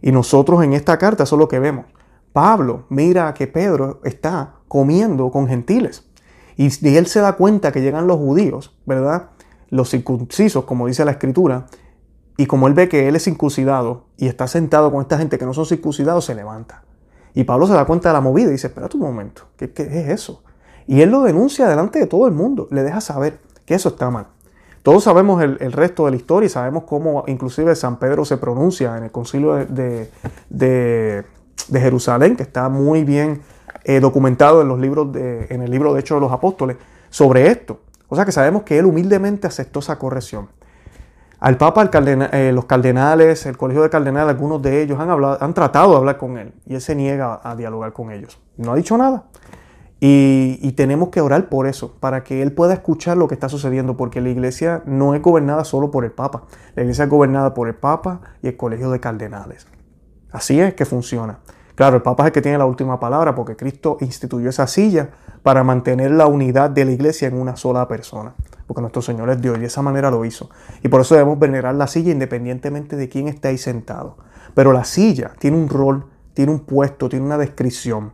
Y 0.01 0.13
nosotros 0.13 0.63
en 0.63 0.73
esta 0.73 0.99
carta 0.99 1.25
eso 1.25 1.37
es 1.37 1.41
lo 1.41 1.49
que 1.49 1.59
vemos. 1.59 1.87
Pablo 2.33 2.85
mira 2.91 3.33
que 3.35 3.47
Pedro 3.47 4.01
está 4.05 4.55
comiendo 4.69 5.31
con 5.31 5.49
gentiles. 5.49 6.05
Y, 6.57 6.69
y 6.87 6.97
él 6.97 7.07
se 7.07 7.21
da 7.21 7.35
cuenta 7.35 7.73
que 7.73 7.83
llegan 7.83 8.07
los 8.07 8.19
judíos, 8.19 8.77
¿verdad? 8.87 9.31
Los 9.69 9.91
circuncisos, 9.91 10.65
como 10.65 10.87
dice 10.87 11.05
la 11.05 11.13
escritura. 11.13 11.67
Y 12.37 12.47
como 12.47 12.69
él 12.69 12.75
ve 12.75 12.89
que 12.89 13.09
él 13.09 13.17
es 13.17 13.25
circuncidado 13.25 14.05
y 14.17 14.29
está 14.29 14.47
sentado 14.47 14.93
con 14.93 15.01
esta 15.01 15.19
gente 15.19 15.39
que 15.39 15.47
no 15.47 15.55
son 15.55 15.67
circuncidados, 15.67 16.27
se 16.27 16.35
levanta. 16.35 16.86
Y 17.37 17.45
Pablo 17.45 17.67
se 17.67 17.75
da 17.75 17.85
cuenta 17.85 18.09
de 18.09 18.15
la 18.15 18.23
movida 18.23 18.49
y 18.49 18.53
dice, 18.53 18.69
espera 18.69 18.89
un 18.95 19.01
momento, 19.01 19.43
¿qué, 19.59 19.71
es 19.77 20.09
eso? 20.09 20.43
Y 20.87 21.03
él 21.03 21.11
lo 21.11 21.23
denuncia 21.23 21.69
delante 21.69 21.99
de 21.99 22.07
todo 22.07 22.27
el 22.27 22.33
mundo, 22.33 22.67
le 22.71 22.83
deja 22.83 23.03
saber 23.03 23.41
que 23.67 23.75
eso 23.75 23.91
está 23.91 24.11
mal. 24.11 24.29
Todos 24.83 25.05
sabemos 25.05 25.43
el, 25.43 25.73
resto 25.73 26.07
de 26.07 26.13
la 26.13 26.17
historia 26.17 26.47
y 26.47 26.49
sabemos 26.49 26.85
cómo 26.85 27.25
inclusive 27.27 27.77
San 27.77 27.99
Pedro 27.99 28.25
se 28.25 28.39
pronuncia 28.39 28.97
en 28.97 29.05
el 29.05 29.11
concilio 29.11 29.53
de, 29.53 30.09
de, 30.49 31.25
Jerusalén, 31.71 32.37
que 32.37 32.43
está 32.43 32.71
muy 32.71 33.05
bien 33.05 33.43
eh, 33.85 34.01
documentado 34.01 34.63
en, 34.63 34.69
los 34.69 34.81
libros 34.81 35.13
de, 35.13 35.47
en 35.51 35.61
el 35.61 35.71
libro 35.71 35.93
de 35.93 36.01
Hechos 36.01 36.17
de 36.17 36.23
los 36.23 36.33
Apóstoles, 36.33 36.79
sobre 37.11 37.49
esto. 37.49 37.81
O 38.09 38.17
sea 38.17 38.25
que 38.25 38.33
sabemos 38.33 38.63
que 38.63 38.79
él 38.79 38.87
humildemente 38.87 39.47
aceptó 39.47 39.81
esa 39.81 39.99
corrección. 39.99 40.49
Al 41.39 41.59
Papa, 41.59 41.91
eh, 41.93 42.51
los 42.55 42.65
cardenales, 42.65 43.45
el 43.45 43.59
Colegio 43.59 43.83
de 43.83 43.91
Cardenales, 43.91 44.31
algunos 44.31 44.63
de 44.63 44.83
ellos 44.83 44.99
han, 44.99 45.11
han 45.11 45.55
tratado 45.55 45.91
de 45.91 45.97
hablar 45.99 46.17
con 46.17 46.39
él 46.39 46.55
y 46.65 46.75
él 46.75 46.81
se 46.81 46.95
niega 46.95 47.41
a, 47.43 47.55
dialogar 47.55 47.93
con 47.93 48.11
ellos. 48.11 48.41
No 48.57 48.73
ha 48.73 48.77
dicho 48.77 48.97
nada. 48.97 49.25
Y, 50.01 50.59
y, 50.63 50.73
tenemos 50.73 51.09
que 51.09 51.21
orar 51.21 51.49
por 51.49 51.67
eso, 51.67 51.97
para 52.01 52.23
que 52.23 52.43
él 52.43 52.53
pueda 52.53 52.75
escuchar 52.75 53.17
lo 53.17 53.29
que 53.29 53.35
está 53.35 53.49
sucediendo, 53.49 53.97
porque 53.97 54.21
la 54.21 54.29
iglesia 54.29 54.83
no 54.85 55.15
es 55.15 55.23
gobernada 55.23 55.65
solo 55.65 55.91
por 55.91 56.05
el 56.05 56.13
Papa. 56.13 56.45
La 56.75 56.83
iglesia 56.83 57.05
es 57.05 57.11
gobernada 57.11 57.55
por 57.55 57.69
el 57.69 57.75
Papa 57.75 58.21
y 58.43 58.49
el 58.49 58.57
Colegio 58.57 58.91
de 58.91 59.01
Cardenales. 59.01 59.67
Así 60.31 60.61
es 60.61 60.75
que 60.75 60.85
funciona. 60.85 61.39
Claro, 61.75 61.97
el 61.97 62.03
Papa 62.03 62.25
es 62.25 62.27
el 62.29 62.33
que 62.33 62.43
tiene 62.43 62.59
la 62.59 62.67
última 62.67 63.01
palabra, 63.01 63.35
porque 63.35 63.57
Cristo 63.57 63.97
instituyó 64.01 64.51
esa 64.51 64.67
silla 64.67 65.11
para 65.43 65.65
mantener 65.65 66.11
la 66.11 66.27
unidad 66.27 66.71
de 66.71 66.85
la 66.85 66.91
iglesia 66.91 67.29
en 67.29 67.39
una 67.39 67.57
sola 67.57 67.89
persona 67.89 68.35
porque 68.67 68.81
nuestro 68.81 69.03
Señor 69.03 69.31
es 69.31 69.41
Dios 69.41 69.57
y 69.57 69.61
de 69.61 69.67
esa 69.67 69.83
manera 69.83 70.11
lo 70.11 70.25
hizo. 70.25 70.51
Y 70.83 70.89
por 70.89 71.01
eso 71.01 71.15
debemos 71.15 71.39
venerar 71.39 71.75
la 71.75 71.87
silla 71.87 72.13
independientemente 72.13 72.97
de 72.97 73.09
quién 73.09 73.29
esté 73.29 73.49
ahí 73.49 73.59
sentado. 73.59 74.17
Pero 74.55 74.73
la 74.73 74.85
silla 74.85 75.33
tiene 75.39 75.57
un 75.57 75.69
rol, 75.69 76.07
tiene 76.35 76.53
un 76.53 76.61
puesto, 76.61 77.09
tiene 77.09 77.25
una 77.25 77.39
descripción. 77.39 78.13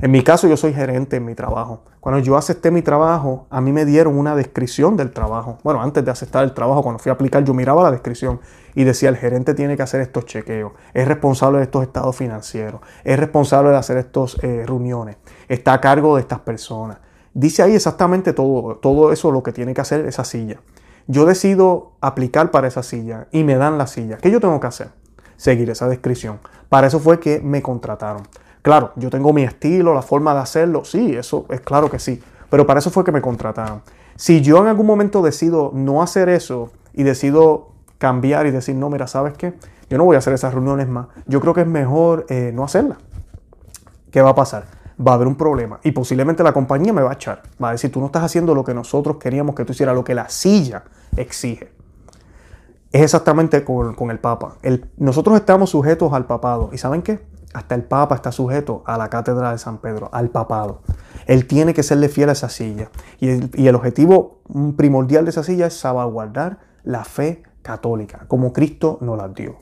En 0.00 0.10
mi 0.10 0.22
caso 0.22 0.48
yo 0.48 0.56
soy 0.56 0.72
gerente 0.72 1.16
en 1.16 1.24
mi 1.24 1.34
trabajo. 1.34 1.84
Cuando 2.00 2.20
yo 2.20 2.36
acepté 2.36 2.70
mi 2.70 2.80
trabajo, 2.80 3.46
a 3.50 3.60
mí 3.60 3.72
me 3.72 3.84
dieron 3.84 4.16
una 4.16 4.34
descripción 4.34 4.96
del 4.96 5.10
trabajo. 5.10 5.58
Bueno, 5.64 5.82
antes 5.82 6.04
de 6.04 6.10
aceptar 6.10 6.44
el 6.44 6.54
trabajo, 6.54 6.82
cuando 6.82 6.98
fui 6.98 7.10
a 7.10 7.12
aplicar, 7.12 7.44
yo 7.44 7.52
miraba 7.52 7.82
la 7.82 7.90
descripción 7.90 8.40
y 8.74 8.84
decía, 8.84 9.08
el 9.08 9.16
gerente 9.16 9.54
tiene 9.54 9.76
que 9.76 9.82
hacer 9.82 10.00
estos 10.00 10.24
chequeos, 10.24 10.72
es 10.94 11.08
responsable 11.08 11.58
de 11.58 11.64
estos 11.64 11.82
estados 11.82 12.14
financieros, 12.14 12.80
es 13.02 13.18
responsable 13.18 13.70
de 13.70 13.76
hacer 13.76 13.96
estas 13.96 14.36
eh, 14.42 14.64
reuniones, 14.64 15.16
está 15.48 15.72
a 15.72 15.80
cargo 15.80 16.14
de 16.14 16.22
estas 16.22 16.38
personas, 16.40 16.98
Dice 17.34 17.62
ahí 17.62 17.74
exactamente 17.74 18.32
todo, 18.32 18.76
todo 18.76 19.12
eso 19.12 19.30
lo 19.30 19.42
que 19.42 19.52
tiene 19.52 19.74
que 19.74 19.80
hacer 19.80 20.06
esa 20.06 20.24
silla. 20.24 20.58
Yo 21.06 21.24
decido 21.24 21.92
aplicar 22.00 22.50
para 22.50 22.68
esa 22.68 22.82
silla 22.82 23.28
y 23.32 23.44
me 23.44 23.56
dan 23.56 23.78
la 23.78 23.86
silla. 23.86 24.18
¿Qué 24.18 24.30
yo 24.30 24.40
tengo 24.40 24.60
que 24.60 24.66
hacer? 24.66 24.88
Seguir 25.36 25.70
esa 25.70 25.88
descripción. 25.88 26.38
Para 26.68 26.86
eso 26.86 27.00
fue 27.00 27.18
que 27.18 27.40
me 27.40 27.62
contrataron. 27.62 28.22
Claro, 28.62 28.92
yo 28.96 29.08
tengo 29.08 29.32
mi 29.32 29.42
estilo, 29.42 29.94
la 29.94 30.02
forma 30.02 30.34
de 30.34 30.40
hacerlo. 30.40 30.84
Sí, 30.84 31.16
eso 31.16 31.46
es 31.48 31.60
claro 31.60 31.90
que 31.90 31.98
sí. 31.98 32.20
Pero 32.50 32.66
para 32.66 32.80
eso 32.80 32.90
fue 32.90 33.04
que 33.04 33.12
me 33.12 33.22
contrataron. 33.22 33.82
Si 34.16 34.42
yo 34.42 34.58
en 34.58 34.66
algún 34.66 34.86
momento 34.86 35.22
decido 35.22 35.70
no 35.72 36.02
hacer 36.02 36.28
eso 36.28 36.70
y 36.92 37.04
decido 37.04 37.68
cambiar 37.98 38.46
y 38.46 38.50
decir, 38.50 38.74
no, 38.74 38.90
mira, 38.90 39.06
¿sabes 39.06 39.34
qué? 39.34 39.54
Yo 39.88 39.96
no 39.96 40.04
voy 40.04 40.16
a 40.16 40.18
hacer 40.18 40.34
esas 40.34 40.52
reuniones 40.52 40.88
más. 40.88 41.06
Yo 41.26 41.40
creo 41.40 41.54
que 41.54 41.62
es 41.62 41.66
mejor 41.66 42.26
eh, 42.28 42.50
no 42.52 42.64
hacerlas. 42.64 42.98
¿Qué 44.10 44.20
va 44.20 44.30
a 44.30 44.34
pasar? 44.34 44.64
Va 45.00 45.12
a 45.12 45.14
haber 45.14 45.28
un 45.28 45.36
problema 45.36 45.78
y 45.82 45.92
posiblemente 45.92 46.42
la 46.42 46.52
compañía 46.52 46.92
me 46.92 47.02
va 47.02 47.10
a 47.10 47.14
echar. 47.14 47.42
Va 47.62 47.70
a 47.70 47.72
decir, 47.72 47.92
tú 47.92 48.00
no 48.00 48.06
estás 48.06 48.24
haciendo 48.24 48.54
lo 48.54 48.64
que 48.64 48.74
nosotros 48.74 49.16
queríamos 49.18 49.54
que 49.54 49.64
tú 49.64 49.72
hicieras, 49.72 49.94
lo 49.94 50.04
que 50.04 50.14
la 50.14 50.28
silla 50.28 50.84
exige. 51.16 51.72
Es 52.90 53.02
exactamente 53.02 53.64
con, 53.64 54.10
el 54.10 54.18
Papa. 54.18 54.56
nosotros 54.96 55.36
estamos 55.36 55.70
sujetos 55.70 56.12
al 56.12 56.26
papado. 56.26 56.70
¿Y 56.72 56.78
saben 56.78 57.02
qué? 57.02 57.20
Hasta 57.52 57.74
el 57.74 57.84
Papa 57.84 58.14
está 58.14 58.32
sujeto 58.32 58.82
a 58.86 58.96
la 58.96 59.08
cátedra 59.08 59.52
de 59.52 59.58
San 59.58 59.78
Pedro, 59.78 60.08
al 60.12 60.30
papado. 60.30 60.80
Él 61.26 61.46
tiene 61.46 61.74
que 61.74 61.82
serle 61.82 62.08
fiel 62.08 62.30
a 62.30 62.32
esa 62.32 62.48
silla. 62.48 62.90
Y 63.20 63.28
el, 63.28 63.50
y 63.54 63.68
el 63.68 63.74
objetivo 63.74 64.40
primordial 64.76 65.24
de 65.24 65.30
esa 65.30 65.42
silla 65.42 65.66
es 65.66 65.74
salvaguardar 65.74 66.60
la 66.82 67.04
fe 67.04 67.42
católica, 67.62 68.24
como 68.28 68.52
Cristo 68.54 68.98
nos 69.02 69.18
la 69.18 69.28
dio. 69.28 69.56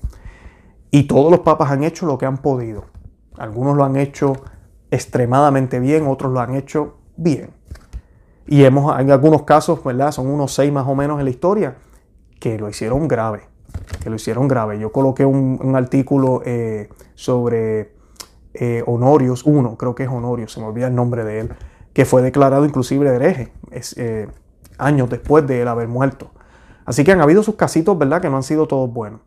Y 0.92 1.08
todos 1.08 1.30
los 1.30 1.40
papas 1.40 1.72
han 1.72 1.82
hecho 1.82 2.06
lo 2.06 2.18
que 2.18 2.26
han 2.26 2.38
podido. 2.38 2.84
Algunos 3.36 3.76
lo 3.76 3.84
han 3.84 3.96
hecho 3.96 4.34
extremadamente 4.90 5.80
bien, 5.80 6.06
otros 6.06 6.32
lo 6.32 6.40
han 6.40 6.54
hecho 6.54 6.96
bien. 7.16 7.50
Y 8.46 8.64
hemos, 8.64 8.98
en 9.00 9.10
algunos 9.10 9.42
casos, 9.42 9.82
¿verdad? 9.82 10.12
Son 10.12 10.28
unos 10.28 10.54
seis 10.54 10.72
más 10.72 10.86
o 10.86 10.94
menos 10.94 11.18
en 11.18 11.24
la 11.24 11.30
historia, 11.30 11.76
que 12.38 12.58
lo 12.58 12.68
hicieron 12.68 13.08
grave, 13.08 13.42
que 14.02 14.10
lo 14.10 14.16
hicieron 14.16 14.46
grave. 14.46 14.78
Yo 14.78 14.92
coloqué 14.92 15.24
un, 15.24 15.74
artículo 15.74 16.42
eh, 16.44 16.88
sobre 17.14 17.92
eh, 18.54 18.82
Honorios, 18.86 19.44
uno, 19.44 19.76
creo 19.76 19.94
que 19.94 20.04
es 20.04 20.08
Honorios, 20.08 20.52
se 20.52 20.60
me 20.60 20.66
olvida 20.66 20.86
el 20.86 20.94
nombre 20.94 21.24
de 21.24 21.40
él, 21.40 21.54
que 21.92 22.04
fue 22.04 22.22
declarado 22.22 22.64
inclusive 22.64 23.08
hereje 23.08 23.52
eh, 23.96 24.28
años 24.78 25.10
después 25.10 25.46
de 25.46 25.62
él 25.62 25.68
haber 25.68 25.88
muerto. 25.88 26.30
Así 26.84 27.02
que 27.02 27.12
han 27.12 27.20
habido 27.20 27.42
sus 27.42 27.56
casitos, 27.56 27.98
¿verdad? 27.98 28.22
Que 28.22 28.30
no 28.30 28.36
han 28.36 28.44
sido 28.44 28.68
todos 28.68 28.92
buenos. 28.92 29.20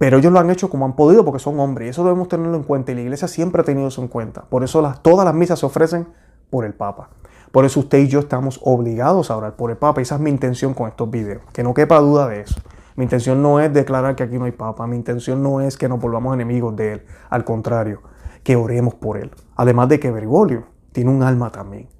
Pero 0.00 0.16
ellos 0.16 0.32
lo 0.32 0.38
han 0.38 0.48
hecho 0.48 0.70
como 0.70 0.86
han 0.86 0.96
podido 0.96 1.26
porque 1.26 1.40
son 1.40 1.60
hombres 1.60 1.86
y 1.86 1.90
eso 1.90 2.02
debemos 2.04 2.26
tenerlo 2.26 2.56
en 2.56 2.62
cuenta 2.62 2.90
y 2.90 2.94
la 2.94 3.02
iglesia 3.02 3.28
siempre 3.28 3.60
ha 3.60 3.64
tenido 3.66 3.88
eso 3.88 4.00
en 4.00 4.08
cuenta. 4.08 4.44
Por 4.48 4.64
eso 4.64 4.80
todas 5.02 5.26
las 5.26 5.34
misas 5.34 5.58
se 5.58 5.66
ofrecen 5.66 6.08
por 6.48 6.64
el 6.64 6.72
Papa. 6.72 7.10
Por 7.52 7.66
eso 7.66 7.80
usted 7.80 7.98
y 7.98 8.08
yo 8.08 8.20
estamos 8.20 8.60
obligados 8.64 9.30
a 9.30 9.36
orar 9.36 9.56
por 9.56 9.70
el 9.70 9.76
Papa 9.76 10.00
esa 10.00 10.14
es 10.14 10.22
mi 10.22 10.30
intención 10.30 10.72
con 10.72 10.88
estos 10.88 11.10
videos. 11.10 11.42
Que 11.52 11.62
no 11.62 11.74
quepa 11.74 11.98
duda 11.98 12.28
de 12.28 12.40
eso. 12.40 12.58
Mi 12.96 13.04
intención 13.04 13.42
no 13.42 13.60
es 13.60 13.74
declarar 13.74 14.16
que 14.16 14.22
aquí 14.22 14.38
no 14.38 14.46
hay 14.46 14.52
Papa. 14.52 14.86
Mi 14.86 14.96
intención 14.96 15.42
no 15.42 15.60
es 15.60 15.76
que 15.76 15.86
nos 15.86 16.00
volvamos 16.00 16.32
enemigos 16.32 16.74
de 16.76 16.94
él. 16.94 17.02
Al 17.28 17.44
contrario, 17.44 18.00
que 18.42 18.56
oremos 18.56 18.94
por 18.94 19.18
él. 19.18 19.30
Además 19.54 19.90
de 19.90 20.00
que 20.00 20.10
Bergoglio 20.10 20.64
tiene 20.92 21.10
un 21.10 21.22
alma 21.22 21.52
también. 21.52 21.90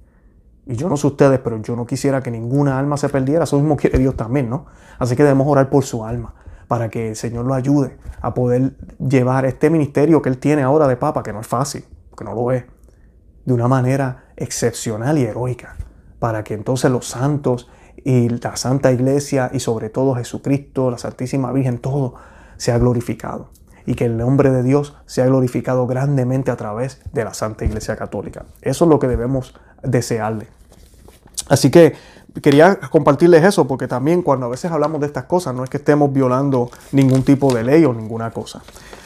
Y 0.65 0.75
yo 0.75 0.89
no 0.89 0.97
sé 0.97 1.07
ustedes, 1.07 1.39
pero 1.41 1.61
yo 1.61 1.77
no 1.77 1.85
quisiera 1.85 2.23
que 2.23 2.31
ninguna 2.31 2.79
alma 2.79 2.97
se 2.97 3.11
perdiera. 3.11 3.45
Eso 3.45 3.59
mismo 3.59 3.77
quiere 3.77 3.99
Dios 3.99 4.17
también, 4.17 4.49
¿no? 4.49 4.65
Así 4.99 5.17
que 5.17 5.23
debemos 5.23 5.47
orar 5.47 5.69
por 5.69 5.85
su 5.85 6.03
alma 6.03 6.33
para 6.71 6.89
que 6.89 7.09
el 7.09 7.17
Señor 7.17 7.47
lo 7.47 7.55
ayude 7.55 7.97
a 8.21 8.33
poder 8.33 8.77
llevar 9.01 9.45
este 9.45 9.71
ministerio 9.71 10.23
que 10.23 10.29
Él 10.29 10.39
tiene 10.39 10.63
ahora 10.63 10.87
de 10.87 10.97
Papa, 10.97 11.25
que 11.25 11.33
no 11.33 11.41
es 11.41 11.47
fácil, 11.49 11.85
que 12.17 12.23
no 12.23 12.33
lo 12.33 12.53
es, 12.53 12.63
de 13.45 13.53
una 13.53 13.67
manera 13.67 14.27
excepcional 14.37 15.19
y 15.19 15.25
heroica, 15.25 15.75
para 16.21 16.45
que 16.45 16.55
entonces 16.55 16.89
los 16.93 17.09
santos 17.09 17.69
y 18.05 18.29
la 18.29 18.55
Santa 18.55 18.93
Iglesia 18.93 19.51
y 19.53 19.59
sobre 19.59 19.91
todo 19.91 20.15
Jesucristo, 20.15 20.93
la 20.93 20.99
Santísima 20.99 21.51
Virgen, 21.51 21.79
todo 21.79 22.15
sea 22.57 22.79
glorificado 22.79 23.51
y 23.85 23.97
que 23.97 24.05
el 24.05 24.17
nombre 24.17 24.53
de 24.53 24.63
Dios 24.63 24.97
sea 25.07 25.27
glorificado 25.27 25.89
grandemente 25.89 26.53
a 26.53 26.57
través 26.57 27.03
de 27.13 27.25
la 27.25 27.35
Santa 27.35 27.65
Iglesia 27.65 27.97
Católica. 27.97 28.45
Eso 28.63 28.85
es 28.85 28.89
lo 28.89 29.01
que 29.01 29.09
debemos 29.09 29.57
desearle. 29.83 30.47
Así 31.49 31.73
que 31.73 31.95
quería 32.43 32.79
compartirles 32.79 33.45
eso 33.45 33.67
porque 33.67 33.89
también 33.89 34.23
cuando 34.23 34.47
a 34.47 34.49
veces 34.49 34.71
hablamos 34.71 35.01
de 35.01 35.07
estas 35.07 35.25
cosas 35.25 35.55
no 35.55 35.65
es 35.65 35.71
que 35.71 35.79
estemos 35.79 36.13
violando 36.13 36.71
ningún 36.93 37.23
tipo 37.23 37.53
de 37.55 37.65
ley 37.65 37.85
o 37.85 37.93
ninguna 37.93 38.31
cosa. 38.31 38.63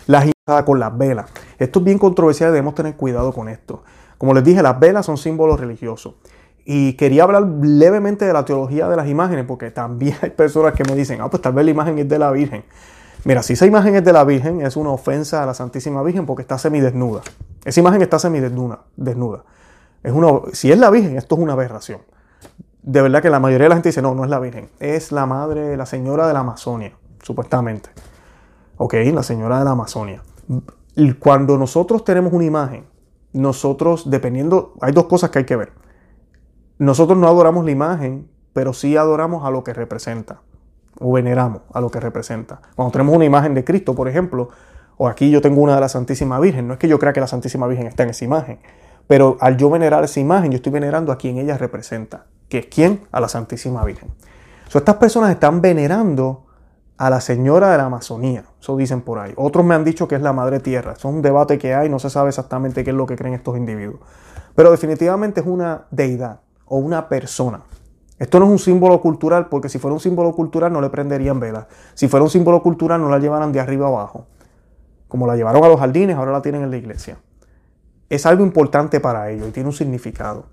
Las 0.07 0.35
con 0.66 0.79
las 0.79 0.97
velas. 0.97 1.31
Esto 1.59 1.79
es 1.79 1.85
bien 1.87 1.99
controversial 1.99 2.51
y 2.51 2.53
debemos 2.53 2.75
tener 2.75 2.97
cuidado 2.97 3.33
con 3.33 3.49
esto. 3.49 3.83
Como 4.18 4.35
les 4.35 4.45
dije, 4.45 4.62
las 4.62 4.79
velas 4.79 5.07
son 5.07 5.16
símbolos 5.16 5.59
religiosos. 5.59 6.16
Y 6.66 6.95
quería 6.95 7.22
hablar 7.22 7.45
levemente 7.62 8.27
de 8.27 8.33
la 8.35 8.45
teología 8.45 8.87
de 8.89 8.97
las 8.97 9.09
imágenes, 9.09 9.47
porque 9.47 9.70
también 9.70 10.16
hay 10.22 10.31
personas 10.31 10.75
que 10.75 10.85
me 10.85 10.95
dicen, 10.95 11.20
ah, 11.22 11.31
pues 11.31 11.41
tal 11.43 11.55
vez 11.55 11.64
la 11.64 11.70
imagen 11.70 11.99
es 11.99 12.09
de 12.09 12.18
la 12.18 12.31
Virgen. 12.31 12.64
Mira, 13.25 13.43
si 13.43 13.55
esa 13.55 13.64
imagen 13.64 13.95
es 13.95 14.05
de 14.05 14.12
la 14.12 14.22
Virgen, 14.25 14.61
es 14.61 14.77
una 14.77 14.91
ofensa 14.91 15.43
a 15.43 15.47
la 15.47 15.55
Santísima 15.55 16.03
Virgen 16.03 16.27
porque 16.27 16.43
está 16.43 16.59
semidesnuda. 16.59 17.22
Esa 17.64 17.81
imagen 17.81 18.03
está 18.03 18.18
semidesnuda. 18.18 18.81
Desnuda. 18.97 19.45
Es 20.03 20.12
una, 20.12 20.29
si 20.53 20.70
es 20.70 20.79
la 20.79 20.91
Virgen, 20.91 21.16
esto 21.16 21.37
es 21.37 21.41
una 21.41 21.55
aberración. 21.55 22.01
De 22.85 23.03
verdad 23.03 23.20
que 23.20 23.30
la 23.30 23.41
mayoría 23.41 23.64
de 23.64 23.68
la 23.70 23.74
gente 23.76 23.89
dice, 23.89 24.03
no, 24.03 24.14
no 24.14 24.24
es 24.24 24.30
la 24.30 24.39
Virgen. 24.39 24.68
Es 24.78 25.11
la 25.11 25.26
madre, 25.26 25.76
la 25.76 25.87
señora 25.87 26.28
de 26.28 26.35
la 26.35 26.41
Amazonia, 26.41 26.93
supuestamente. 27.22 27.91
Ok, 28.76 28.95
la 29.12 29.22
señora 29.22 29.59
de 29.59 29.64
la 29.64 29.72
Amazonia. 29.72 30.22
Cuando 31.18 31.59
nosotros 31.59 32.05
tenemos 32.05 32.32
una 32.32 32.45
imagen, 32.45 32.87
nosotros, 33.32 34.09
dependiendo, 34.09 34.74
hay 34.80 34.93
dos 34.93 35.07
cosas 35.07 35.30
que 35.30 35.41
hay 35.41 35.45
que 35.45 35.57
ver 35.57 35.72
nosotros 36.78 37.16
no 37.18 37.28
adoramos 37.28 37.64
la 37.64 37.70
imagen, 37.70 38.28
pero 38.53 38.72
sí 38.72 38.97
adoramos 38.97 39.45
a 39.45 39.51
lo 39.51 39.62
que 39.62 39.72
representa, 39.72 40.41
o 40.99 41.12
veneramos 41.12 41.62
a 41.72 41.80
lo 41.80 41.91
que 41.91 42.01
representa. 42.01 42.61
Cuando 42.74 42.93
tenemos 42.93 43.14
una 43.14 43.24
imagen 43.24 43.55
de 43.55 43.64
Cristo, 43.64 43.95
por 43.95 44.09
ejemplo, 44.09 44.49
o 44.97 45.09
aquí 45.09 45.30
yo 45.30 45.41
tengo 45.41 45.61
una 45.61 45.74
de 45.74 45.80
la 45.80 45.89
Santísima 45.89 46.39
Virgen, 46.41 46.66
no 46.68 46.74
es 46.74 46.78
que 46.78 46.89
yo 46.89 46.99
crea 46.99 47.12
que 47.12 47.20
la 47.20 47.26
Santísima 47.26 47.66
Virgen 47.66 47.87
está 47.87 48.03
en 48.03 48.11
esa 48.11 48.24
imagen, 48.24 48.59
pero 49.07 49.37
al 49.41 49.57
yo 49.57 49.71
venerar 49.71 50.05
esa 50.05 50.21
imagen, 50.21 50.51
yo 50.51 50.57
estoy 50.57 50.73
venerando 50.73 51.13
a 51.13 51.19
quien 51.19 51.39
ella 51.39 51.59
representa, 51.59 52.27
que 52.49 52.59
es 52.59 52.67
quién? 52.67 53.01
A 53.13 53.21
la 53.21 53.29
Santísima 53.29 53.85
Virgen. 53.85 54.11
So, 54.69 54.79
estas 54.79 54.97
personas 54.97 55.31
están 55.31 55.61
venerando 55.61 56.47
a 56.97 57.11
la 57.11 57.21
señora 57.21 57.71
de 57.71 57.79
la 57.79 57.87
Amazonía, 57.87 58.45
eso 58.61 58.77
dicen 58.77 59.03
por 59.03 59.19
ahí. 59.19 59.33
Otros 59.37 59.65
me 59.65 59.75
han 59.75 59.85
dicho 59.85 60.09
que 60.09 60.15
es 60.15 60.23
la 60.23 60.33
Madre 60.33 60.61
Tierra, 60.61 60.93
es 60.93 61.05
un 61.05 61.23
debate 61.23 61.59
que 61.59 61.75
hay, 61.75 61.89
no 61.89 61.99
se 61.99 62.09
sabe 62.09 62.29
exactamente 62.29 62.85
qué 62.85 62.91
es 62.91 62.97
lo 62.97 63.07
que 63.07 63.17
creen 63.17 63.35
estos 63.35 63.57
individuos. 63.57 64.01
Pero 64.55 64.71
definitivamente 64.71 65.41
es 65.41 65.47
una 65.47 65.87
deidad 65.91 66.41
o 66.67 66.79
una 66.79 67.09
persona. 67.09 67.63
Esto 68.19 68.39
no 68.39 68.47
es 68.47 68.53
un 68.53 68.59
símbolo 68.59 69.01
cultural 69.01 69.49
porque 69.49 69.69
si 69.69 69.79
fuera 69.79 69.93
un 69.93 70.01
símbolo 70.01 70.33
cultural 70.33 70.73
no 70.73 70.81
le 70.81 70.89
prenderían 70.89 71.41
velas. 71.41 71.67
Si 71.95 72.07
fuera 72.07 72.23
un 72.23 72.31
símbolo 72.31 72.63
cultural 72.63 73.01
no 73.01 73.09
la 73.09 73.19
llevaran 73.19 73.53
de 73.53 73.59
arriba 73.59 73.89
abajo. 73.89 74.27
Como 75.09 75.27
la 75.27 75.37
llevaron 75.37 75.65
a 75.65 75.69
los 75.69 75.81
jardines, 75.81 76.17
ahora 76.17 76.31
la 76.31 76.41
tienen 76.41 76.63
en 76.63 76.71
la 76.71 76.77
iglesia. 76.77 77.19
Es 78.15 78.27
algo 78.27 78.45
importante 78.45 79.01
para 79.01 79.31
ellos 79.31 79.49
y 79.49 79.51
tiene 79.51 79.69
un 79.69 79.75
significado. 79.75 80.47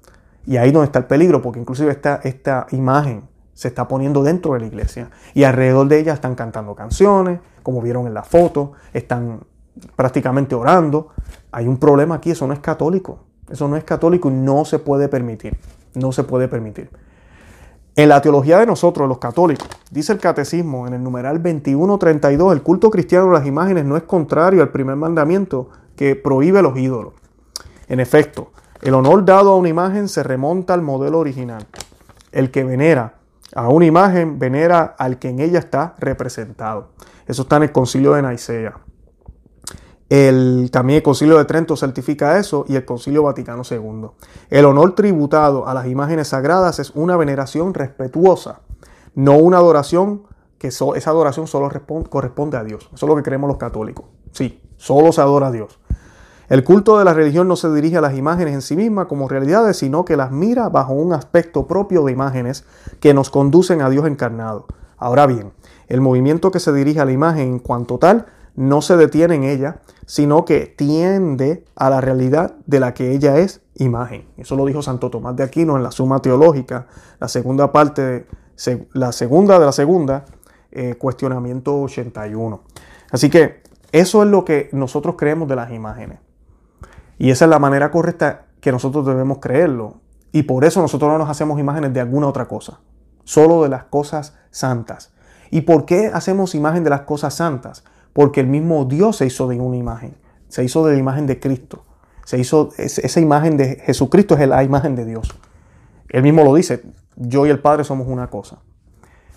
Y 0.47 0.57
ahí 0.57 0.71
donde 0.71 0.85
está 0.85 0.99
el 0.99 1.05
peligro, 1.05 1.41
porque 1.41 1.59
inclusive 1.59 1.91
esta, 1.91 2.19
esta 2.23 2.65
imagen 2.71 3.23
se 3.53 3.67
está 3.67 3.87
poniendo 3.87 4.23
dentro 4.23 4.53
de 4.53 4.61
la 4.61 4.65
iglesia. 4.65 5.11
Y 5.35 5.43
alrededor 5.43 5.87
de 5.87 5.99
ella 5.99 6.13
están 6.13 6.33
cantando 6.33 6.73
canciones, 6.73 7.39
como 7.61 7.81
vieron 7.81 8.07
en 8.07 8.15
la 8.15 8.23
foto, 8.23 8.71
están 8.93 9.41
prácticamente 9.95 10.55
orando. 10.55 11.09
Hay 11.51 11.67
un 11.67 11.77
problema 11.77 12.15
aquí, 12.15 12.31
eso 12.31 12.47
no 12.47 12.53
es 12.53 12.59
católico. 12.59 13.19
Eso 13.49 13.67
no 13.67 13.77
es 13.77 13.83
católico 13.83 14.29
y 14.29 14.33
no 14.33 14.65
se 14.65 14.79
puede 14.79 15.07
permitir. 15.09 15.57
No 15.93 16.11
se 16.11 16.23
puede 16.23 16.47
permitir. 16.47 16.89
En 17.95 18.09
la 18.09 18.21
teología 18.21 18.57
de 18.57 18.65
nosotros, 18.65 19.07
los 19.07 19.19
católicos, 19.19 19.67
dice 19.91 20.13
el 20.13 20.19
catecismo 20.19 20.87
en 20.87 20.93
el 20.93 21.03
numeral 21.03 21.43
2132, 21.43 22.53
el 22.53 22.63
culto 22.63 22.89
cristiano 22.89 23.27
de 23.27 23.33
las 23.33 23.45
imágenes 23.45 23.85
no 23.85 23.97
es 23.97 24.03
contrario 24.03 24.61
al 24.61 24.69
primer 24.69 24.95
mandamiento 24.95 25.69
que 25.95 26.15
prohíbe 26.15 26.61
los 26.61 26.77
ídolos. 26.77 27.20
En 27.91 27.99
efecto, 27.99 28.53
el 28.81 28.93
honor 28.93 29.25
dado 29.25 29.51
a 29.51 29.57
una 29.57 29.67
imagen 29.67 30.07
se 30.07 30.23
remonta 30.23 30.73
al 30.73 30.81
modelo 30.81 31.19
original. 31.19 31.67
El 32.31 32.49
que 32.49 32.63
venera 32.63 33.15
a 33.53 33.67
una 33.67 33.85
imagen 33.85 34.39
venera 34.39 34.95
al 34.97 35.19
que 35.19 35.27
en 35.27 35.41
ella 35.41 35.59
está 35.59 35.95
representado. 35.99 36.91
Eso 37.27 37.41
está 37.41 37.57
en 37.57 37.63
el 37.63 37.73
concilio 37.73 38.13
de 38.13 38.21
Nicea. 38.21 38.79
El, 40.07 40.69
también 40.71 40.97
el 40.97 41.03
Concilio 41.03 41.37
de 41.37 41.43
Trento 41.43 41.75
certifica 41.75 42.37
eso 42.37 42.63
y 42.69 42.77
el 42.77 42.85
Concilio 42.85 43.23
Vaticano 43.23 43.63
II. 43.69 44.07
El 44.49 44.63
honor 44.63 44.95
tributado 44.95 45.67
a 45.67 45.73
las 45.73 45.87
imágenes 45.87 46.29
sagradas 46.29 46.79
es 46.79 46.91
una 46.91 47.17
veneración 47.17 47.73
respetuosa, 47.73 48.61
no 49.15 49.35
una 49.35 49.57
adoración 49.57 50.23
que 50.57 50.69
esa 50.69 51.09
adoración 51.09 51.45
solo 51.45 51.69
corresponde 52.09 52.55
a 52.55 52.63
Dios. 52.63 52.89
Eso 52.93 53.05
es 53.05 53.09
lo 53.09 53.17
que 53.17 53.23
creemos 53.23 53.49
los 53.49 53.57
católicos. 53.57 54.05
Sí, 54.31 54.61
solo 54.77 55.11
se 55.11 55.19
adora 55.19 55.47
a 55.47 55.51
Dios. 55.51 55.80
El 56.51 56.65
culto 56.65 56.99
de 56.99 57.05
la 57.05 57.13
religión 57.13 57.47
no 57.47 57.55
se 57.55 57.71
dirige 57.71 57.95
a 57.95 58.01
las 58.01 58.17
imágenes 58.17 58.53
en 58.53 58.61
sí 58.61 58.75
mismas 58.75 59.05
como 59.05 59.29
realidades, 59.29 59.77
sino 59.77 60.03
que 60.03 60.17
las 60.17 60.31
mira 60.31 60.67
bajo 60.67 60.91
un 60.91 61.13
aspecto 61.13 61.65
propio 61.65 62.03
de 62.03 62.11
imágenes 62.11 62.65
que 62.99 63.13
nos 63.13 63.29
conducen 63.29 63.81
a 63.81 63.89
Dios 63.89 64.05
encarnado. 64.05 64.65
Ahora 64.97 65.27
bien, 65.27 65.53
el 65.87 66.01
movimiento 66.01 66.51
que 66.51 66.59
se 66.59 66.73
dirige 66.73 66.99
a 66.99 67.05
la 67.05 67.13
imagen 67.13 67.47
en 67.47 67.59
cuanto 67.59 67.99
tal 67.99 68.25
no 68.53 68.81
se 68.81 68.97
detiene 68.97 69.35
en 69.35 69.45
ella, 69.45 69.79
sino 70.05 70.43
que 70.43 70.65
tiende 70.65 71.63
a 71.77 71.89
la 71.89 72.01
realidad 72.01 72.55
de 72.65 72.81
la 72.81 72.93
que 72.93 73.13
ella 73.13 73.37
es 73.37 73.61
imagen. 73.75 74.25
Eso 74.35 74.57
lo 74.57 74.65
dijo 74.65 74.81
Santo 74.81 75.09
Tomás 75.09 75.37
de 75.37 75.43
Aquino 75.43 75.77
en 75.77 75.83
la 75.83 75.91
Suma 75.91 76.21
Teológica, 76.21 76.87
la 77.21 77.29
segunda 77.29 77.71
parte, 77.71 78.27
la 78.91 79.13
segunda 79.13 79.57
de 79.57 79.65
la 79.65 79.71
segunda, 79.71 80.25
eh, 80.73 80.95
cuestionamiento 80.95 81.81
81. 81.81 82.61
Así 83.09 83.29
que 83.29 83.61
eso 83.93 84.21
es 84.21 84.27
lo 84.29 84.43
que 84.43 84.67
nosotros 84.73 85.15
creemos 85.17 85.47
de 85.47 85.55
las 85.55 85.71
imágenes. 85.71 86.19
Y 87.21 87.31
esa 87.31 87.45
es 87.45 87.49
la 87.49 87.59
manera 87.59 87.91
correcta 87.91 88.45
que 88.59 88.71
nosotros 88.71 89.05
debemos 89.05 89.39
creerlo. 89.39 90.01
Y 90.31 90.43
por 90.43 90.65
eso 90.65 90.81
nosotros 90.81 91.11
no 91.11 91.17
nos 91.17 91.29
hacemos 91.29 91.59
imágenes 91.59 91.93
de 91.93 91.99
alguna 91.99 92.27
otra 92.27 92.47
cosa, 92.47 92.79
solo 93.23 93.63
de 93.63 93.69
las 93.69 93.83
cosas 93.85 94.35
santas. 94.49 95.13
¿Y 95.49 95.61
por 95.61 95.85
qué 95.85 96.09
hacemos 96.13 96.55
imagen 96.55 96.83
de 96.83 96.89
las 96.89 97.01
cosas 97.01 97.33
santas? 97.35 97.83
porque 98.13 98.41
el 98.41 98.47
mismo 98.47 98.85
Dios 98.85 99.17
se 99.17 99.25
hizo 99.25 99.47
de 99.47 99.59
una 99.59 99.77
imagen, 99.77 100.15
se 100.47 100.63
hizo 100.63 100.85
de 100.85 100.93
la 100.93 100.99
imagen 100.99 101.27
de 101.27 101.39
Cristo. 101.39 101.85
Se 102.25 102.37
hizo 102.37 102.69
esa 102.77 103.19
imagen 103.19 103.57
de 103.57 103.77
Jesucristo 103.77 104.37
es 104.37 104.47
la 104.47 104.63
imagen 104.63 104.95
de 104.95 105.05
Dios. 105.05 105.33
Él 106.09 106.23
mismo 106.23 106.43
lo 106.43 106.53
dice, 106.53 106.83
yo 107.15 107.45
y 107.45 107.49
el 107.49 107.59
Padre 107.59 107.83
somos 107.83 108.07
una 108.07 108.27
cosa. 108.27 108.59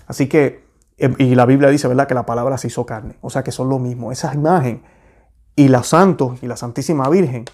Así 0.06 0.28
que, 0.28 0.64
em, 0.98 1.14
y 1.18 1.34
la 1.34 1.46
Biblia 1.46 1.70
dice, 1.70 1.88
¿verdad? 1.88 2.06
Que 2.06 2.14
la 2.14 2.26
palabra 2.26 2.58
se 2.58 2.66
hizo 2.66 2.84
carne. 2.84 3.16
O 3.20 3.30
sea 3.30 3.42
que 3.42 3.52
son 3.52 3.68
lo 3.68 3.78
mismo. 3.78 4.12
Esa 4.12 4.34
imagen 4.34 4.82
y 5.56 5.68
los 5.68 5.88
santos 5.88 6.42
y 6.42 6.46
la 6.46 6.56
Santísima 6.56 7.08
Virgen, 7.08 7.46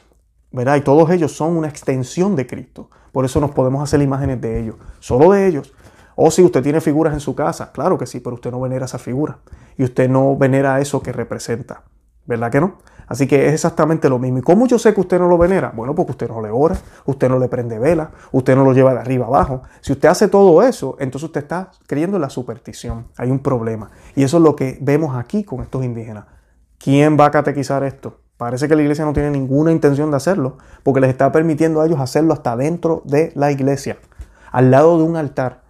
¿verdad? 0.53 0.77
Y 0.77 0.81
todos 0.81 1.11
ellos 1.11 1.33
son 1.33 1.57
una 1.57 1.69
extensión 1.69 2.37
de 2.37 2.47
Cristo. 2.47 2.91
Por 3.13 3.25
eso 3.25 3.41
nos 3.41 3.51
podemos 3.51 3.83
hacer 3.83 4.01
imágenes 4.03 4.41
de 4.41 4.61
ellos, 4.61 4.77
solo 4.99 5.33
de 5.33 5.47
ellos. 5.47 5.73
O 6.17 6.31
si 6.31 6.43
usted 6.43 6.63
tiene 6.63 6.81
figuras 6.81 7.15
en 7.15 7.21
su 7.21 7.35
casa, 7.35 7.73
claro 7.73 7.97
que 7.97 8.07
sí, 8.07 8.21
pero 8.21 8.35
usted 8.35 8.51
no 8.51 8.61
venera 8.61 8.85
esa 8.85 8.99
figura 8.99 9.39
y 9.77 9.85
usted 9.85 10.09
no 10.09 10.37
venera 10.37 10.81
eso 10.81 11.03
que 11.03 11.13
representa. 11.13 11.83
¿Verdad 12.27 12.53
que 12.53 12.61
no? 12.61 12.79
Así 13.11 13.27
que 13.27 13.49
es 13.49 13.55
exactamente 13.55 14.09
lo 14.09 14.21
mismo. 14.21 14.39
¿Y 14.39 14.43
cómo 14.43 14.69
yo 14.69 14.79
sé 14.79 14.95
que 14.95 15.01
usted 15.01 15.19
no 15.19 15.27
lo 15.27 15.37
venera? 15.37 15.73
Bueno, 15.75 15.97
porque 15.97 16.13
usted 16.13 16.29
no 16.29 16.41
le 16.41 16.51
ora, 16.51 16.77
usted 17.07 17.29
no 17.29 17.41
le 17.41 17.49
prende 17.49 17.77
vela, 17.79 18.13
usted 18.31 18.55
no 18.55 18.65
lo 18.65 18.73
lleva 18.73 18.95
de 18.95 19.01
arriba 19.01 19.27
abajo. 19.27 19.63
Si 19.81 19.93
usted 19.93 20.09
hace 20.09 20.29
todo 20.29 20.63
eso, 20.63 20.97
entonces 21.01 21.27
usted 21.27 21.41
está 21.41 21.73
creyendo 21.89 22.19
en 22.19 22.21
la 22.21 22.31
superstición. 22.31 23.09
Hay 23.17 23.33
un 23.33 23.41
problema. 23.41 23.91
Y 24.15 24.23
eso 24.23 24.37
es 24.37 24.45
lo 24.45 24.55
que 24.55 24.79
vemos 24.81 25.17
aquí 25.17 25.43
con 25.43 25.61
estos 25.61 25.85
indígenas. 25.85 26.27
¿Quién 26.79 27.19
va 27.19 27.27
a 27.27 27.31
catequizar 27.33 27.83
esto? 27.83 28.21
Parece 28.41 28.69
que 28.69 28.75
la 28.75 28.81
iglesia 28.81 29.05
no 29.05 29.13
tiene 29.13 29.31
ninguna 29.31 29.71
intención 29.71 30.11
de 30.11 30.17
hacerlo, 30.17 30.57
porque 30.83 31.03
les 31.03 31.11
está 31.11 31.31
permitiendo 31.31 31.83
a 31.83 31.87
ellos 31.87 32.01
hacerlo 32.01 32.33
hasta 32.33 32.57
dentro 32.57 33.03
de 33.05 33.33
la 33.35 33.53
iglesia, 33.53 33.99
al 34.51 34.71
lado 34.71 34.97
de 34.97 35.05
un 35.05 35.17
altar 35.17 35.61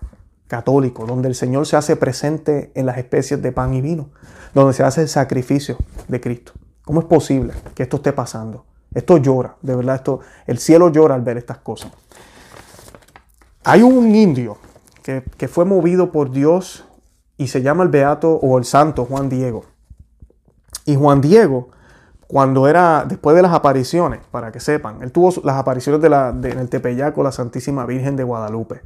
católico, 0.47 1.05
donde 1.05 1.27
el 1.27 1.35
Señor 1.35 1.67
se 1.67 1.77
hace 1.77 1.97
presente 1.97 2.71
en 2.77 2.87
las 2.87 2.97
especies 2.97 3.43
de 3.43 3.51
pan 3.51 3.75
y 3.75 3.81
vino, 3.81 4.11
donde 4.55 4.73
se 4.73 4.85
hace 4.85 5.01
el 5.01 5.09
sacrificio 5.09 5.79
de 6.07 6.21
Cristo. 6.21 6.53
¿Cómo 6.85 7.01
es 7.01 7.07
posible 7.07 7.55
que 7.75 7.83
esto 7.83 7.97
esté 7.97 8.13
pasando? 8.13 8.67
Esto 8.95 9.17
llora, 9.17 9.57
de 9.63 9.75
verdad, 9.75 9.97
esto, 9.97 10.21
el 10.47 10.61
cielo 10.61 10.93
llora 10.93 11.17
al 11.17 11.23
ver 11.23 11.39
estas 11.39 11.59
cosas. 11.59 11.91
Hay 13.65 13.83
un 13.83 14.15
indio 14.15 14.59
que, 15.03 15.25
que 15.37 15.49
fue 15.49 15.65
movido 15.65 16.13
por 16.13 16.31
Dios 16.31 16.85
y 17.37 17.49
se 17.49 17.63
llama 17.63 17.83
el 17.83 17.89
Beato 17.89 18.31
o 18.35 18.59
el 18.59 18.65
Santo 18.65 19.07
Juan 19.07 19.29
Diego. 19.29 19.65
Y 20.87 20.95
Juan 20.95 21.21
Diego, 21.21 21.71
cuando 22.31 22.69
era, 22.69 23.05
después 23.09 23.35
de 23.35 23.43
las 23.43 23.53
apariciones, 23.53 24.21
para 24.31 24.53
que 24.53 24.61
sepan, 24.61 25.03
él 25.03 25.11
tuvo 25.11 25.35
las 25.43 25.57
apariciones 25.57 26.01
de 26.01 26.09
la, 26.09 26.29
en 26.29 26.61
el 26.61 26.69
Tepeyac 26.69 27.17
la 27.19 27.33
Santísima 27.33 27.85
Virgen 27.87 28.15
de 28.15 28.23
Guadalupe. 28.23 28.83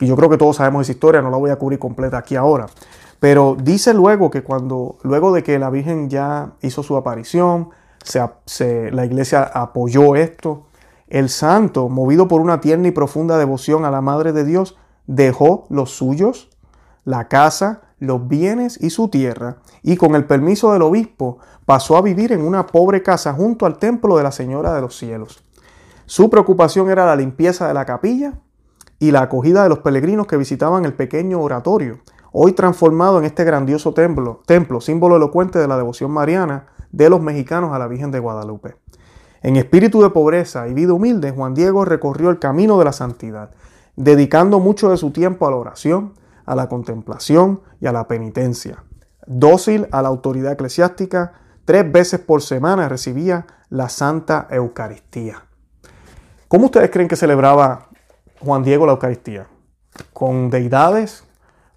Y 0.00 0.06
yo 0.06 0.14
creo 0.16 0.28
que 0.28 0.36
todos 0.36 0.56
sabemos 0.56 0.82
esa 0.82 0.92
historia, 0.92 1.22
no 1.22 1.30
la 1.30 1.38
voy 1.38 1.50
a 1.50 1.56
cubrir 1.56 1.78
completa 1.78 2.18
aquí 2.18 2.36
ahora. 2.36 2.66
Pero 3.20 3.56
dice 3.58 3.94
luego 3.94 4.30
que 4.30 4.42
cuando, 4.42 4.98
luego 5.02 5.32
de 5.32 5.42
que 5.42 5.58
la 5.58 5.70
Virgen 5.70 6.10
ya 6.10 6.52
hizo 6.60 6.82
su 6.82 6.94
aparición, 6.98 7.70
se, 8.02 8.90
la 8.90 9.06
iglesia 9.06 9.44
apoyó 9.44 10.14
esto, 10.14 10.66
el 11.08 11.30
santo, 11.30 11.88
movido 11.88 12.28
por 12.28 12.42
una 12.42 12.60
tierna 12.60 12.88
y 12.88 12.90
profunda 12.90 13.38
devoción 13.38 13.86
a 13.86 13.90
la 13.90 14.02
Madre 14.02 14.34
de 14.34 14.44
Dios, 14.44 14.76
dejó 15.06 15.64
los 15.70 15.92
suyos, 15.92 16.50
la 17.06 17.28
casa, 17.28 17.80
los 18.04 18.28
bienes 18.28 18.78
y 18.80 18.90
su 18.90 19.08
tierra, 19.08 19.58
y 19.82 19.96
con 19.96 20.14
el 20.14 20.24
permiso 20.24 20.72
del 20.72 20.82
obispo 20.82 21.38
pasó 21.66 21.96
a 21.96 22.02
vivir 22.02 22.32
en 22.32 22.42
una 22.42 22.66
pobre 22.66 23.02
casa 23.02 23.32
junto 23.32 23.66
al 23.66 23.78
templo 23.78 24.16
de 24.16 24.22
la 24.22 24.32
Señora 24.32 24.72
de 24.74 24.80
los 24.80 24.96
Cielos. 24.96 25.42
Su 26.06 26.30
preocupación 26.30 26.90
era 26.90 27.06
la 27.06 27.16
limpieza 27.16 27.66
de 27.66 27.74
la 27.74 27.84
capilla 27.84 28.34
y 28.98 29.10
la 29.10 29.22
acogida 29.22 29.62
de 29.62 29.68
los 29.68 29.78
peregrinos 29.80 30.26
que 30.26 30.36
visitaban 30.36 30.84
el 30.84 30.94
pequeño 30.94 31.40
oratorio, 31.40 32.00
hoy 32.32 32.52
transformado 32.52 33.18
en 33.18 33.24
este 33.24 33.44
grandioso 33.44 33.94
templo, 33.94 34.42
templo 34.46 34.80
símbolo 34.80 35.16
elocuente 35.16 35.58
de 35.58 35.68
la 35.68 35.76
devoción 35.76 36.10
mariana 36.10 36.66
de 36.92 37.10
los 37.10 37.20
mexicanos 37.20 37.72
a 37.72 37.78
la 37.78 37.88
Virgen 37.88 38.10
de 38.10 38.18
Guadalupe. 38.18 38.76
En 39.42 39.56
espíritu 39.56 40.00
de 40.02 40.10
pobreza 40.10 40.68
y 40.68 40.74
vida 40.74 40.94
humilde, 40.94 41.30
Juan 41.30 41.54
Diego 41.54 41.84
recorrió 41.84 42.30
el 42.30 42.38
camino 42.38 42.78
de 42.78 42.86
la 42.86 42.92
santidad, 42.92 43.50
dedicando 43.94 44.58
mucho 44.58 44.90
de 44.90 44.96
su 44.96 45.10
tiempo 45.10 45.46
a 45.46 45.50
la 45.50 45.56
oración, 45.56 46.14
a 46.46 46.54
la 46.54 46.68
contemplación 46.68 47.62
y 47.80 47.86
a 47.86 47.92
la 47.92 48.08
penitencia. 48.08 48.84
Dócil 49.26 49.88
a 49.90 50.02
la 50.02 50.08
autoridad 50.08 50.52
eclesiástica, 50.52 51.32
tres 51.64 51.90
veces 51.90 52.20
por 52.20 52.42
semana 52.42 52.88
recibía 52.88 53.46
la 53.70 53.88
Santa 53.88 54.46
Eucaristía. 54.50 55.44
¿Cómo 56.48 56.66
ustedes 56.66 56.90
creen 56.90 57.08
que 57.08 57.16
celebraba 57.16 57.88
Juan 58.40 58.62
Diego 58.62 58.86
la 58.86 58.92
Eucaristía? 58.92 59.48
¿Con 60.12 60.50
deidades? 60.50 61.24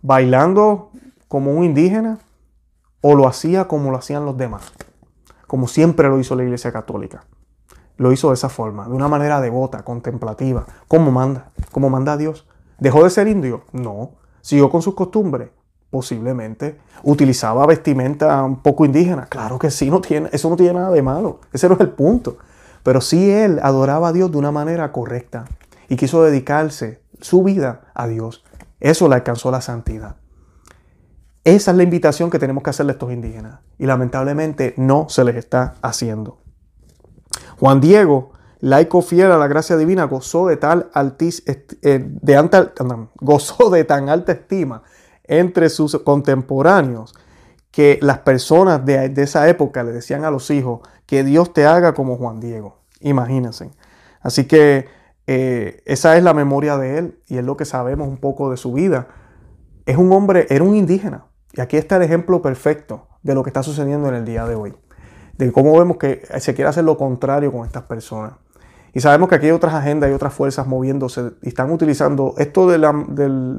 ¿Bailando 0.02 0.92
como 1.28 1.52
un 1.52 1.64
indígena? 1.64 2.20
¿O 3.02 3.16
lo 3.16 3.28
hacía 3.28 3.68
como 3.68 3.92
lo 3.92 3.98
hacían 3.98 4.26
los 4.26 4.38
demás? 4.38 4.74
Como 5.48 5.68
siempre 5.68 6.10
lo 6.10 6.20
hizo 6.20 6.36
la 6.36 6.44
Iglesia 6.44 6.72
Católica. 6.72 7.24
Lo 7.96 8.12
hizo 8.12 8.28
de 8.28 8.36
esa 8.36 8.50
forma, 8.50 8.88
de 8.88 8.94
una 8.94 9.08
manera 9.08 9.42
devota, 9.42 9.84
contemplativa, 9.84 10.66
como 10.88 11.12
manda, 11.12 11.52
como 11.72 11.90
manda 11.90 12.16
Dios. 12.18 12.48
¿Dejó 12.78 13.04
de 13.04 13.10
ser 13.10 13.28
indio? 13.28 13.64
No. 13.72 14.12
¿Siguió 14.48 14.70
con 14.70 14.82
sus 14.82 14.94
costumbres? 14.94 15.50
Posiblemente. 15.90 16.78
¿Utilizaba 17.04 17.66
vestimenta 17.66 18.42
un 18.46 18.62
poco 18.62 18.86
indígena? 18.86 19.26
Claro 19.26 19.60
que 19.60 19.70
sí, 19.70 19.90
no 19.90 20.00
tiene, 20.00 20.30
eso 20.32 20.50
no 20.50 20.56
tiene 20.56 20.76
nada 20.76 20.90
de 20.92 21.02
malo. 21.02 21.42
Ese 21.52 21.68
no 21.68 21.76
es 21.76 21.82
el 21.82 21.90
punto. 21.90 22.38
Pero 22.82 23.02
sí 23.02 23.30
él 23.30 23.60
adoraba 23.62 24.08
a 24.08 24.14
Dios 24.14 24.32
de 24.32 24.38
una 24.38 24.54
manera 24.54 24.90
correcta 24.94 25.44
y 25.90 25.98
quiso 25.98 26.24
dedicarse 26.24 27.02
su 27.20 27.44
vida 27.44 27.92
a 27.94 28.08
Dios. 28.08 28.46
Eso 28.80 29.10
le 29.10 29.16
alcanzó 29.16 29.52
la 29.52 29.60
santidad. 29.60 30.16
Esa 31.44 31.72
es 31.72 31.76
la 31.76 31.84
invitación 31.84 32.30
que 32.30 32.40
tenemos 32.40 32.64
que 32.64 32.70
hacerle 32.70 32.92
a 32.92 32.94
estos 32.94 33.12
indígenas. 33.12 33.60
Y 33.78 33.86
lamentablemente 33.86 34.76
no 34.78 35.10
se 35.10 35.26
les 35.26 35.36
está 35.36 35.76
haciendo. 35.82 36.38
Juan 37.60 37.82
Diego 37.82 38.32
laico 38.60 39.02
fiel 39.02 39.32
a 39.32 39.38
la 39.38 39.48
gracia 39.48 39.78
divina, 39.78 40.06
gozó 40.06 40.48
de, 40.48 40.58
tal 40.58 40.90
altis, 40.94 41.44
eh, 41.46 42.06
de 42.08 42.70
gozó 43.20 43.70
de 43.70 43.84
tan 43.84 44.10
alta 44.10 44.32
estima 44.32 44.84
entre 45.24 45.70
sus 45.70 45.98
contemporáneos 46.00 47.14
que 47.72 48.00
las 48.02 48.20
personas 48.20 48.86
de, 48.86 49.14
esa 49.18 49.48
época 49.50 49.84
le 49.84 49.92
decían 49.92 50.26
a 50.26 50.32
los 50.32 50.50
hijos 50.50 50.82
que 51.06 51.24
Dios 51.24 51.54
te 51.54 51.66
haga 51.66 51.94
como 51.94 52.18
Juan 52.18 52.40
Diego. 52.40 52.80
Imagínense. 53.02 53.70
Así 54.22 54.46
que 54.46 54.88
eh, 55.28 55.84
esa 55.86 56.18
es 56.18 56.24
la 56.24 56.34
memoria 56.34 56.78
de 56.78 56.98
él 56.98 57.20
y 57.28 57.38
es 57.38 57.44
lo 57.44 57.56
que 57.56 57.66
sabemos 57.66 58.08
un 58.08 58.18
poco 58.18 58.50
de 58.50 58.58
su 58.58 58.74
vida. 58.74 59.10
Es 59.86 59.98
un 59.98 60.12
hombre, 60.12 60.48
era 60.50 60.64
un 60.64 60.76
indígena. 60.76 61.26
Y 61.54 61.62
aquí 61.62 61.78
está 61.78 61.98
el 61.98 62.04
ejemplo 62.04 62.42
perfecto 62.42 63.08
de 63.22 63.36
lo 63.36 63.44
que 63.44 63.50
está 63.50 63.64
sucediendo 63.64 64.08
en 64.10 64.16
el 64.16 64.26
día 64.26 64.46
de 64.46 64.56
hoy. 64.56 64.74
De 65.38 65.52
cómo 65.52 65.78
vemos 65.78 65.98
que 65.98 66.26
se 66.40 66.56
quiere 66.56 66.70
hacer 66.70 66.84
lo 66.84 66.98
contrario 66.98 67.52
con 67.52 67.66
estas 67.66 67.84
personas. 67.84 68.34
Y 68.98 69.02
sabemos 69.02 69.30
que 69.30 69.36
aquí 69.36 69.46
hay 69.46 69.52
otras 69.52 69.76
agendas 69.76 70.10
y 70.10 70.14
otras 70.14 70.34
fuerzas 70.34 70.66
moviéndose 70.66 71.34
y 71.44 71.50
están 71.50 71.70
utilizando 71.70 72.34
esto 72.40 72.68
del, 72.68 72.82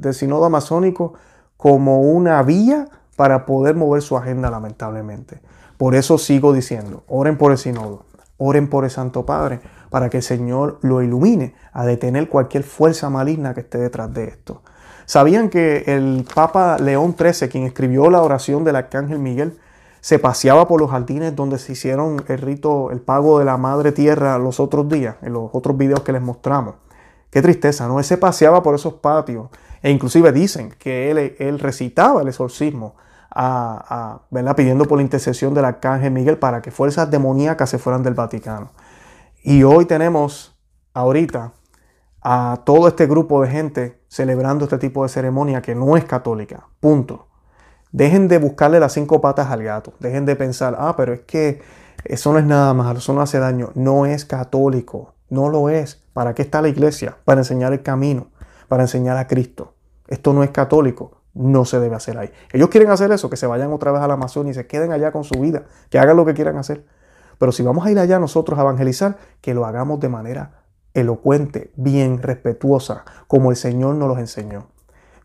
del 0.01 0.13
sinodo 0.13 0.45
amazónico 0.45 1.15
como 1.57 2.01
una 2.01 2.43
vía 2.43 2.89
para 3.15 3.47
poder 3.47 3.77
mover 3.77 4.03
su 4.03 4.17
agenda, 4.17 4.51
lamentablemente. 4.51 5.41
Por 5.77 5.95
eso 5.95 6.19
sigo 6.19 6.53
diciendo, 6.53 7.05
oren 7.07 7.39
por 7.39 7.53
el 7.53 7.59
sinodo, 7.59 8.05
oren 8.37 8.69
por 8.69 8.83
el 8.83 8.91
Santo 8.91 9.25
Padre, 9.25 9.61
para 9.91 10.11
que 10.11 10.17
el 10.17 10.23
Señor 10.25 10.81
lo 10.83 11.03
ilumine 11.03 11.55
a 11.73 11.87
detener 11.87 12.29
cualquier 12.29 12.65
fuerza 12.65 13.09
maligna 13.09 13.55
que 13.55 13.61
esté 13.61 13.79
detrás 13.79 14.13
de 14.13 14.25
esto. 14.25 14.63
¿Sabían 15.07 15.51
que 15.51 15.85
el 15.87 16.27
Papa 16.35 16.79
León 16.81 17.15
XIII, 17.17 17.49
quien 17.49 17.63
escribió 17.63 18.11
la 18.11 18.23
oración 18.23 18.65
del 18.65 18.75
Arcángel 18.75 19.21
Miguel, 19.21 19.57
se 20.01 20.19
paseaba 20.19 20.69
por 20.69 20.81
los 20.81 20.91
jardines 20.91 21.35
donde 21.35 21.59
se 21.59 21.73
hicieron 21.73 22.25
el 22.29 22.39
rito, 22.39 22.91
el 22.91 23.01
pago 23.01 23.39
de 23.39 23.45
la 23.45 23.57
Madre 23.57 23.93
Tierra 23.93 24.39
los 24.39 24.61
otros 24.61 24.89
días, 24.89 25.17
en 25.23 25.33
los 25.33 25.51
otros 25.53 25.77
videos 25.77 26.01
que 26.01 26.13
les 26.13 26.23
mostramos. 26.23 26.77
Qué 27.31 27.43
tristeza, 27.43 27.89
¿no? 27.89 27.99
Él 27.99 28.05
se 28.05 28.17
paseaba 28.17 28.63
por 28.63 28.75
esos 28.75 28.95
patios 28.95 29.49
e 29.83 29.91
inclusive 29.91 30.33
dicen 30.33 30.75
que 30.79 31.11
él, 31.11 31.37
él 31.39 31.59
recitaba 31.59 32.23
el 32.23 32.29
exorcismo 32.29 32.97
a, 33.31 34.21
a, 34.31 34.57
pidiendo 34.57 34.87
por 34.87 34.99
la 34.99 35.03
intercesión 35.03 35.55
del 35.55 35.65
arcángel 35.65 36.11
Miguel 36.11 36.39
para 36.39 36.63
que 36.63 36.71
fuerzas 36.71 37.11
demoníacas 37.11 37.71
se 37.71 37.79
fueran 37.79 38.03
del 38.03 38.15
Vaticano. 38.15 38.71
Y 39.43 39.63
hoy 39.63 39.85
tenemos 39.85 40.57
ahorita 40.95 41.53
a 42.23 42.63
todo 42.65 42.89
este 42.89 43.07
grupo 43.07 43.43
de 43.43 43.49
gente 43.49 44.03
celebrando 44.09 44.65
este 44.65 44.79
tipo 44.79 45.03
de 45.03 45.09
ceremonia 45.09 45.63
que 45.63 45.75
no 45.75 45.97
es 45.97 46.05
católica. 46.05 46.67
Punto. 46.81 47.28
Dejen 47.93 48.29
de 48.29 48.39
buscarle 48.39 48.81
las 48.81 48.93
cinco 48.93 49.21
patas 49.21 49.51
al 49.51 49.63
gato. 49.63 49.95
Dejen 50.01 50.27
de 50.27 50.37
pensar, 50.37 50.77
ah, 50.79 50.95
pero 50.97 51.13
es 51.15 51.21
que 51.21 51.63
eso 52.05 52.33
no 52.33 52.39
es 52.39 52.45
nada 52.45 52.75
malo, 52.75 52.99
eso 52.99 53.13
no 53.13 53.21
hace 53.21 53.39
daño. 53.39 53.71
No 53.75 54.07
es 54.07 54.25
católico. 54.25 55.15
No 55.31 55.49
lo 55.49 55.69
es. 55.69 56.03
¿Para 56.13 56.35
qué 56.35 56.43
está 56.43 56.63
la 56.63 56.69
iglesia? 56.69 57.17
Para 57.25 57.41
enseñar 57.41 57.73
el 57.73 57.83
camino, 57.83 58.29
para 58.69 58.83
enseñar 58.83 59.17
a 59.17 59.27
Cristo. 59.27 59.75
Esto 60.07 60.33
no 60.33 60.43
es 60.43 60.51
católico. 60.51 61.19
No 61.35 61.65
se 61.65 61.79
debe 61.79 61.95
hacer 61.95 62.19
ahí. 62.19 62.31
Ellos 62.53 62.69
quieren 62.69 62.91
hacer 62.91 63.13
eso, 63.13 63.31
que 63.31 63.37
se 63.37 63.47
vayan 63.47 63.73
otra 63.73 63.93
vez 63.93 64.01
a 64.01 64.09
la 64.09 64.15
Amazonia 64.15 64.51
y 64.51 64.55
se 64.55 64.67
queden 64.67 64.93
allá 64.93 65.13
con 65.13 65.25
su 65.25 65.39
vida, 65.41 65.65
que 65.91 65.99
hagan 65.99 66.17
lo 66.17 66.25
que 66.25 66.35
quieran 66.35 66.57
hacer. 66.57 66.85
Pero 67.39 67.53
si 67.53 67.63
vamos 67.63 67.87
a 67.87 67.91
ir 67.91 67.99
allá 67.99 68.19
nosotros 68.19 68.59
a 68.59 68.63
evangelizar, 68.63 69.19
que 69.41 69.55
lo 69.55 69.65
hagamos 69.65 70.01
de 70.01 70.09
manera 70.09 70.63
elocuente, 70.95 71.71
bien, 71.77 72.21
respetuosa, 72.21 73.05
como 73.29 73.51
el 73.51 73.57
Señor 73.57 73.95
nos 73.95 74.09
los 74.09 74.19
enseñó. 74.19 74.67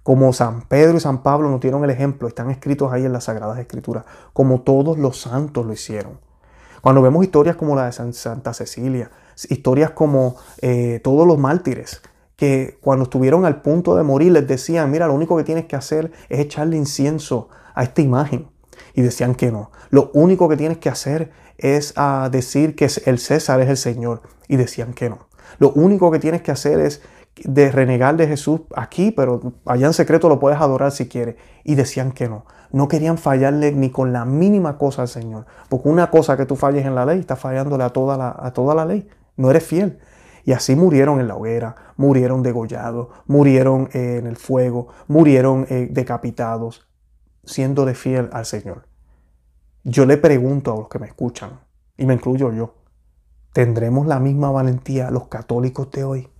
Como 0.03 0.33
San 0.33 0.63
Pedro 0.63 0.97
y 0.97 0.99
San 0.99 1.23
Pablo 1.23 1.49
nos 1.49 1.61
dieron 1.61 1.83
el 1.83 1.89
ejemplo, 1.89 2.27
están 2.27 2.51
escritos 2.51 2.91
ahí 2.91 3.05
en 3.05 3.13
las 3.13 3.25
Sagradas 3.25 3.57
Escrituras, 3.57 4.03
como 4.33 4.61
todos 4.61 4.97
los 4.97 5.19
santos 5.21 5.65
lo 5.65 5.73
hicieron. 5.73 6.19
Cuando 6.81 7.01
vemos 7.01 7.23
historias 7.23 7.55
como 7.55 7.75
la 7.75 7.85
de 7.85 8.11
Santa 8.11 8.53
Cecilia, 8.53 9.09
historias 9.47 9.91
como 9.91 10.35
eh, 10.61 10.99
todos 11.01 11.25
los 11.25 11.37
mártires, 11.37 12.01
que 12.35 12.77
cuando 12.81 13.03
estuvieron 13.03 13.45
al 13.45 13.61
punto 13.61 13.95
de 13.95 14.03
morir 14.03 14.33
les 14.33 14.45
decían, 14.45 14.91
mira, 14.91 15.07
lo 15.07 15.13
único 15.13 15.37
que 15.37 15.45
tienes 15.45 15.65
que 15.65 15.77
hacer 15.77 16.11
es 16.27 16.39
echarle 16.41 16.75
incienso 16.75 17.47
a 17.73 17.83
esta 17.83 18.01
imagen. 18.01 18.49
Y 18.95 19.01
decían 19.01 19.35
que 19.35 19.51
no. 19.51 19.71
Lo 19.91 20.11
único 20.13 20.49
que 20.49 20.57
tienes 20.57 20.77
que 20.79 20.89
hacer 20.89 21.31
es 21.57 21.93
ah, 21.95 22.27
decir 22.31 22.75
que 22.75 22.89
el 23.05 23.19
César 23.19 23.61
es 23.61 23.69
el 23.69 23.77
Señor. 23.77 24.21
Y 24.47 24.57
decían 24.57 24.93
que 24.93 25.09
no. 25.09 25.27
Lo 25.59 25.71
único 25.71 26.11
que 26.11 26.19
tienes 26.19 26.41
que 26.41 26.51
hacer 26.51 26.79
es 26.79 27.01
de 27.43 27.71
renegar 27.71 28.15
de 28.15 28.27
Jesús 28.27 28.61
aquí, 28.75 29.11
pero 29.11 29.53
allá 29.65 29.87
en 29.87 29.93
secreto 29.93 30.29
lo 30.29 30.39
puedes 30.39 30.59
adorar 30.59 30.91
si 30.91 31.07
quieres. 31.07 31.35
Y 31.63 31.75
decían 31.75 32.11
que 32.11 32.29
no. 32.29 32.45
No 32.71 32.87
querían 32.87 33.17
fallarle 33.17 33.71
ni 33.71 33.89
con 33.89 34.13
la 34.13 34.25
mínima 34.25 34.77
cosa 34.77 35.03
al 35.03 35.07
Señor. 35.07 35.45
Porque 35.69 35.89
una 35.89 36.09
cosa 36.09 36.37
que 36.37 36.45
tú 36.45 36.55
falles 36.55 36.85
en 36.85 36.95
la 36.95 37.05
ley, 37.05 37.19
está 37.19 37.35
fallándole 37.35 37.83
a 37.83 37.89
toda 37.89 38.17
la, 38.17 38.35
a 38.37 38.51
toda 38.53 38.75
la 38.75 38.85
ley. 38.85 39.07
No 39.35 39.49
eres 39.49 39.63
fiel. 39.63 39.99
Y 40.45 40.51
así 40.51 40.75
murieron 40.75 41.19
en 41.19 41.27
la 41.27 41.35
hoguera, 41.35 41.75
murieron 41.95 42.43
degollados, 42.43 43.07
murieron 43.27 43.89
eh, 43.93 44.17
en 44.17 44.27
el 44.27 44.35
fuego, 44.35 44.89
murieron 45.07 45.65
eh, 45.69 45.87
decapitados, 45.89 46.87
siendo 47.45 47.85
de 47.85 47.95
fiel 47.95 48.29
al 48.33 48.45
Señor. 48.45 48.87
Yo 49.83 50.05
le 50.05 50.17
pregunto 50.17 50.73
a 50.73 50.77
los 50.77 50.89
que 50.89 50.99
me 50.99 51.07
escuchan, 51.07 51.61
y 51.97 52.05
me 52.05 52.13
incluyo 52.13 52.51
yo, 52.51 52.75
¿tendremos 53.53 54.05
la 54.05 54.19
misma 54.19 54.51
valentía 54.51 55.11
los 55.11 55.27
católicos 55.27 55.91
de 55.91 56.03
hoy? 56.03 56.32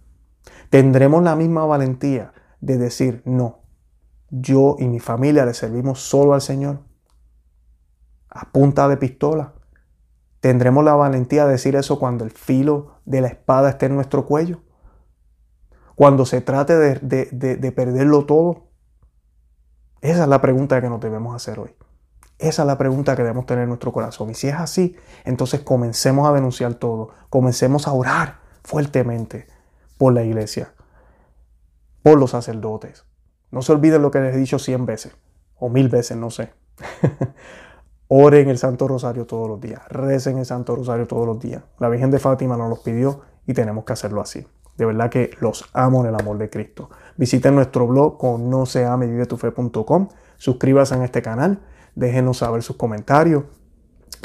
¿Tendremos 0.74 1.21
la 1.21 1.36
misma 1.36 1.67
valentía 1.67 2.34
de 2.59 2.80
decir, 2.80 3.21
no, 3.26 3.59
yo 4.32 4.76
y 4.80 4.88
mi 4.88 4.99
familia 4.99 5.45
le 5.45 5.53
servimos 5.53 5.99
solo 5.99 6.34
al 6.34 6.41
Señor? 6.41 6.80
A 8.28 8.51
punta 8.51 8.88
de 8.88 8.97
pistola. 8.97 9.53
¿Tendremos 10.39 10.84
la 10.84 10.95
valentía 10.95 11.45
de 11.45 11.51
decir 11.51 11.76
eso 11.76 11.99
cuando 11.99 12.24
el 12.24 12.32
filo 12.32 12.95
de 13.05 13.21
la 13.21 13.28
espada 13.28 13.69
esté 13.69 13.86
en 13.86 13.93
nuestro 13.93 14.26
cuello? 14.26 14.61
Cuando 15.93 16.26
se 16.26 16.41
trate 16.41 16.76
de, 16.76 16.97
de 16.99 17.71
perderlo 17.71 18.26
todo. 18.26 18.71
Esa 20.01 20.24
es 20.24 20.28
la 20.28 20.41
pregunta 20.41 20.82
que 20.82 20.89
nos 20.89 20.99
debemos 20.99 21.36
hacer 21.36 21.59
hoy. 21.59 21.76
Esa 22.39 22.63
es 22.63 22.67
la 22.67 22.80
pregunta 22.80 23.15
que 23.15 23.21
debemos 23.21 23.45
tener 23.45 23.61
en 23.61 23.69
nuestro 23.69 23.93
corazón. 23.93 24.32
Y 24.32 24.34
si 24.34 24.47
es 24.47 24.55
así, 24.55 24.95
entonces 25.24 25.59
comencemos 25.59 26.28
a 26.28 26.34
denunciar 26.34 26.74
todo. 26.74 27.09
Comencemos 27.30 27.88
a 27.88 27.93
orar 27.93 28.39
fuertemente 28.63 29.53
por 30.04 30.12
la 30.12 30.24
iglesia, 30.24 30.74
por 32.01 32.20
los 32.20 32.32
sacerdotes. 32.32 33.06
No 33.51 33.62
se 33.62 33.72
olviden 33.72 34.01
lo 34.01 34.12
que 34.12 34.20
les 34.20 34.36
he 34.36 34.38
dicho 34.38 34.60
cien 34.60 34.86
veces, 34.86 35.16
o 35.56 35.70
mil 35.70 35.88
veces, 35.88 36.18
no 36.18 36.30
sé. 36.30 36.51
Oren 38.10 38.49
el 38.49 38.58
Santo 38.58 38.86
Rosario 38.89 39.26
todos 39.26 39.47
los 39.47 39.62
días, 39.62 39.82
recen 39.88 40.39
el 40.39 40.45
Santo 40.45 40.76
Rosario 40.76 41.08
todos 41.08 41.26
los 41.26 41.39
días. 41.39 41.64
La 41.80 41.88
Virgen 41.88 42.12
de 42.12 42.20
Fátima 42.20 42.58
nos 42.58 42.68
los 42.68 42.80
pidió 42.80 43.22
y 43.47 43.54
tenemos 43.54 43.86
que 43.86 43.93
hacerlo 43.93 44.20
así. 44.20 44.45
De 44.76 44.84
verdad 44.84 45.10
que 45.10 45.32
los 45.39 45.70
amo 45.72 46.01
en 46.01 46.14
el 46.14 46.20
amor 46.20 46.38
de 46.38 46.49
Cristo. 46.49 46.89
Visiten 47.16 47.56
nuestro 47.56 47.88
blog 47.88 48.18
con 48.18 48.49
no 48.49 48.66
se 48.66 48.86
Suscríbanse 50.36 50.95
en 50.95 51.01
este 51.04 51.22
canal. 51.22 51.62
Déjenos 51.95 52.39
saber 52.39 52.62
sus 52.62 52.76
comentarios. 52.76 53.45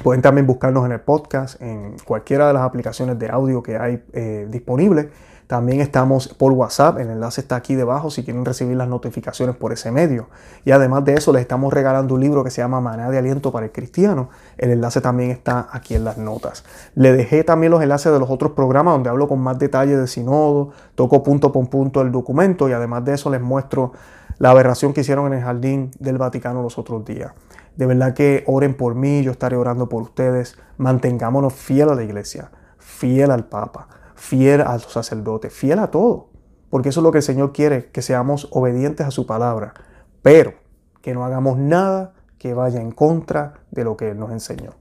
Pueden 0.03 0.23
también 0.23 0.45
buscarnos 0.45 0.85
en 0.87 0.91
el 0.91 1.01
podcast, 1.03 1.63
en 1.63 1.97
cualquiera 2.05 2.49
de 2.49 2.55
las 2.55 2.63
aplicaciones 2.63 3.17
de 3.17 3.31
audio 3.31 3.63
que 3.63 3.77
hay 3.77 4.05
eh, 4.13 4.49
disponibles 4.51 5.07
También 5.49 5.81
estamos 5.81 6.29
por 6.29 6.53
WhatsApp, 6.53 6.99
el 6.99 7.09
enlace 7.09 7.41
está 7.41 7.57
aquí 7.57 7.75
debajo 7.75 8.11
si 8.11 8.23
quieren 8.23 8.45
recibir 8.45 8.77
las 8.77 8.87
notificaciones 8.87 9.57
por 9.57 9.73
ese 9.73 9.91
medio. 9.91 10.29
Y 10.67 10.73
además 10.73 11.07
de 11.07 11.15
eso, 11.15 11.33
les 11.33 11.41
estamos 11.41 11.73
regalando 11.73 12.17
un 12.17 12.21
libro 12.21 12.45
que 12.45 12.51
se 12.51 12.61
llama 12.61 12.83
Maná 12.83 13.09
de 13.11 13.17
Aliento 13.17 13.51
para 13.51 13.65
el 13.65 13.73
Cristiano. 13.73 14.29
El 14.59 14.73
enlace 14.73 15.01
también 15.01 15.31
está 15.31 15.67
aquí 15.73 15.95
en 15.95 16.05
las 16.05 16.19
notas. 16.19 16.65
Le 16.95 17.15
dejé 17.15 17.45
también 17.45 17.71
los 17.71 17.83
enlaces 17.83 18.13
de 18.13 18.19
los 18.19 18.29
otros 18.29 18.53
programas 18.53 18.93
donde 18.93 19.09
hablo 19.09 19.27
con 19.27 19.41
más 19.41 19.59
detalle 19.59 19.97
del 19.97 20.07
sinodo, 20.07 20.73
toco 20.95 21.23
punto 21.23 21.51
por 21.51 21.67
punto 21.71 22.03
el 22.03 22.13
documento 22.13 22.69
y 22.69 22.73
además 22.73 23.07
de 23.07 23.15
eso 23.15 23.31
les 23.31 23.41
muestro 23.41 23.93
la 24.37 24.51
aberración 24.51 24.93
que 24.93 25.01
hicieron 25.01 25.29
en 25.29 25.39
el 25.39 25.45
jardín 25.45 25.93
del 25.99 26.19
Vaticano 26.19 26.63
los 26.63 26.77
otros 26.77 27.07
días. 27.07 27.33
De 27.75 27.87
verdad 27.87 28.13
que 28.13 28.45
oren 28.47 28.77
por 28.77 28.95
mí, 28.95 29.23
yo 29.23 29.31
estaré 29.31 29.57
orando 29.57 29.89
por 29.89 30.03
ustedes. 30.03 30.59
Mantengámonos 30.77 31.55
fiel 31.55 31.89
a 31.89 31.95
la 31.95 32.03
iglesia, 32.03 32.51
fiel 32.77 33.31
al 33.31 33.47
Papa 33.47 33.89
fiel 34.19 34.61
a 34.61 34.75
los 34.75 34.93
sacerdotes, 34.93 35.53
fiel 35.53 35.79
a 35.79 35.91
todo. 35.91 36.29
Porque 36.71 36.91
eso 36.91 37.01
es 37.01 37.05
lo 37.05 37.13
que 37.13 37.19
el 37.19 37.25
Señor 37.25 37.53
quiere, 37.53 37.91
que 37.91 38.03
seamos 38.03 38.49
obedientes 38.51 39.07
a 39.07 39.11
su 39.11 39.27
palabra, 39.27 39.75
pero 40.23 40.55
que 41.01 41.15
no 41.15 41.25
hagamos 41.25 41.57
nada 41.57 42.13
que 42.37 42.53
vaya 42.53 42.81
en 42.81 42.91
contra 42.91 43.55
de 43.71 43.85
lo 43.85 43.97
que 43.97 44.11
Él 44.11 44.19
nos 44.19 44.31
enseñó. 44.31 44.73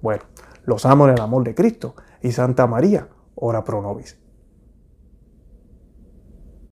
Bueno, 0.00 0.22
los 0.64 0.86
amo 0.86 1.06
en 1.06 1.14
el 1.14 1.20
amor 1.20 1.44
de 1.44 1.54
Cristo 1.54 1.94
y 2.22 2.32
Santa 2.32 2.66
María, 2.66 3.08
ora 3.34 3.64
pro 3.64 3.82
nobis. 3.82 4.18